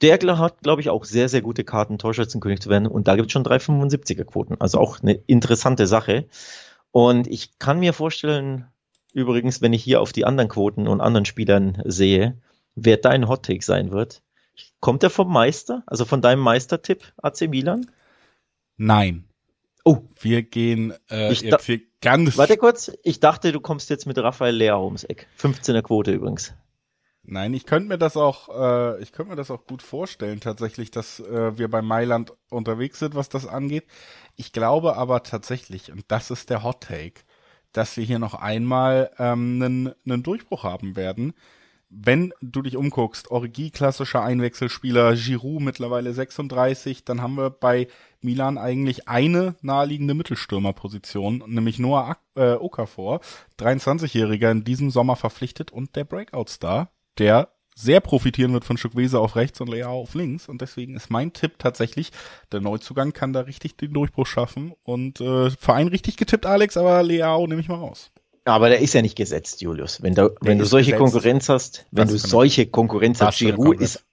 Dergler 0.03 0.38
hat, 0.38 0.62
glaube 0.62 0.80
ich, 0.80 0.90
auch 0.90 1.05
sehr, 1.05 1.28
sehr 1.28 1.42
gute 1.42 1.64
Karten, 1.64 1.99
Torschützenkönig 1.99 2.61
zu 2.61 2.70
werden. 2.70 2.86
Und 2.86 3.09
da 3.09 3.16
gibt 3.16 3.26
es 3.26 3.32
schon 3.32 3.44
375er 3.44 4.24
Quoten. 4.24 4.57
Also 4.61 4.78
auch 4.78 5.01
eine 5.01 5.12
interessante 5.12 5.86
Sache. 5.86 6.28
Und 6.92 7.26
ich 7.26 7.59
kann 7.59 7.80
mir 7.80 7.92
vorstellen, 7.92 8.66
übrigens, 9.12 9.61
wenn 9.61 9.72
ich 9.72 9.82
hier 9.82 10.01
auf 10.01 10.12
die 10.12 10.24
anderen 10.24 10.49
Quoten 10.49 10.86
und 10.86 11.01
anderen 11.01 11.24
Spielern 11.24 11.82
sehe, 11.84 12.40
wer 12.74 12.96
dein 12.96 13.28
Hot 13.28 13.44
Take 13.44 13.64
sein 13.64 13.90
wird. 13.90 14.22
Kommt 14.80 15.03
er 15.03 15.11
vom 15.11 15.32
Meister? 15.32 15.82
Also 15.86 16.05
von 16.05 16.22
deinem 16.22 16.40
Meistertipp 16.40 17.12
AC 17.16 17.49
Milan? 17.49 17.90
Nein. 18.76 19.24
Oh. 19.84 19.99
Wir 20.20 20.42
gehen 20.42 20.94
äh, 21.11 21.32
ich 21.32 21.40
jetzt 21.40 21.64
hier 21.64 21.80
ganz. 22.01 22.36
Warte 22.36 22.57
kurz, 22.57 22.92
ich 23.03 23.20
dachte, 23.20 23.53
du 23.53 23.61
kommst 23.61 23.90
jetzt 23.90 24.07
mit 24.07 24.18
Raphael 24.18 24.55
Lehr 24.55 24.78
ums 24.80 25.05
Eck. 25.05 25.26
15er 25.40 25.82
Quote 25.82 26.12
übrigens. 26.12 26.55
Nein, 27.31 27.53
ich 27.53 27.66
könnte 27.66 27.89
mir 27.91 27.99
das 27.99 28.16
auch, 28.16 28.49
äh, 28.49 29.03
ich 29.03 29.12
könnte 29.12 29.33
mir 29.33 29.37
das 29.37 29.51
auch 29.51 29.66
gut 29.66 29.83
vorstellen, 29.83 30.41
tatsächlich, 30.41 30.91
dass 30.91 31.20
äh, 31.20 31.59
wir 31.59 31.68
bei 31.68 31.83
Mailand 31.83 32.33
unterwegs 32.49 33.01
sind, 33.01 33.14
was 33.14 33.29
das 33.29 33.47
angeht. 33.47 33.85
Ich 34.37 34.51
glaube 34.55 34.97
aber 34.97 35.22
tatsächlich, 35.24 35.93
und 35.93 36.07
das 36.09 36.31
ist 36.31 36.49
der 36.49 36.62
Hot 36.62 36.85
Take, 36.85 37.20
dass 37.72 37.99
wir 37.99 38.05
hier 38.05 38.18
noch 38.18 38.33
einmal 38.33 39.11
ähm, 39.18 39.61
einen, 39.62 39.95
einen 40.07 40.22
Durchbruch 40.22 40.64
haben 40.64 40.97
werden. 40.97 41.35
Wenn 41.91 42.33
du 42.41 42.62
dich 42.62 42.79
umguckst, 42.79 43.31
Origi 43.31 43.70
klassischer 43.72 44.22
Einwechselspieler, 44.22 45.14
Giroud 45.14 45.61
mittlerweile 45.61 46.14
36, 46.14 47.05
dann 47.05 47.20
haben 47.20 47.35
wir 47.35 47.51
bei 47.51 47.89
Milan 48.22 48.57
eigentlich 48.57 49.07
eine 49.07 49.55
naheliegende 49.61 50.14
Mittelstürmerposition, 50.14 51.45
nämlich 51.47 51.79
Noah 51.79 52.16
äh, 52.37 52.53
Okafor, 52.55 53.20
23-Jähriger 53.59 54.51
in 54.51 54.64
diesem 54.64 54.91
Sommer 54.91 55.16
verpflichtet 55.16 55.70
und 55.72 55.95
der 55.95 56.05
Breakout-Star, 56.05 56.91
der 57.19 57.49
sehr 57.75 58.01
profitieren 58.01 58.53
wird 58.53 58.64
von 58.64 58.77
Chukwese 58.77 59.21
auf 59.21 59.37
rechts 59.37 59.61
und 59.61 59.69
Leao 59.69 60.01
auf 60.01 60.14
links. 60.14 60.49
Und 60.49 60.61
deswegen 60.61 60.97
ist 60.97 61.11
mein 61.11 61.33
Tipp 61.33 61.59
tatsächlich, 61.59 62.11
der 62.51 62.61
Neuzugang 62.61 63.12
kann 63.12 63.33
da 63.33 63.43
richtig 63.43 63.77
den 63.77 63.93
Durchbruch 63.93 64.27
schaffen. 64.27 64.73
Und 64.83 65.21
äh, 65.21 65.51
Verein 65.51 65.87
richtig 65.87 66.16
getippt, 66.16 66.45
Alex, 66.45 66.77
aber 66.77 67.03
Leao 67.05 67.47
nehme 67.47 67.61
ich 67.61 67.69
mal 67.69 67.77
raus. 67.77 68.11
Aber 68.45 68.69
der 68.69 68.81
ist 68.81 68.95
ja 68.95 69.03
nicht 69.03 69.16
gesetzt, 69.16 69.61
Julius. 69.61 70.03
Wenn, 70.03 70.14
du, 70.14 70.35
wenn 70.41 70.59
du 70.59 70.64
solche 70.64 70.93
gesetzt. 70.93 71.12
Konkurrenz 71.12 71.49
hast, 71.49 71.87
wenn 71.91 72.09
das 72.09 72.23
du 72.23 72.29
solche 72.29 72.66
Konkurrenz 72.66 73.21
hast, 73.21 73.39
Giroud 73.39 73.81
ist 73.81 74.05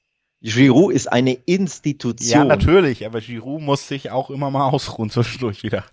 Giroud 0.46 0.94
ist 0.94 1.12
eine 1.12 1.34
Institution. 1.34 2.30
Ja, 2.30 2.46
natürlich, 2.46 3.04
aber 3.04 3.20
Giroud 3.20 3.62
muss 3.62 3.88
sich 3.88 4.12
auch 4.12 4.30
immer 4.30 4.52
mal 4.52 4.70
ausruhen 4.70 5.10
zwischendurch 5.10 5.64
wieder. 5.64 5.84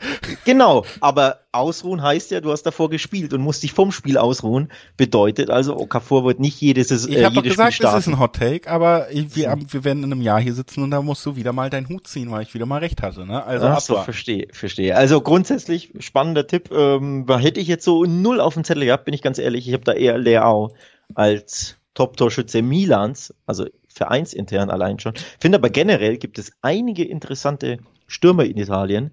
Genau, 0.44 0.84
aber 1.00 1.40
ausruhen 1.52 2.02
heißt 2.02 2.30
ja, 2.32 2.42
du 2.42 2.52
hast 2.52 2.64
davor 2.64 2.90
gespielt 2.90 3.32
und 3.32 3.40
musst 3.40 3.62
dich 3.62 3.72
vom 3.72 3.92
Spiel 3.92 4.18
ausruhen. 4.18 4.68
Bedeutet 4.98 5.48
also, 5.48 5.78
Okafor 5.78 6.24
wird 6.24 6.38
nicht 6.38 6.60
jedes 6.60 6.90
äh, 6.90 7.18
Ich 7.18 7.24
habe 7.24 7.40
gesagt, 7.40 7.74
Spiel 7.74 7.84
das 7.84 8.00
ist 8.00 8.08
ein 8.08 8.18
Hot 8.18 8.34
Take, 8.34 8.70
aber 8.70 9.06
wir, 9.10 9.56
wir 9.68 9.84
werden 9.84 10.04
in 10.04 10.12
einem 10.12 10.20
Jahr 10.20 10.40
hier 10.40 10.52
sitzen 10.52 10.82
und 10.82 10.90
da 10.90 11.00
musst 11.00 11.24
du 11.24 11.34
wieder 11.34 11.54
mal 11.54 11.70
deinen 11.70 11.88
Hut 11.88 12.06
ziehen, 12.06 12.30
weil 12.30 12.42
ich 12.42 12.52
wieder 12.52 12.66
mal 12.66 12.80
recht 12.80 13.00
hatte. 13.00 13.24
Ne? 13.24 13.42
Also 13.42 13.66
Ach 13.68 13.80
so, 13.80 14.02
verstehe, 14.02 14.48
verstehe. 14.52 14.94
Also 14.94 15.22
grundsätzlich 15.22 15.94
spannender 16.00 16.46
Tipp. 16.46 16.70
Ähm, 16.70 17.26
hätte 17.26 17.58
ich 17.58 17.68
jetzt 17.68 17.86
so 17.86 18.04
null 18.04 18.38
auf 18.38 18.52
dem 18.52 18.64
Zettel 18.64 18.84
gehabt, 18.84 19.06
bin 19.06 19.14
ich 19.14 19.22
ganz 19.22 19.38
ehrlich. 19.38 19.66
Ich 19.66 19.72
habe 19.72 19.84
da 19.84 19.92
eher 19.92 20.18
Leao 20.18 20.74
als 21.14 21.76
Top-Torschütze 21.94 22.62
Milans, 22.62 23.34
also 23.46 23.66
vereinsintern 23.92 24.70
allein 24.70 24.98
schon. 24.98 25.14
Finde 25.40 25.58
aber 25.58 25.70
generell 25.70 26.16
gibt 26.16 26.38
es 26.38 26.52
einige 26.62 27.04
interessante 27.04 27.78
Stürmer 28.06 28.44
in 28.44 28.56
Italien, 28.56 29.12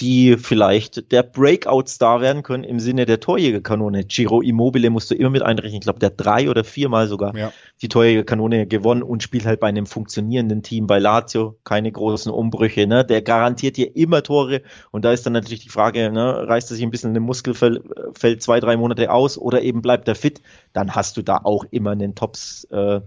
die 0.00 0.36
vielleicht 0.36 1.10
der 1.10 1.22
Breakout-Star 1.22 2.20
werden 2.20 2.42
können 2.42 2.64
im 2.64 2.80
Sinne 2.80 3.06
der 3.06 3.18
Torjägerkanone. 3.18 4.04
Giro 4.04 4.42
Immobile 4.42 4.90
musst 4.90 5.10
du 5.10 5.14
immer 5.14 5.30
mit 5.30 5.42
einrechnen. 5.42 5.78
Ich 5.78 5.84
glaube, 5.84 6.00
der 6.00 6.10
drei 6.10 6.50
oder 6.50 6.64
viermal 6.64 7.08
sogar 7.08 7.34
ja. 7.34 7.50
die 7.80 7.88
Torjägerkanone 7.88 8.66
gewonnen 8.66 9.02
und 9.02 9.22
spielt 9.22 9.46
halt 9.46 9.58
bei 9.58 9.68
einem 9.68 9.86
funktionierenden 9.86 10.62
Team 10.62 10.86
bei 10.86 10.98
Lazio. 10.98 11.58
Keine 11.64 11.90
großen 11.90 12.30
Umbrüche. 12.30 12.86
Ne? 12.86 13.06
Der 13.06 13.22
garantiert 13.22 13.78
dir 13.78 13.96
immer 13.96 14.22
Tore. 14.22 14.60
Und 14.90 15.06
da 15.06 15.12
ist 15.12 15.24
dann 15.24 15.32
natürlich 15.32 15.60
die 15.60 15.70
Frage, 15.70 16.10
ne, 16.10 16.46
reißt 16.46 16.70
er 16.70 16.74
sich 16.76 16.84
ein 16.84 16.90
bisschen 16.90 17.10
in 17.10 17.14
den 17.14 17.22
Muskelfeld 17.22 17.82
fällt 18.12 18.42
zwei, 18.42 18.60
drei 18.60 18.76
Monate 18.76 19.10
aus 19.10 19.38
oder 19.38 19.62
eben 19.62 19.80
bleibt 19.80 20.08
er 20.08 20.14
fit. 20.14 20.42
Dann 20.74 20.94
hast 20.94 21.16
du 21.16 21.22
da 21.22 21.40
auch 21.42 21.64
immer 21.70 21.92
einen 21.92 22.14
Tops, 22.14 22.64
äh, 22.64 23.00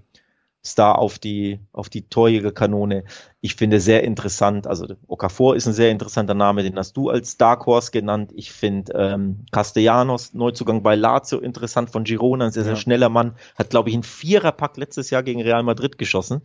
Star 0.65 0.99
auf 0.99 1.19
die, 1.19 1.61
auf 1.71 1.87
die 1.87 2.09
Torjägerkanone. 2.09 3.05
Ich 3.39 3.55
finde 3.55 3.79
sehr 3.79 4.03
interessant, 4.03 4.67
also 4.67 4.87
Okafor 5.07 5.55
ist 5.55 5.67
ein 5.67 5.73
sehr 5.73 5.89
interessanter 5.89 6.33
Name, 6.33 6.63
den 6.63 6.75
hast 6.75 6.97
du 6.97 7.09
als 7.09 7.37
Dark 7.37 7.65
Horse 7.65 7.91
genannt. 7.91 8.31
Ich 8.35 8.51
finde 8.51 8.91
ähm, 8.93 9.45
Castellanos, 9.51 10.33
Neuzugang 10.33 10.83
bei 10.83 10.95
Lazio, 10.95 11.39
interessant 11.39 11.89
von 11.89 12.03
Girona, 12.03 12.45
ein 12.47 12.51
sehr, 12.51 12.63
sehr 12.63 12.73
ja. 12.73 12.79
schneller 12.79 13.07
Mann, 13.07 13.35
hat 13.57 13.69
glaube 13.69 13.89
ich 13.89 13.95
einen 13.95 14.03
Viererpack 14.03 14.75
letztes 14.75 15.09
Jahr 15.11 15.23
gegen 15.23 15.41
Real 15.41 15.63
Madrid 15.63 15.97
geschossen. 15.97 16.41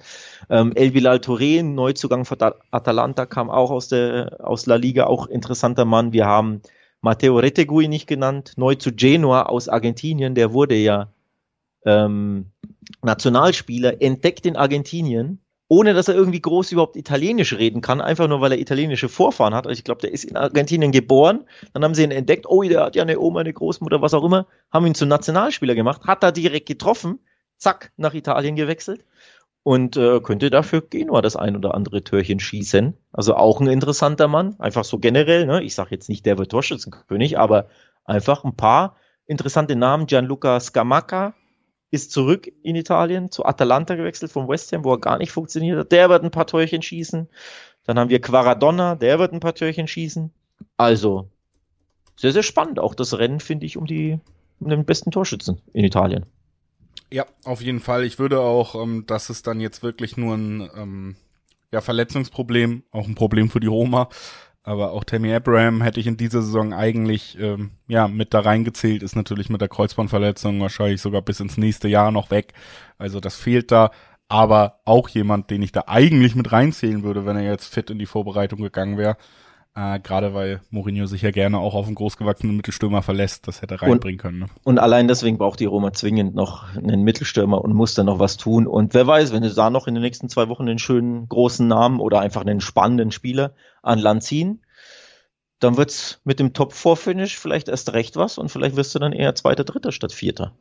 Ähm, 0.49 0.73
El 0.77 0.93
Bilal 0.93 1.19
Touré, 1.19 1.65
Neuzugang 1.65 2.25
von 2.25 2.39
Atalanta, 2.71 3.27
kam 3.27 3.51
auch 3.51 3.73
aus 3.73 3.89
der, 3.89 4.39
aus 4.45 4.67
La 4.67 4.77
Liga, 4.77 5.07
auch 5.07 5.27
interessanter 5.27 5.85
Mann. 5.85 6.13
Wir 6.13 6.27
haben 6.27 6.63
Matteo 7.01 7.37
Retegui 7.37 7.89
nicht 7.89 8.07
genannt, 8.07 8.53
neu 8.57 8.77
zu 8.77 8.93
Genoa 8.95 9.43
aus 9.43 9.69
Argentinien, 9.69 10.37
der 10.37 10.53
wurde 10.53 10.77
ja 10.77 11.09
ähm, 11.85 12.47
Nationalspieler 13.03 14.01
entdeckt 14.01 14.47
in 14.47 14.57
Argentinien, 14.57 15.41
ohne 15.69 15.95
dass 15.95 16.09
er 16.09 16.15
irgendwie 16.15 16.41
groß 16.41 16.73
überhaupt 16.73 16.97
Italienisch 16.97 17.55
reden 17.55 17.81
kann, 17.81 18.01
einfach 18.01 18.29
nur 18.29 18.41
weil 18.41 18.53
er 18.53 18.59
italienische 18.59 19.09
Vorfahren 19.09 19.55
hat. 19.55 19.67
Also 19.67 19.79
ich 19.79 19.85
glaube, 19.85 20.03
der 20.03 20.13
ist 20.13 20.25
in 20.25 20.37
Argentinien 20.37 20.93
geboren, 20.93 21.47
dann 21.73 21.85
haben 21.85 21.95
sie 21.95 22.05
ihn 22.05 22.11
entdeckt, 22.11 22.47
oh, 22.49 22.63
der 22.63 22.85
hat 22.85 22.97
ja 22.97 23.03
eine 23.03 23.19
Oma, 23.19 23.41
eine 23.41 23.53
Großmutter, 23.53 24.03
was 24.03 24.15
auch 24.15 24.25
immer, 24.25 24.47
haben 24.71 24.87
ihn 24.87 24.95
zum 24.95 25.09
Nationalspieler 25.09 25.75
gemacht, 25.75 26.03
hat 26.05 26.23
da 26.23 26.31
direkt 26.31 26.67
getroffen, 26.67 27.21
zack, 27.57 27.93
nach 27.97 28.15
Italien 28.15 28.57
gewechselt. 28.57 29.05
Und 29.67 29.97
äh, 29.97 30.21
könnte 30.21 30.51
dafür 30.51 30.83
Genua 30.83 31.23
das 31.23 31.37
ein 31.37 31.57
oder 31.57 31.75
andere 31.75 32.05
Türchen 32.05 32.39
schießen. 32.39 32.99
Also 33.13 33.35
auch 33.35 33.63
ein 33.63 33.67
interessanter 33.67 34.29
Mann, 34.29 34.57
einfach 34.61 34.85
so 34.85 34.99
generell, 34.99 35.47
ne? 35.47 35.63
ich 35.63 35.75
sage 35.75 35.89
jetzt 35.93 36.11
nicht, 36.11 36.27
der 36.27 36.37
wird 36.37 36.51
Torschützenkönig, 36.51 37.39
aber 37.39 37.69
einfach 38.05 38.45
ein 38.45 38.57
paar 38.57 38.97
interessante 39.25 39.75
Namen, 39.75 40.07
Gianluca 40.07 40.61
Scamacca, 40.61 41.35
ist 41.95 42.11
zurück 42.11 42.51
in 42.63 42.77
Italien 42.77 43.31
zu 43.31 43.45
Atalanta 43.45 43.95
gewechselt 43.95 44.33
vom 44.33 44.49
West 44.49 44.73
Ham, 44.73 44.85
wo 44.85 44.93
er 44.93 45.01
gar 45.01 45.19
nicht 45.19 45.33
funktioniert 45.33 45.79
hat. 45.79 45.93
Der 45.93 46.11
wird 46.11 46.25
ein 46.25 46.31
paar 46.31 46.47
Türchen 46.47 46.83
schießen. 46.83 47.29
Dann 47.85 47.99
haben 47.99 48.11
wir 48.11 48.21
Quaradonna, 48.21 48.97
der 48.97 49.19
wird 49.19 49.33
ein 49.33 49.41
paar 49.41 49.55
Türchen 49.55 49.87
schießen. 49.87 50.33
Also 50.77 51.29
sehr, 52.17 52.33
sehr 52.33 52.43
spannend. 52.43 52.79
Auch 52.79 52.95
das 52.95 53.17
Rennen 53.19 53.41
finde 53.41 53.67
ich 53.67 53.77
um 53.77 53.87
die 53.87 54.19
um 54.61 54.69
den 54.69 54.85
besten 54.85 55.11
Torschützen 55.11 55.61
in 55.73 55.85
Italien. 55.85 56.27
Ja, 57.11 57.27
auf 57.45 57.61
jeden 57.61 57.81
Fall. 57.81 58.05
Ich 58.05 58.19
würde 58.19 58.41
auch, 58.41 58.75
ähm, 58.75 59.05
dass 59.07 59.31
es 59.31 59.43
dann 59.43 59.61
jetzt 59.61 59.83
wirklich 59.83 60.17
nur 60.17 60.35
ein 60.35 60.69
ähm, 60.77 61.17
ja, 61.71 61.81
Verletzungsproblem, 61.81 62.85
auch 62.91 63.07
ein 63.07 63.15
Problem 63.15 63.51
für 63.51 63.61
die 63.61 63.67
Roma, 63.67 64.09
aber 64.65 64.93
auch 64.93 65.05
Tammy 65.05 65.33
Abraham 65.33 65.83
hätte 65.83 66.01
ich 66.01 66.07
in 66.07 66.17
dieser 66.17 66.41
Saison 66.43 66.73
eigentlich 66.73 67.39
ähm, 67.39 67.71
ja 67.87 68.09
mit 68.09 68.33
da 68.33 68.41
reingezählt, 68.41 69.03
ist 69.03 69.15
natürlich 69.15 69.51
mit 69.51 69.61
der 69.61 69.69
Kreuzbandverletzung 69.69 70.59
wahrscheinlich 70.61 71.03
sogar 71.03 71.21
bis 71.21 71.41
ins 71.41 71.59
nächste 71.59 71.87
Jahr 71.87 72.11
noch 72.11 72.31
weg. 72.31 72.55
Also 72.99 73.21
das 73.21 73.37
fehlt 73.37 73.71
da. 73.71 73.91
Aber 74.27 74.81
auch 74.87 75.11
jemand, 75.11 75.51
den 75.51 75.61
ich 75.61 75.71
da 75.71 75.85
eigentlich 75.87 76.35
mit 76.35 76.51
reinzählen 76.51 77.03
würde, 77.03 77.27
wenn 77.27 77.37
er 77.37 77.43
jetzt 77.43 77.73
fit 77.73 77.91
in 77.91 77.99
die 77.99 78.07
Vorbereitung 78.07 78.63
gegangen 78.63 78.97
wäre. 78.97 79.19
Äh, 79.77 79.99
Gerade 79.99 80.35
weil 80.35 80.61
Mourinho 80.71 81.07
sich 81.07 81.23
ja 81.23 81.33
gerne 81.33 81.59
auch 81.59 81.75
auf 81.75 81.87
einen 81.87 81.97
großgewachsenen 81.97 82.57
Mittelstürmer 82.57 83.03
verlässt, 83.03 83.49
das 83.49 83.61
hätte 83.61 83.83
reinbringen 83.83 84.21
und, 84.21 84.23
können. 84.23 84.39
Ne? 84.39 84.47
Und 84.63 84.79
allein 84.79 85.09
deswegen 85.09 85.37
braucht 85.37 85.59
die 85.59 85.65
Roma 85.65 85.93
zwingend 85.93 86.37
noch 86.37 86.77
einen 86.77 87.03
Mittelstürmer 87.03 87.61
und 87.61 87.75
muss 87.75 87.95
da 87.95 88.05
noch 88.05 88.21
was 88.21 88.37
tun. 88.37 88.69
Und 88.69 88.95
wer 88.95 89.07
weiß, 89.07 89.33
wenn 89.33 89.43
du 89.43 89.53
da 89.53 89.71
noch 89.71 89.89
in 89.89 89.95
den 89.95 90.03
nächsten 90.03 90.29
zwei 90.29 90.49
Wochen 90.49 90.69
einen 90.69 90.79
schönen 90.79 91.29
großen 91.29 91.67
Namen 91.67 91.99
oder 91.99 92.21
einfach 92.21 92.43
einen 92.43 92.61
spannenden 92.61 93.11
Spieler 93.11 93.55
an 93.83 93.99
Land 93.99 94.23
ziehen, 94.23 94.63
dann 95.59 95.77
wird's 95.77 96.21
mit 96.23 96.39
dem 96.39 96.53
Top-4-Finish 96.53 97.37
vielleicht 97.37 97.69
erst 97.69 97.93
recht 97.95 98.17
was 98.17 98.39
und 98.39 98.51
vielleicht 98.51 98.77
wirst 98.77 98.95
du 98.95 99.01
dann 99.01 99.13
eher 99.13 99.35
Zweiter, 99.35 99.65
Dritter 99.65 99.91
statt 99.91 100.13
Vierter. 100.13 100.53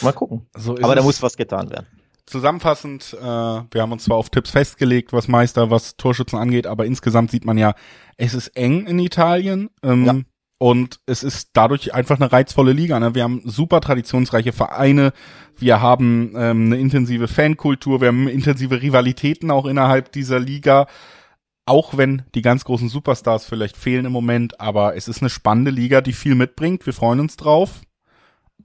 Mal 0.00 0.12
gucken. 0.12 0.46
So 0.56 0.78
Aber 0.80 0.94
da 0.94 1.02
muss 1.02 1.22
was 1.22 1.36
getan 1.36 1.70
werden. 1.70 1.86
Zusammenfassend, 2.28 3.16
äh, 3.18 3.24
wir 3.24 3.82
haben 3.82 3.92
uns 3.92 4.04
zwar 4.04 4.16
auf 4.16 4.30
Tipps 4.30 4.50
festgelegt, 4.50 5.12
was 5.12 5.28
Meister, 5.28 5.70
was 5.70 5.96
Torschützen 5.96 6.38
angeht, 6.38 6.66
aber 6.66 6.86
insgesamt 6.86 7.30
sieht 7.30 7.44
man 7.44 7.58
ja, 7.58 7.74
es 8.16 8.34
ist 8.34 8.48
eng 8.48 8.86
in 8.86 8.98
Italien. 8.98 9.70
Ähm, 9.82 10.04
ja. 10.04 10.14
Und 10.60 10.98
es 11.06 11.22
ist 11.22 11.50
dadurch 11.52 11.94
einfach 11.94 12.16
eine 12.16 12.32
reizvolle 12.32 12.72
Liga. 12.72 12.98
Ne? 12.98 13.14
Wir 13.14 13.22
haben 13.22 13.42
super 13.44 13.80
traditionsreiche 13.80 14.52
Vereine, 14.52 15.12
wir 15.56 15.80
haben 15.80 16.32
ähm, 16.36 16.66
eine 16.66 16.78
intensive 16.78 17.28
Fankultur, 17.28 18.00
wir 18.00 18.08
haben 18.08 18.26
intensive 18.26 18.82
Rivalitäten 18.82 19.52
auch 19.52 19.66
innerhalb 19.66 20.10
dieser 20.12 20.40
Liga 20.40 20.86
auch 21.68 21.98
wenn 21.98 22.22
die 22.34 22.42
ganz 22.42 22.64
großen 22.64 22.88
Superstars 22.88 23.44
vielleicht 23.44 23.76
fehlen 23.76 24.06
im 24.06 24.12
Moment, 24.12 24.58
aber 24.58 24.96
es 24.96 25.06
ist 25.06 25.20
eine 25.20 25.28
spannende 25.28 25.70
Liga, 25.70 26.00
die 26.00 26.14
viel 26.14 26.34
mitbringt. 26.34 26.86
Wir 26.86 26.94
freuen 26.94 27.20
uns 27.20 27.36
drauf 27.36 27.82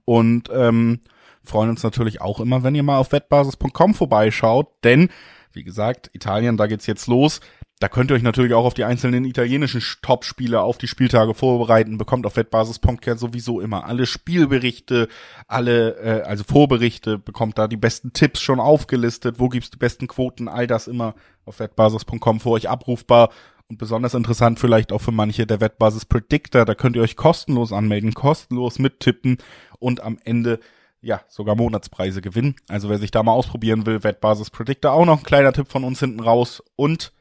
und 0.06 0.48
ähm, 0.52 1.00
freuen 1.44 1.70
uns 1.70 1.82
natürlich 1.82 2.20
auch 2.20 2.40
immer, 2.40 2.62
wenn 2.62 2.74
ihr 2.74 2.82
mal 2.82 2.98
auf 2.98 3.12
wettbasis.com 3.12 3.94
vorbeischaut, 3.94 4.68
denn 4.82 5.08
wie 5.52 5.64
gesagt, 5.64 6.10
Italien, 6.12 6.56
da 6.56 6.66
geht's 6.66 6.86
jetzt 6.86 7.06
los. 7.06 7.40
Da 7.80 7.88
könnt 7.88 8.10
ihr 8.10 8.14
euch 8.14 8.22
natürlich 8.22 8.54
auch 8.54 8.64
auf 8.64 8.74
die 8.74 8.84
einzelnen 8.84 9.24
italienischen 9.24 9.82
Top-Spiele 10.00 10.60
auf 10.60 10.78
die 10.78 10.86
Spieltage 10.86 11.34
vorbereiten. 11.34 11.98
Bekommt 11.98 12.24
auf 12.24 12.36
wettbasis.com 12.36 13.18
sowieso 13.18 13.60
immer 13.60 13.84
alle 13.84 14.06
Spielberichte, 14.06 15.08
alle, 15.48 15.96
äh, 15.96 16.22
also 16.22 16.44
Vorberichte, 16.44 17.18
bekommt 17.18 17.58
da 17.58 17.66
die 17.66 17.76
besten 17.76 18.12
Tipps 18.12 18.40
schon 18.40 18.60
aufgelistet. 18.60 19.40
Wo 19.40 19.48
gibt's 19.48 19.70
die 19.70 19.76
besten 19.76 20.06
Quoten? 20.06 20.48
All 20.48 20.66
das 20.66 20.86
immer 20.86 21.14
auf 21.44 21.58
wettbasis.com 21.58 22.40
für 22.40 22.50
euch 22.50 22.68
abrufbar. 22.68 23.30
Und 23.68 23.78
besonders 23.78 24.14
interessant 24.14 24.60
vielleicht 24.60 24.92
auch 24.92 25.00
für 25.00 25.12
manche 25.12 25.46
der 25.46 25.60
Wettbasis 25.60 26.04
Predictor. 26.04 26.64
Da 26.64 26.74
könnt 26.74 26.96
ihr 26.96 27.02
euch 27.02 27.16
kostenlos 27.16 27.72
anmelden, 27.72 28.14
kostenlos 28.14 28.78
mittippen 28.78 29.38
und 29.78 30.00
am 30.00 30.18
Ende 30.24 30.60
ja, 31.04 31.20
sogar 31.28 31.54
Monatspreise 31.54 32.22
gewinnen. 32.22 32.56
Also 32.68 32.88
wer 32.88 32.98
sich 32.98 33.10
da 33.10 33.22
mal 33.22 33.32
ausprobieren 33.32 33.86
will, 33.86 34.02
Wettbasis 34.02 34.50
Predictor 34.50 34.92
auch 34.92 35.04
noch 35.04 35.18
ein 35.18 35.24
kleiner 35.24 35.52
Tipp 35.52 35.68
von 35.68 35.84
uns 35.84 36.00
hinten 36.00 36.20
raus. 36.20 36.62
Und 36.76 37.12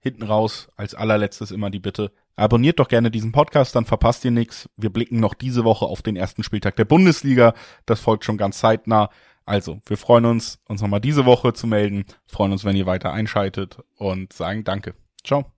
hinten 0.00 0.22
raus 0.22 0.68
als 0.76 0.94
allerletztes 0.94 1.50
immer 1.50 1.68
die 1.68 1.80
Bitte, 1.80 2.12
abonniert 2.36 2.78
doch 2.78 2.88
gerne 2.88 3.10
diesen 3.10 3.32
Podcast, 3.32 3.74
dann 3.74 3.86
verpasst 3.86 4.24
ihr 4.24 4.30
nichts. 4.30 4.68
Wir 4.76 4.90
blicken 4.90 5.20
noch 5.20 5.34
diese 5.34 5.64
Woche 5.64 5.84
auf 5.84 6.02
den 6.02 6.16
ersten 6.16 6.42
Spieltag 6.42 6.76
der 6.76 6.84
Bundesliga. 6.84 7.54
Das 7.86 8.00
folgt 8.00 8.24
schon 8.24 8.38
ganz 8.38 8.58
zeitnah. 8.58 9.10
Also, 9.44 9.80
wir 9.86 9.96
freuen 9.96 10.24
uns, 10.24 10.60
uns 10.68 10.80
nochmal 10.80 11.00
diese 11.00 11.24
Woche 11.24 11.52
zu 11.52 11.66
melden, 11.66 12.04
freuen 12.26 12.52
uns, 12.52 12.64
wenn 12.64 12.76
ihr 12.76 12.86
weiter 12.86 13.12
einschaltet 13.12 13.78
und 13.96 14.32
sagen 14.32 14.64
Danke. 14.64 14.94
Ciao. 15.24 15.55